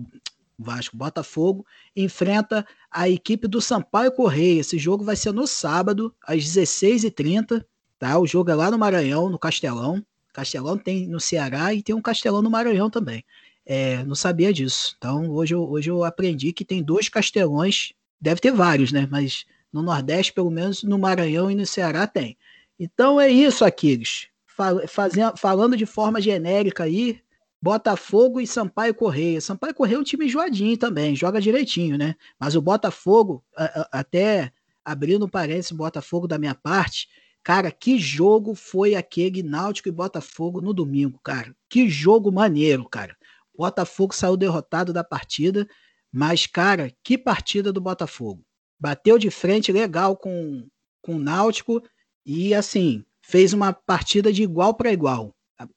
Vasco 0.58 0.98
Botafogo 0.98 1.66
enfrenta 1.96 2.66
a 2.92 3.08
equipe 3.08 3.48
do 3.48 3.62
Sampaio 3.62 4.12
Correia. 4.12 4.62
Esse 4.62 4.78
jogo 4.78 5.04
vai 5.04 5.16
ser 5.16 5.32
no 5.32 5.46
sábado, 5.46 6.14
às 6.26 6.44
16h30, 6.44 7.66
tá? 8.00 8.20
O 8.20 8.28
jogo 8.28 8.50
é 8.50 8.56
lá 8.56 8.72
no 8.72 8.78
Maranhão, 8.78 9.30
no 9.30 9.38
Castelão. 9.38 10.04
Castelão 10.34 10.78
tem 10.78 11.08
no 11.08 11.20
Ceará 11.20 11.74
e 11.74 11.82
tem 11.82 11.96
um 11.96 12.02
Castelão 12.02 12.42
no 12.42 12.50
Maranhão 12.50 12.90
também. 12.90 13.24
É, 13.66 14.04
não 14.04 14.16
sabia 14.16 14.54
disso. 14.54 14.96
Então, 14.98 15.30
hoje 15.30 15.54
eu, 15.54 15.70
hoje 15.70 15.90
eu 15.90 16.04
aprendi 16.04 16.54
que 16.54 16.66
tem 16.66 16.82
dois 16.82 17.10
castelões, 17.10 17.94
deve 18.20 18.40
ter 18.40 18.52
vários, 18.52 18.92
né? 18.92 19.08
Mas 19.10 19.46
no 19.72 19.82
Nordeste, 19.82 20.34
pelo 20.34 20.50
menos 20.50 20.84
no 20.84 20.98
Maranhão 20.98 21.52
e 21.52 21.56
no 21.56 21.66
Ceará 21.66 22.08
tem. 22.08 22.38
Então 22.80 23.20
é 23.20 23.30
isso, 23.30 23.66
Aquiles 23.66 24.30
fazendo, 24.88 25.38
falando 25.38 25.78
de 25.78 25.86
forma 25.86 26.20
genérica 26.20 26.84
aí, 26.84 27.20
Botafogo 27.62 28.40
e 28.40 28.48
Sampaio 28.48 28.94
Correia. 28.94 29.42
Sampaio 29.42 29.74
Correia 29.74 29.98
é 29.98 30.00
um 30.00 30.04
time 30.04 30.26
enjoadinho 30.26 30.78
também, 30.78 31.16
joga 31.16 31.42
direitinho, 31.42 31.98
né? 31.98 32.16
Mas 32.40 32.56
o 32.56 32.62
Botafogo, 32.62 33.44
até 33.92 34.52
abrindo 34.86 35.26
um 35.26 35.30
parênteses, 35.30 35.72
Botafogo 35.72 36.28
da 36.28 36.38
minha 36.38 36.56
parte, 36.56 37.08
cara, 37.44 37.72
que 37.72 37.98
jogo 37.98 38.56
foi 38.56 38.96
aquele 38.96 39.44
Náutico 39.44 39.90
e 39.90 39.92
Botafogo 39.92 40.62
no 40.62 40.74
domingo, 40.74 41.20
cara? 41.24 41.56
Que 41.70 41.90
jogo 41.90 42.32
maneiro, 42.32 42.88
cara. 42.88 43.18
Botafogo 43.58 44.14
saiu 44.14 44.38
derrotado 44.38 44.94
da 44.94 45.04
partida, 45.04 45.68
mas, 46.12 46.46
cara, 46.46 46.94
que 47.04 47.18
partida 47.18 47.74
do 47.74 47.82
Botafogo. 47.82 48.46
Bateu 48.80 49.18
de 49.18 49.32
frente 49.32 49.72
legal 49.72 50.16
com, 50.16 50.68
com 51.02 51.16
o 51.16 51.20
Náutico 51.20 51.82
e, 52.26 52.54
assim, 52.54 53.04
fez 53.22 53.52
uma 53.52 53.74
partida 53.74 54.32
de 54.32 54.44
igual 54.44 54.76
para 54.76 54.94
igual. 54.94 55.36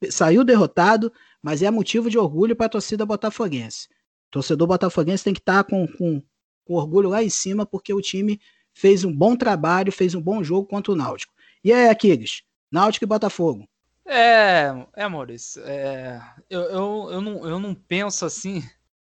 Saiu 0.09 0.43
derrotado, 0.43 1.11
mas 1.41 1.61
é 1.61 1.71
motivo 1.71 2.09
de 2.09 2.17
orgulho 2.17 2.55
para 2.55 2.67
a 2.67 2.69
torcida 2.69 3.05
botafoguense. 3.05 3.87
Torcedor 4.29 4.67
botafoguense 4.67 5.23
tem 5.23 5.33
que 5.33 5.39
estar 5.39 5.63
tá 5.63 5.69
com, 5.69 5.87
com, 5.87 6.21
com, 6.65 6.73
orgulho 6.73 7.09
lá 7.09 7.23
em 7.23 7.29
cima, 7.29 7.65
porque 7.65 7.93
o 7.93 8.01
time 8.01 8.39
fez 8.73 9.03
um 9.03 9.13
bom 9.13 9.35
trabalho, 9.35 9.91
fez 9.91 10.15
um 10.15 10.21
bom 10.21 10.43
jogo 10.43 10.67
contra 10.67 10.91
o 10.91 10.95
Náutico. 10.95 11.33
E 11.63 11.73
aí, 11.73 11.89
Aquiles? 11.89 12.43
Náutico 12.71 13.05
e 13.05 13.07
Botafogo. 13.07 13.67
É, 14.05 14.71
é 14.95 15.07
Maurício, 15.07 15.61
é, 15.63 16.19
eu, 16.49 16.61
eu, 16.61 17.07
eu, 17.11 17.21
não, 17.21 17.47
eu 17.47 17.59
não 17.59 17.73
penso 17.73 18.25
assim 18.25 18.63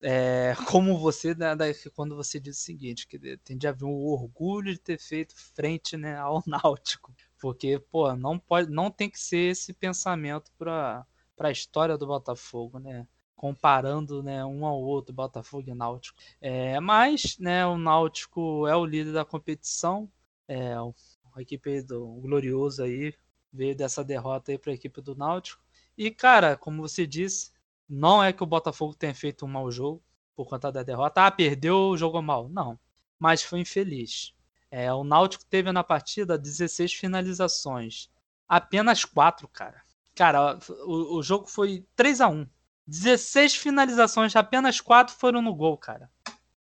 é, 0.02 0.54
como 0.66 0.98
você, 0.98 1.34
né, 1.34 1.54
quando 1.94 2.16
você 2.16 2.40
diz 2.40 2.58
o 2.58 2.60
seguinte, 2.60 3.06
que 3.06 3.18
tem 3.38 3.56
de 3.56 3.66
haver 3.66 3.84
um 3.84 4.06
orgulho 4.06 4.72
de 4.72 4.78
ter 4.78 4.98
feito 4.98 5.34
frente 5.54 5.96
né, 5.96 6.16
ao 6.16 6.42
Náutico. 6.46 7.14
Porque, 7.40 7.78
pô, 7.78 8.14
não 8.14 8.38
pode, 8.38 8.70
não 8.70 8.90
tem 8.90 9.08
que 9.08 9.18
ser 9.18 9.50
esse 9.50 9.72
pensamento 9.72 10.52
para 10.58 11.06
a 11.38 11.50
história 11.50 11.96
do 11.96 12.06
Botafogo, 12.06 12.78
né? 12.78 13.06
Comparando, 13.34 14.22
né, 14.22 14.44
um 14.44 14.66
ao 14.66 14.78
outro, 14.78 15.14
Botafogo 15.14 15.70
e 15.70 15.74
Náutico. 15.74 16.18
É, 16.40 16.78
mas, 16.78 17.38
né, 17.38 17.66
o 17.66 17.78
Náutico 17.78 18.66
é 18.66 18.76
o 18.76 18.84
líder 18.84 19.12
da 19.14 19.24
competição. 19.24 20.10
É, 20.46 20.74
a 20.74 21.40
equipe 21.40 21.80
do 21.82 22.06
Glorioso 22.20 22.82
aí 22.82 23.14
veio 23.50 23.74
dessa 23.74 24.04
derrota 24.04 24.52
aí 24.52 24.58
para 24.58 24.72
a 24.72 24.74
equipe 24.74 25.00
do 25.00 25.14
Náutico. 25.14 25.62
E, 25.96 26.10
cara, 26.10 26.56
como 26.56 26.82
você 26.82 27.06
disse, 27.06 27.52
não 27.88 28.22
é 28.22 28.32
que 28.32 28.42
o 28.42 28.46
Botafogo 28.46 28.94
tenha 28.94 29.14
feito 29.14 29.46
um 29.46 29.48
mau 29.48 29.70
jogo 29.70 30.02
por 30.36 30.46
conta 30.46 30.70
da 30.70 30.82
derrota. 30.82 31.26
Ah, 31.26 31.30
perdeu, 31.30 31.96
jogou 31.96 32.20
mal. 32.20 32.48
Não. 32.48 32.78
Mas 33.18 33.42
foi 33.42 33.60
infeliz. 33.60 34.34
É, 34.70 34.92
o 34.92 35.02
Náutico 35.02 35.44
teve 35.44 35.72
na 35.72 35.82
partida 35.82 36.38
16 36.38 36.94
finalizações. 36.94 38.08
Apenas 38.48 39.04
4, 39.04 39.48
cara. 39.48 39.82
Cara, 40.14 40.58
o, 40.84 41.18
o 41.18 41.22
jogo 41.22 41.46
foi 41.46 41.84
3 41.96 42.20
a 42.20 42.28
1 42.28 42.46
16 42.86 43.54
finalizações, 43.54 44.34
apenas 44.34 44.80
4 44.80 45.14
foram 45.14 45.40
no 45.40 45.54
gol, 45.54 45.78
cara. 45.78 46.10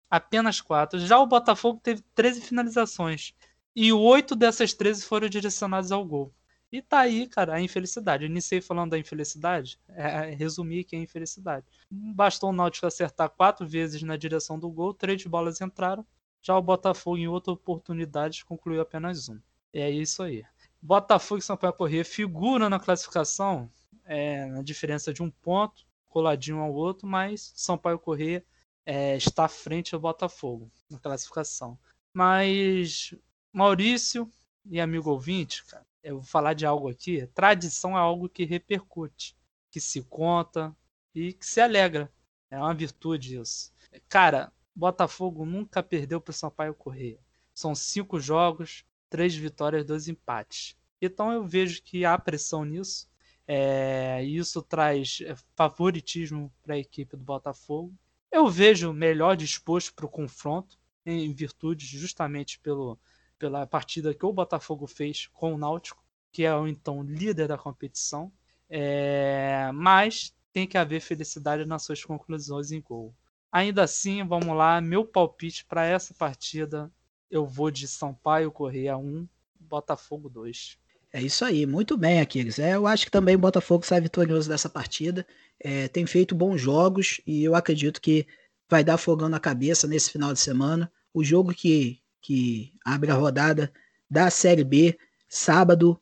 Apenas 0.09 0.61
4. 0.61 0.99
Já 0.99 1.19
o 1.19 1.27
Botafogo 1.27 1.81
teve 1.83 2.01
13 2.15 2.39
finalizações. 2.41 3.33
E 3.75 3.91
8 3.91 4.35
dessas 4.35 4.73
13 4.73 5.03
foram 5.05 5.27
direcionadas 5.27 5.91
ao 5.91 6.05
gol. 6.05 6.33
E 6.71 6.81
tá 6.81 7.01
aí, 7.01 7.27
cara, 7.27 7.55
a 7.55 7.61
infelicidade. 7.61 8.23
Eu 8.23 8.29
iniciei 8.29 8.61
falando 8.61 8.91
da 8.91 8.97
infelicidade, 8.97 9.79
é, 9.89 10.33
resumir 10.33 10.85
que 10.85 10.95
é 10.95 10.99
infelicidade. 10.99 11.65
Bastou 11.91 12.49
o 12.49 12.53
Náutico 12.53 12.87
acertar 12.87 13.29
quatro 13.29 13.67
vezes 13.67 14.01
na 14.01 14.15
direção 14.15 14.57
do 14.57 14.69
gol, 14.69 14.93
três 14.93 15.23
bolas 15.25 15.61
entraram. 15.61 16.05
Já 16.43 16.57
o 16.57 16.61
Botafogo, 16.61 17.17
em 17.17 17.27
outra 17.27 17.53
oportunidade, 17.53 18.43
concluiu 18.43 18.81
apenas 18.81 19.29
um. 19.29 19.39
É 19.71 19.89
isso 19.89 20.21
aí. 20.21 20.43
Botafogo 20.81 21.39
e 21.39 21.41
Sampaio 21.41 21.73
Corrêa 21.73 22.03
figuram 22.03 22.69
na 22.69 22.79
classificação 22.79 23.71
é, 24.05 24.45
na 24.47 24.61
diferença 24.61 25.13
de 25.13 25.23
um 25.23 25.31
ponto, 25.31 25.85
coladinho 26.09 26.59
ao 26.59 26.73
outro, 26.73 27.07
mas 27.07 27.53
Sampaio 27.55 27.97
Corrêa 27.97 28.45
é, 28.85 29.15
está 29.15 29.45
à 29.45 29.49
frente 29.49 29.91
do 29.91 29.99
Botafogo 29.99 30.69
na 30.89 30.99
classificação. 30.99 31.79
Mas 32.13 33.15
Maurício 33.51 34.29
e 34.65 34.79
amigo 34.79 35.09
ouvinte, 35.09 35.63
cara, 35.65 35.85
eu 36.03 36.15
vou 36.15 36.25
falar 36.25 36.53
de 36.53 36.65
algo 36.65 36.89
aqui. 36.89 37.25
Tradição 37.27 37.97
é 37.97 37.99
algo 38.01 38.29
que 38.29 38.43
repercute, 38.43 39.35
que 39.71 39.79
se 39.79 40.03
conta 40.03 40.75
e 41.15 41.33
que 41.33 41.45
se 41.45 41.61
alegra. 41.61 42.11
É 42.51 42.57
uma 42.57 42.73
virtude 42.73 43.39
isso. 43.39 43.73
Cara, 44.09 44.51
Botafogo 44.75 45.45
nunca 45.45 45.83
perdeu 45.83 46.19
para 46.19 46.31
o 46.31 46.33
Sampaio 46.33 46.73
Correia. 46.73 47.19
São 47.53 47.75
cinco 47.75 48.19
jogos, 48.19 48.85
três 49.09 49.35
vitórias, 49.35 49.85
dois 49.85 50.07
empates. 50.07 50.75
Então 51.01 51.31
eu 51.31 51.45
vejo 51.45 51.81
que 51.83 52.05
há 52.05 52.17
pressão 52.17 52.65
nisso. 52.65 53.07
É, 53.47 54.23
isso 54.23 54.61
traz 54.61 55.19
é, 55.21 55.35
favoritismo 55.55 56.51
para 56.63 56.75
a 56.75 56.79
equipe 56.79 57.15
do 57.15 57.23
Botafogo. 57.23 57.93
Eu 58.31 58.47
vejo 58.49 58.93
melhor 58.93 59.35
disposto 59.35 59.93
para 59.93 60.05
o 60.05 60.09
confronto, 60.09 60.79
em 61.05 61.31
virtude 61.33 61.85
justamente 61.85 62.59
pelo, 62.59 62.97
pela 63.37 63.67
partida 63.67 64.13
que 64.13 64.25
o 64.25 64.33
Botafogo 64.33 64.87
fez 64.87 65.27
com 65.33 65.53
o 65.53 65.57
Náutico, 65.57 66.03
que 66.31 66.43
é 66.43 66.55
o 66.55 66.67
então 66.67 67.03
líder 67.03 67.47
da 67.47 67.57
competição. 67.57 68.31
É, 68.69 69.69
mas 69.73 70.33
tem 70.51 70.65
que 70.65 70.77
haver 70.77 71.01
felicidade 71.01 71.65
nas 71.65 71.83
suas 71.83 72.03
conclusões 72.03 72.71
em 72.71 72.81
gol. 72.81 73.13
Ainda 73.53 73.83
assim, 73.83 74.25
vamos 74.25 74.57
lá, 74.57 74.81
meu 74.81 75.05
palpite 75.05 75.63
para 75.63 75.85
essa 75.85 76.11
partida, 76.11 76.91
eu 77.29 77.45
vou 77.45 77.69
de 77.69 77.87
Sampaio 77.87 78.51
Correia 78.51 78.97
1, 78.97 79.27
Botafogo 79.59 80.27
2. 80.27 80.79
É 81.13 81.21
isso 81.21 81.45
aí, 81.45 81.67
muito 81.67 81.95
bem, 81.95 82.19
Aquiles. 82.19 82.57
É, 82.57 82.73
eu 82.73 82.87
acho 82.87 83.05
que 83.05 83.11
também 83.11 83.35
o 83.35 83.39
Botafogo 83.39 83.85
sai 83.85 84.01
vitorioso 84.01 84.49
dessa 84.49 84.67
partida. 84.67 85.23
É, 85.59 85.87
tem 85.87 86.03
feito 86.07 86.33
bons 86.33 86.59
jogos 86.59 87.21
e 87.27 87.43
eu 87.43 87.53
acredito 87.53 88.01
que 88.01 88.25
vai 88.67 88.83
dar 88.83 88.97
fogão 88.97 89.29
na 89.29 89.39
cabeça 89.39 89.85
nesse 89.85 90.09
final 90.09 90.33
de 90.33 90.39
semana. 90.39 90.91
O 91.13 91.23
jogo 91.23 91.53
que, 91.53 92.01
que 92.19 92.73
abre 92.83 93.11
a 93.11 93.15
rodada 93.15 93.71
da 94.09 94.31
Série 94.31 94.63
B, 94.63 94.97
sábado, 95.29 96.01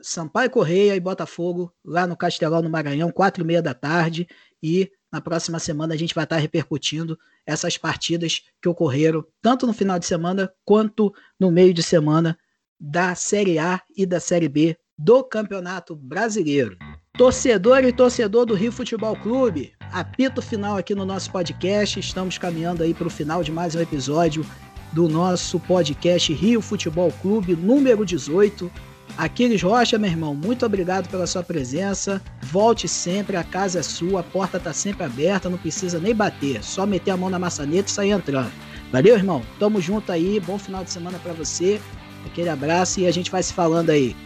Sampaio 0.00 0.48
Correia 0.48 0.94
e 0.94 1.00
Botafogo, 1.00 1.74
lá 1.84 2.06
no 2.06 2.16
Castelão, 2.16 2.62
no 2.62 2.70
Maranhão, 2.70 3.10
quatro 3.10 3.42
e 3.42 3.46
meia 3.46 3.60
da 3.60 3.74
tarde. 3.74 4.28
E 4.62 4.92
na 5.14 5.20
próxima 5.20 5.60
semana 5.60 5.94
a 5.94 5.96
gente 5.96 6.12
vai 6.12 6.24
estar 6.24 6.38
repercutindo 6.38 7.16
essas 7.46 7.78
partidas 7.78 8.42
que 8.60 8.68
ocorreram 8.68 9.24
tanto 9.40 9.64
no 9.64 9.72
final 9.72 9.96
de 9.96 10.06
semana 10.06 10.52
quanto 10.64 11.14
no 11.38 11.52
meio 11.52 11.72
de 11.72 11.84
semana 11.84 12.36
da 12.80 13.14
Série 13.14 13.56
A 13.56 13.80
e 13.96 14.04
da 14.04 14.18
Série 14.18 14.48
B 14.48 14.76
do 14.98 15.22
Campeonato 15.22 15.94
Brasileiro. 15.94 16.76
Torcedor 17.16 17.84
e 17.84 17.92
torcedor 17.92 18.44
do 18.44 18.54
Rio 18.54 18.72
Futebol 18.72 19.14
Clube, 19.14 19.72
apito 19.92 20.42
final 20.42 20.76
aqui 20.76 20.96
no 20.96 21.04
nosso 21.04 21.30
podcast. 21.30 22.00
Estamos 22.00 22.36
caminhando 22.36 22.82
aí 22.82 22.92
para 22.92 23.06
o 23.06 23.10
final 23.10 23.44
de 23.44 23.52
mais 23.52 23.76
um 23.76 23.80
episódio 23.80 24.44
do 24.92 25.08
nosso 25.08 25.60
podcast 25.60 26.32
Rio 26.32 26.60
Futebol 26.60 27.12
Clube 27.22 27.54
número 27.54 28.04
18. 28.04 28.68
Aquiles 29.16 29.62
Rocha, 29.62 29.96
meu 29.96 30.10
irmão, 30.10 30.34
muito 30.34 30.66
obrigado 30.66 31.08
pela 31.08 31.26
sua 31.26 31.42
presença. 31.42 32.20
Volte 32.42 32.88
sempre, 32.88 33.36
a 33.36 33.44
casa 33.44 33.78
é 33.78 33.82
sua, 33.82 34.20
a 34.20 34.24
porta 34.24 34.56
está 34.56 34.72
sempre 34.72 35.04
aberta, 35.04 35.48
não 35.48 35.56
precisa 35.56 36.00
nem 36.00 36.14
bater, 36.14 36.64
só 36.64 36.84
meter 36.84 37.12
a 37.12 37.16
mão 37.16 37.30
na 37.30 37.38
maçaneta 37.38 37.88
e 37.88 37.92
sair 37.92 38.10
entrando. 38.10 38.50
Valeu, 38.90 39.14
irmão? 39.14 39.42
Tamo 39.58 39.80
junto 39.80 40.10
aí, 40.10 40.40
bom 40.40 40.58
final 40.58 40.82
de 40.82 40.90
semana 40.90 41.18
para 41.20 41.32
você. 41.32 41.80
Aquele 42.26 42.48
abraço 42.48 43.00
e 43.00 43.06
a 43.06 43.12
gente 43.12 43.30
vai 43.30 43.42
se 43.42 43.52
falando 43.52 43.90
aí. 43.90 44.16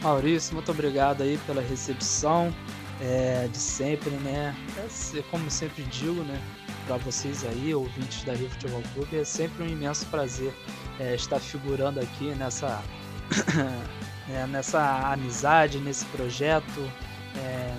Maurício, 0.00 0.54
muito 0.54 0.70
obrigado 0.70 1.22
aí 1.22 1.38
pela 1.46 1.60
recepção 1.60 2.54
é, 3.00 3.48
de 3.50 3.58
sempre, 3.58 4.10
né? 4.10 4.54
É, 4.78 5.22
como 5.30 5.50
sempre 5.50 5.82
digo, 5.84 6.22
né? 6.22 6.40
Para 6.86 6.96
vocês 6.98 7.44
aí, 7.44 7.74
ouvintes 7.74 8.22
da 8.22 8.34
Rio 8.34 8.48
Futebol 8.50 8.82
Clube, 8.94 9.16
é 9.16 9.24
sempre 9.24 9.64
um 9.64 9.66
imenso 9.66 10.06
prazer 10.06 10.54
é, 11.00 11.14
estar 11.16 11.40
figurando 11.40 11.98
aqui 11.98 12.26
nessa 12.36 12.80
é, 14.30 14.46
nessa 14.46 15.12
amizade, 15.12 15.78
nesse 15.78 16.04
projeto, 16.06 16.90
é, 17.36 17.74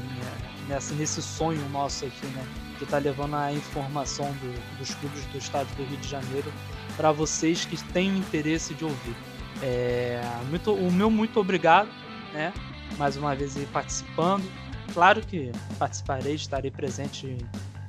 nessa, 0.67 0.93
nesse 0.95 1.21
sonho 1.21 1.67
nosso 1.69 2.05
aqui, 2.05 2.25
né? 2.27 2.45
De 2.77 2.83
estar 2.83 2.97
tá 2.97 3.03
levando 3.03 3.35
a 3.35 3.51
informação 3.51 4.31
do, 4.33 4.77
dos 4.77 4.93
clubes 4.95 5.25
do 5.25 5.37
estado 5.37 5.67
do 5.75 5.83
Rio 5.83 5.97
de 5.97 6.07
Janeiro 6.07 6.51
para 6.95 7.11
vocês 7.11 7.65
que 7.65 7.81
têm 7.91 8.17
interesse 8.17 8.73
de 8.73 8.85
ouvir. 8.85 9.15
É, 9.61 10.21
muito, 10.49 10.73
o 10.73 10.91
meu 10.91 11.09
muito 11.09 11.39
obrigado, 11.39 11.89
né? 12.33 12.53
Mais 12.97 13.17
uma 13.17 13.35
vez 13.35 13.57
aí 13.57 13.65
participando. 13.67 14.43
Claro 14.93 15.21
que 15.21 15.51
participarei, 15.77 16.35
estarei 16.35 16.71
presente 16.71 17.27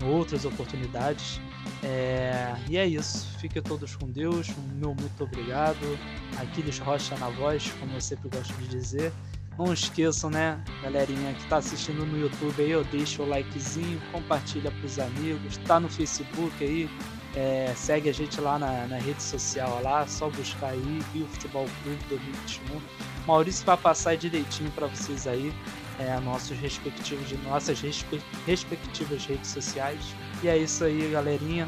em 0.00 0.04
outras 0.04 0.44
oportunidades. 0.44 1.40
É, 1.82 2.54
e 2.68 2.76
é 2.76 2.86
isso. 2.86 3.28
Fiquem 3.38 3.62
todos 3.62 3.96
com 3.96 4.06
Deus. 4.10 4.48
Meu 4.74 4.94
muito 4.94 5.24
obrigado. 5.24 5.98
Aquiles 6.38 6.78
Rocha 6.78 7.16
na 7.18 7.28
voz, 7.30 7.72
como 7.78 7.92
eu 7.94 8.00
sempre 8.00 8.28
gosto 8.28 8.52
de 8.54 8.68
dizer. 8.68 9.12
Não 9.58 9.72
esqueçam, 9.72 10.30
né, 10.30 10.62
galerinha 10.82 11.34
que 11.34 11.42
está 11.42 11.56
assistindo 11.56 12.06
no 12.06 12.16
YouTube 12.16 12.62
aí, 12.62 12.70
eu 12.70 12.84
deixo 12.84 13.24
o 13.24 13.28
likezinho, 13.28 14.00
compartilha 14.12 14.70
para 14.70 14.86
os 14.86 15.00
amigos, 15.00 15.56
tá 15.66 15.80
no 15.80 15.88
Facebook 15.88 16.52
aí, 16.62 16.88
é, 17.34 17.72
segue 17.74 18.08
a 18.08 18.14
gente 18.14 18.40
lá 18.40 18.56
na, 18.56 18.86
na, 18.86 18.98
rede 18.98 19.20
social 19.20 19.82
lá, 19.82 20.06
só 20.06 20.30
buscar 20.30 20.68
aí 20.68 21.02
Rio 21.12 21.26
Futebol 21.26 21.66
Clube 21.82 21.98
2021. 22.08 22.80
Maurício 23.26 23.66
vai 23.66 23.76
passar 23.76 24.16
direitinho 24.16 24.70
para 24.70 24.86
vocês 24.86 25.26
aí 25.26 25.52
é, 25.98 26.18
nossos 26.20 26.56
respectivos, 26.56 27.32
nossas 27.42 27.80
respe, 27.80 28.20
respectivas 28.46 29.26
redes 29.26 29.50
sociais. 29.50 30.00
E 30.42 30.48
é 30.48 30.56
isso 30.56 30.84
aí, 30.84 31.10
galerinha. 31.10 31.66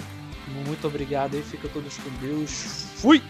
Muito 0.66 0.86
obrigado 0.86 1.34
aí, 1.34 1.42
fica 1.42 1.68
todos 1.68 1.96
com 1.96 2.10
Deus. 2.20 2.86
Fui! 2.96 3.22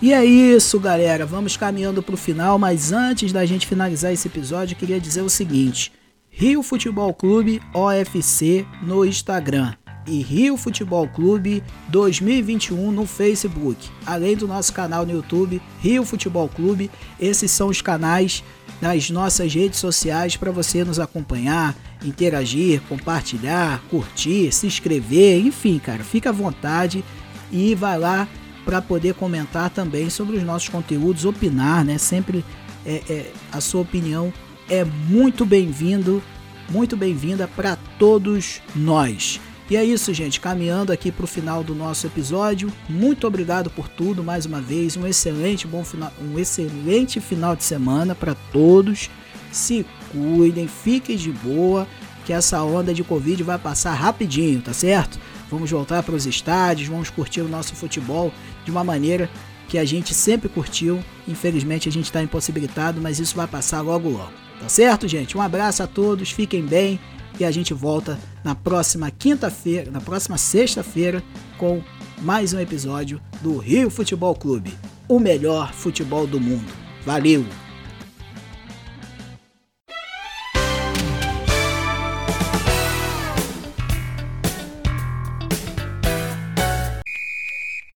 E 0.00 0.12
é 0.12 0.24
isso, 0.24 0.78
galera. 0.78 1.26
Vamos 1.26 1.56
caminhando 1.56 2.02
para 2.02 2.14
o 2.14 2.18
final, 2.18 2.58
mas 2.58 2.92
antes 2.92 3.32
da 3.32 3.44
gente 3.44 3.66
finalizar 3.66 4.12
esse 4.12 4.28
episódio, 4.28 4.74
eu 4.74 4.78
queria 4.78 5.00
dizer 5.00 5.22
o 5.22 5.28
seguinte: 5.28 5.92
Rio 6.30 6.62
Futebol 6.62 7.12
Clube 7.12 7.60
OFC 7.74 8.64
no 8.82 9.04
Instagram 9.04 9.74
e 10.06 10.22
Rio 10.22 10.56
Futebol 10.56 11.06
Clube 11.08 11.62
2021 11.88 12.92
no 12.92 13.06
Facebook, 13.06 13.90
além 14.06 14.36
do 14.36 14.48
nosso 14.48 14.72
canal 14.72 15.04
no 15.04 15.12
YouTube 15.12 15.60
Rio 15.80 16.04
Futebol 16.04 16.48
Clube. 16.48 16.90
Esses 17.20 17.50
são 17.50 17.68
os 17.68 17.82
canais 17.82 18.42
nas 18.80 19.10
nossas 19.10 19.52
redes 19.52 19.78
sociais 19.78 20.36
para 20.36 20.50
você 20.50 20.84
nos 20.84 20.98
acompanhar, 21.00 21.76
interagir, 22.04 22.80
compartilhar, 22.88 23.82
curtir, 23.90 24.52
se 24.52 24.66
inscrever, 24.66 25.44
enfim, 25.44 25.78
cara, 25.78 26.04
fica 26.04 26.30
à 26.30 26.32
vontade 26.32 27.04
e 27.50 27.74
vai 27.74 27.98
lá 27.98 28.28
para 28.64 28.82
poder 28.82 29.14
comentar 29.14 29.70
também 29.70 30.10
sobre 30.10 30.36
os 30.36 30.42
nossos 30.42 30.68
conteúdos, 30.68 31.24
opinar, 31.24 31.84
né? 31.84 31.98
Sempre 31.98 32.44
é, 32.84 33.02
é 33.08 33.32
a 33.50 33.60
sua 33.60 33.80
opinião 33.80 34.32
é 34.68 34.84
muito 34.84 35.46
bem-vindo, 35.46 36.22
muito 36.68 36.96
bem-vinda 36.96 37.48
para 37.48 37.76
todos 37.98 38.60
nós. 38.76 39.40
E 39.70 39.76
é 39.76 39.84
isso, 39.84 40.12
gente. 40.14 40.40
Caminhando 40.40 40.92
aqui 40.92 41.12
para 41.12 41.24
o 41.24 41.28
final 41.28 41.62
do 41.62 41.74
nosso 41.74 42.06
episódio. 42.06 42.72
Muito 42.88 43.26
obrigado 43.26 43.68
por 43.68 43.88
tudo 43.88 44.24
mais 44.24 44.46
uma 44.46 44.60
vez. 44.60 44.96
Um 44.96 45.06
excelente 45.06 45.66
bom 45.66 45.84
final, 45.84 46.12
um 46.22 46.38
excelente 46.38 47.20
final 47.20 47.54
de 47.54 47.64
semana 47.64 48.14
para 48.14 48.34
todos. 48.50 49.10
Se 49.52 49.84
cuidem, 50.12 50.66
fiquem 50.66 51.16
de 51.16 51.30
boa, 51.30 51.86
que 52.24 52.32
essa 52.32 52.62
onda 52.62 52.92
de 52.92 53.02
Covid 53.02 53.42
vai 53.42 53.58
passar 53.58 53.94
rapidinho, 53.94 54.60
tá 54.60 54.72
certo? 54.72 55.18
Vamos 55.50 55.70
voltar 55.70 56.02
para 56.02 56.14
os 56.14 56.26
estádios, 56.26 56.88
vamos 56.88 57.08
curtir 57.08 57.40
o 57.40 57.48
nosso 57.48 57.74
futebol 57.74 58.32
de 58.64 58.70
uma 58.70 58.84
maneira 58.84 59.30
que 59.68 59.78
a 59.78 59.84
gente 59.84 60.14
sempre 60.14 60.48
curtiu. 60.48 61.02
Infelizmente 61.26 61.88
a 61.88 61.92
gente 61.92 62.06
está 62.06 62.22
impossibilitado, 62.22 63.00
mas 63.00 63.18
isso 63.18 63.36
vai 63.36 63.46
passar 63.46 63.80
logo 63.80 64.08
logo. 64.08 64.32
Tá 64.60 64.68
certo, 64.68 65.06
gente? 65.06 65.36
Um 65.36 65.40
abraço 65.40 65.82
a 65.82 65.86
todos, 65.86 66.30
fiquem 66.30 66.64
bem 66.64 66.98
e 67.38 67.44
a 67.44 67.50
gente 67.50 67.72
volta 67.72 68.18
na 68.42 68.54
próxima 68.54 69.10
quinta-feira, 69.10 69.90
na 69.90 70.00
próxima 70.00 70.36
sexta-feira, 70.36 71.22
com 71.56 71.82
mais 72.20 72.52
um 72.52 72.58
episódio 72.58 73.20
do 73.40 73.56
Rio 73.58 73.88
Futebol 73.88 74.34
Clube, 74.34 74.74
o 75.06 75.20
melhor 75.20 75.72
futebol 75.72 76.26
do 76.26 76.40
mundo. 76.40 76.72
Valeu! 77.06 77.67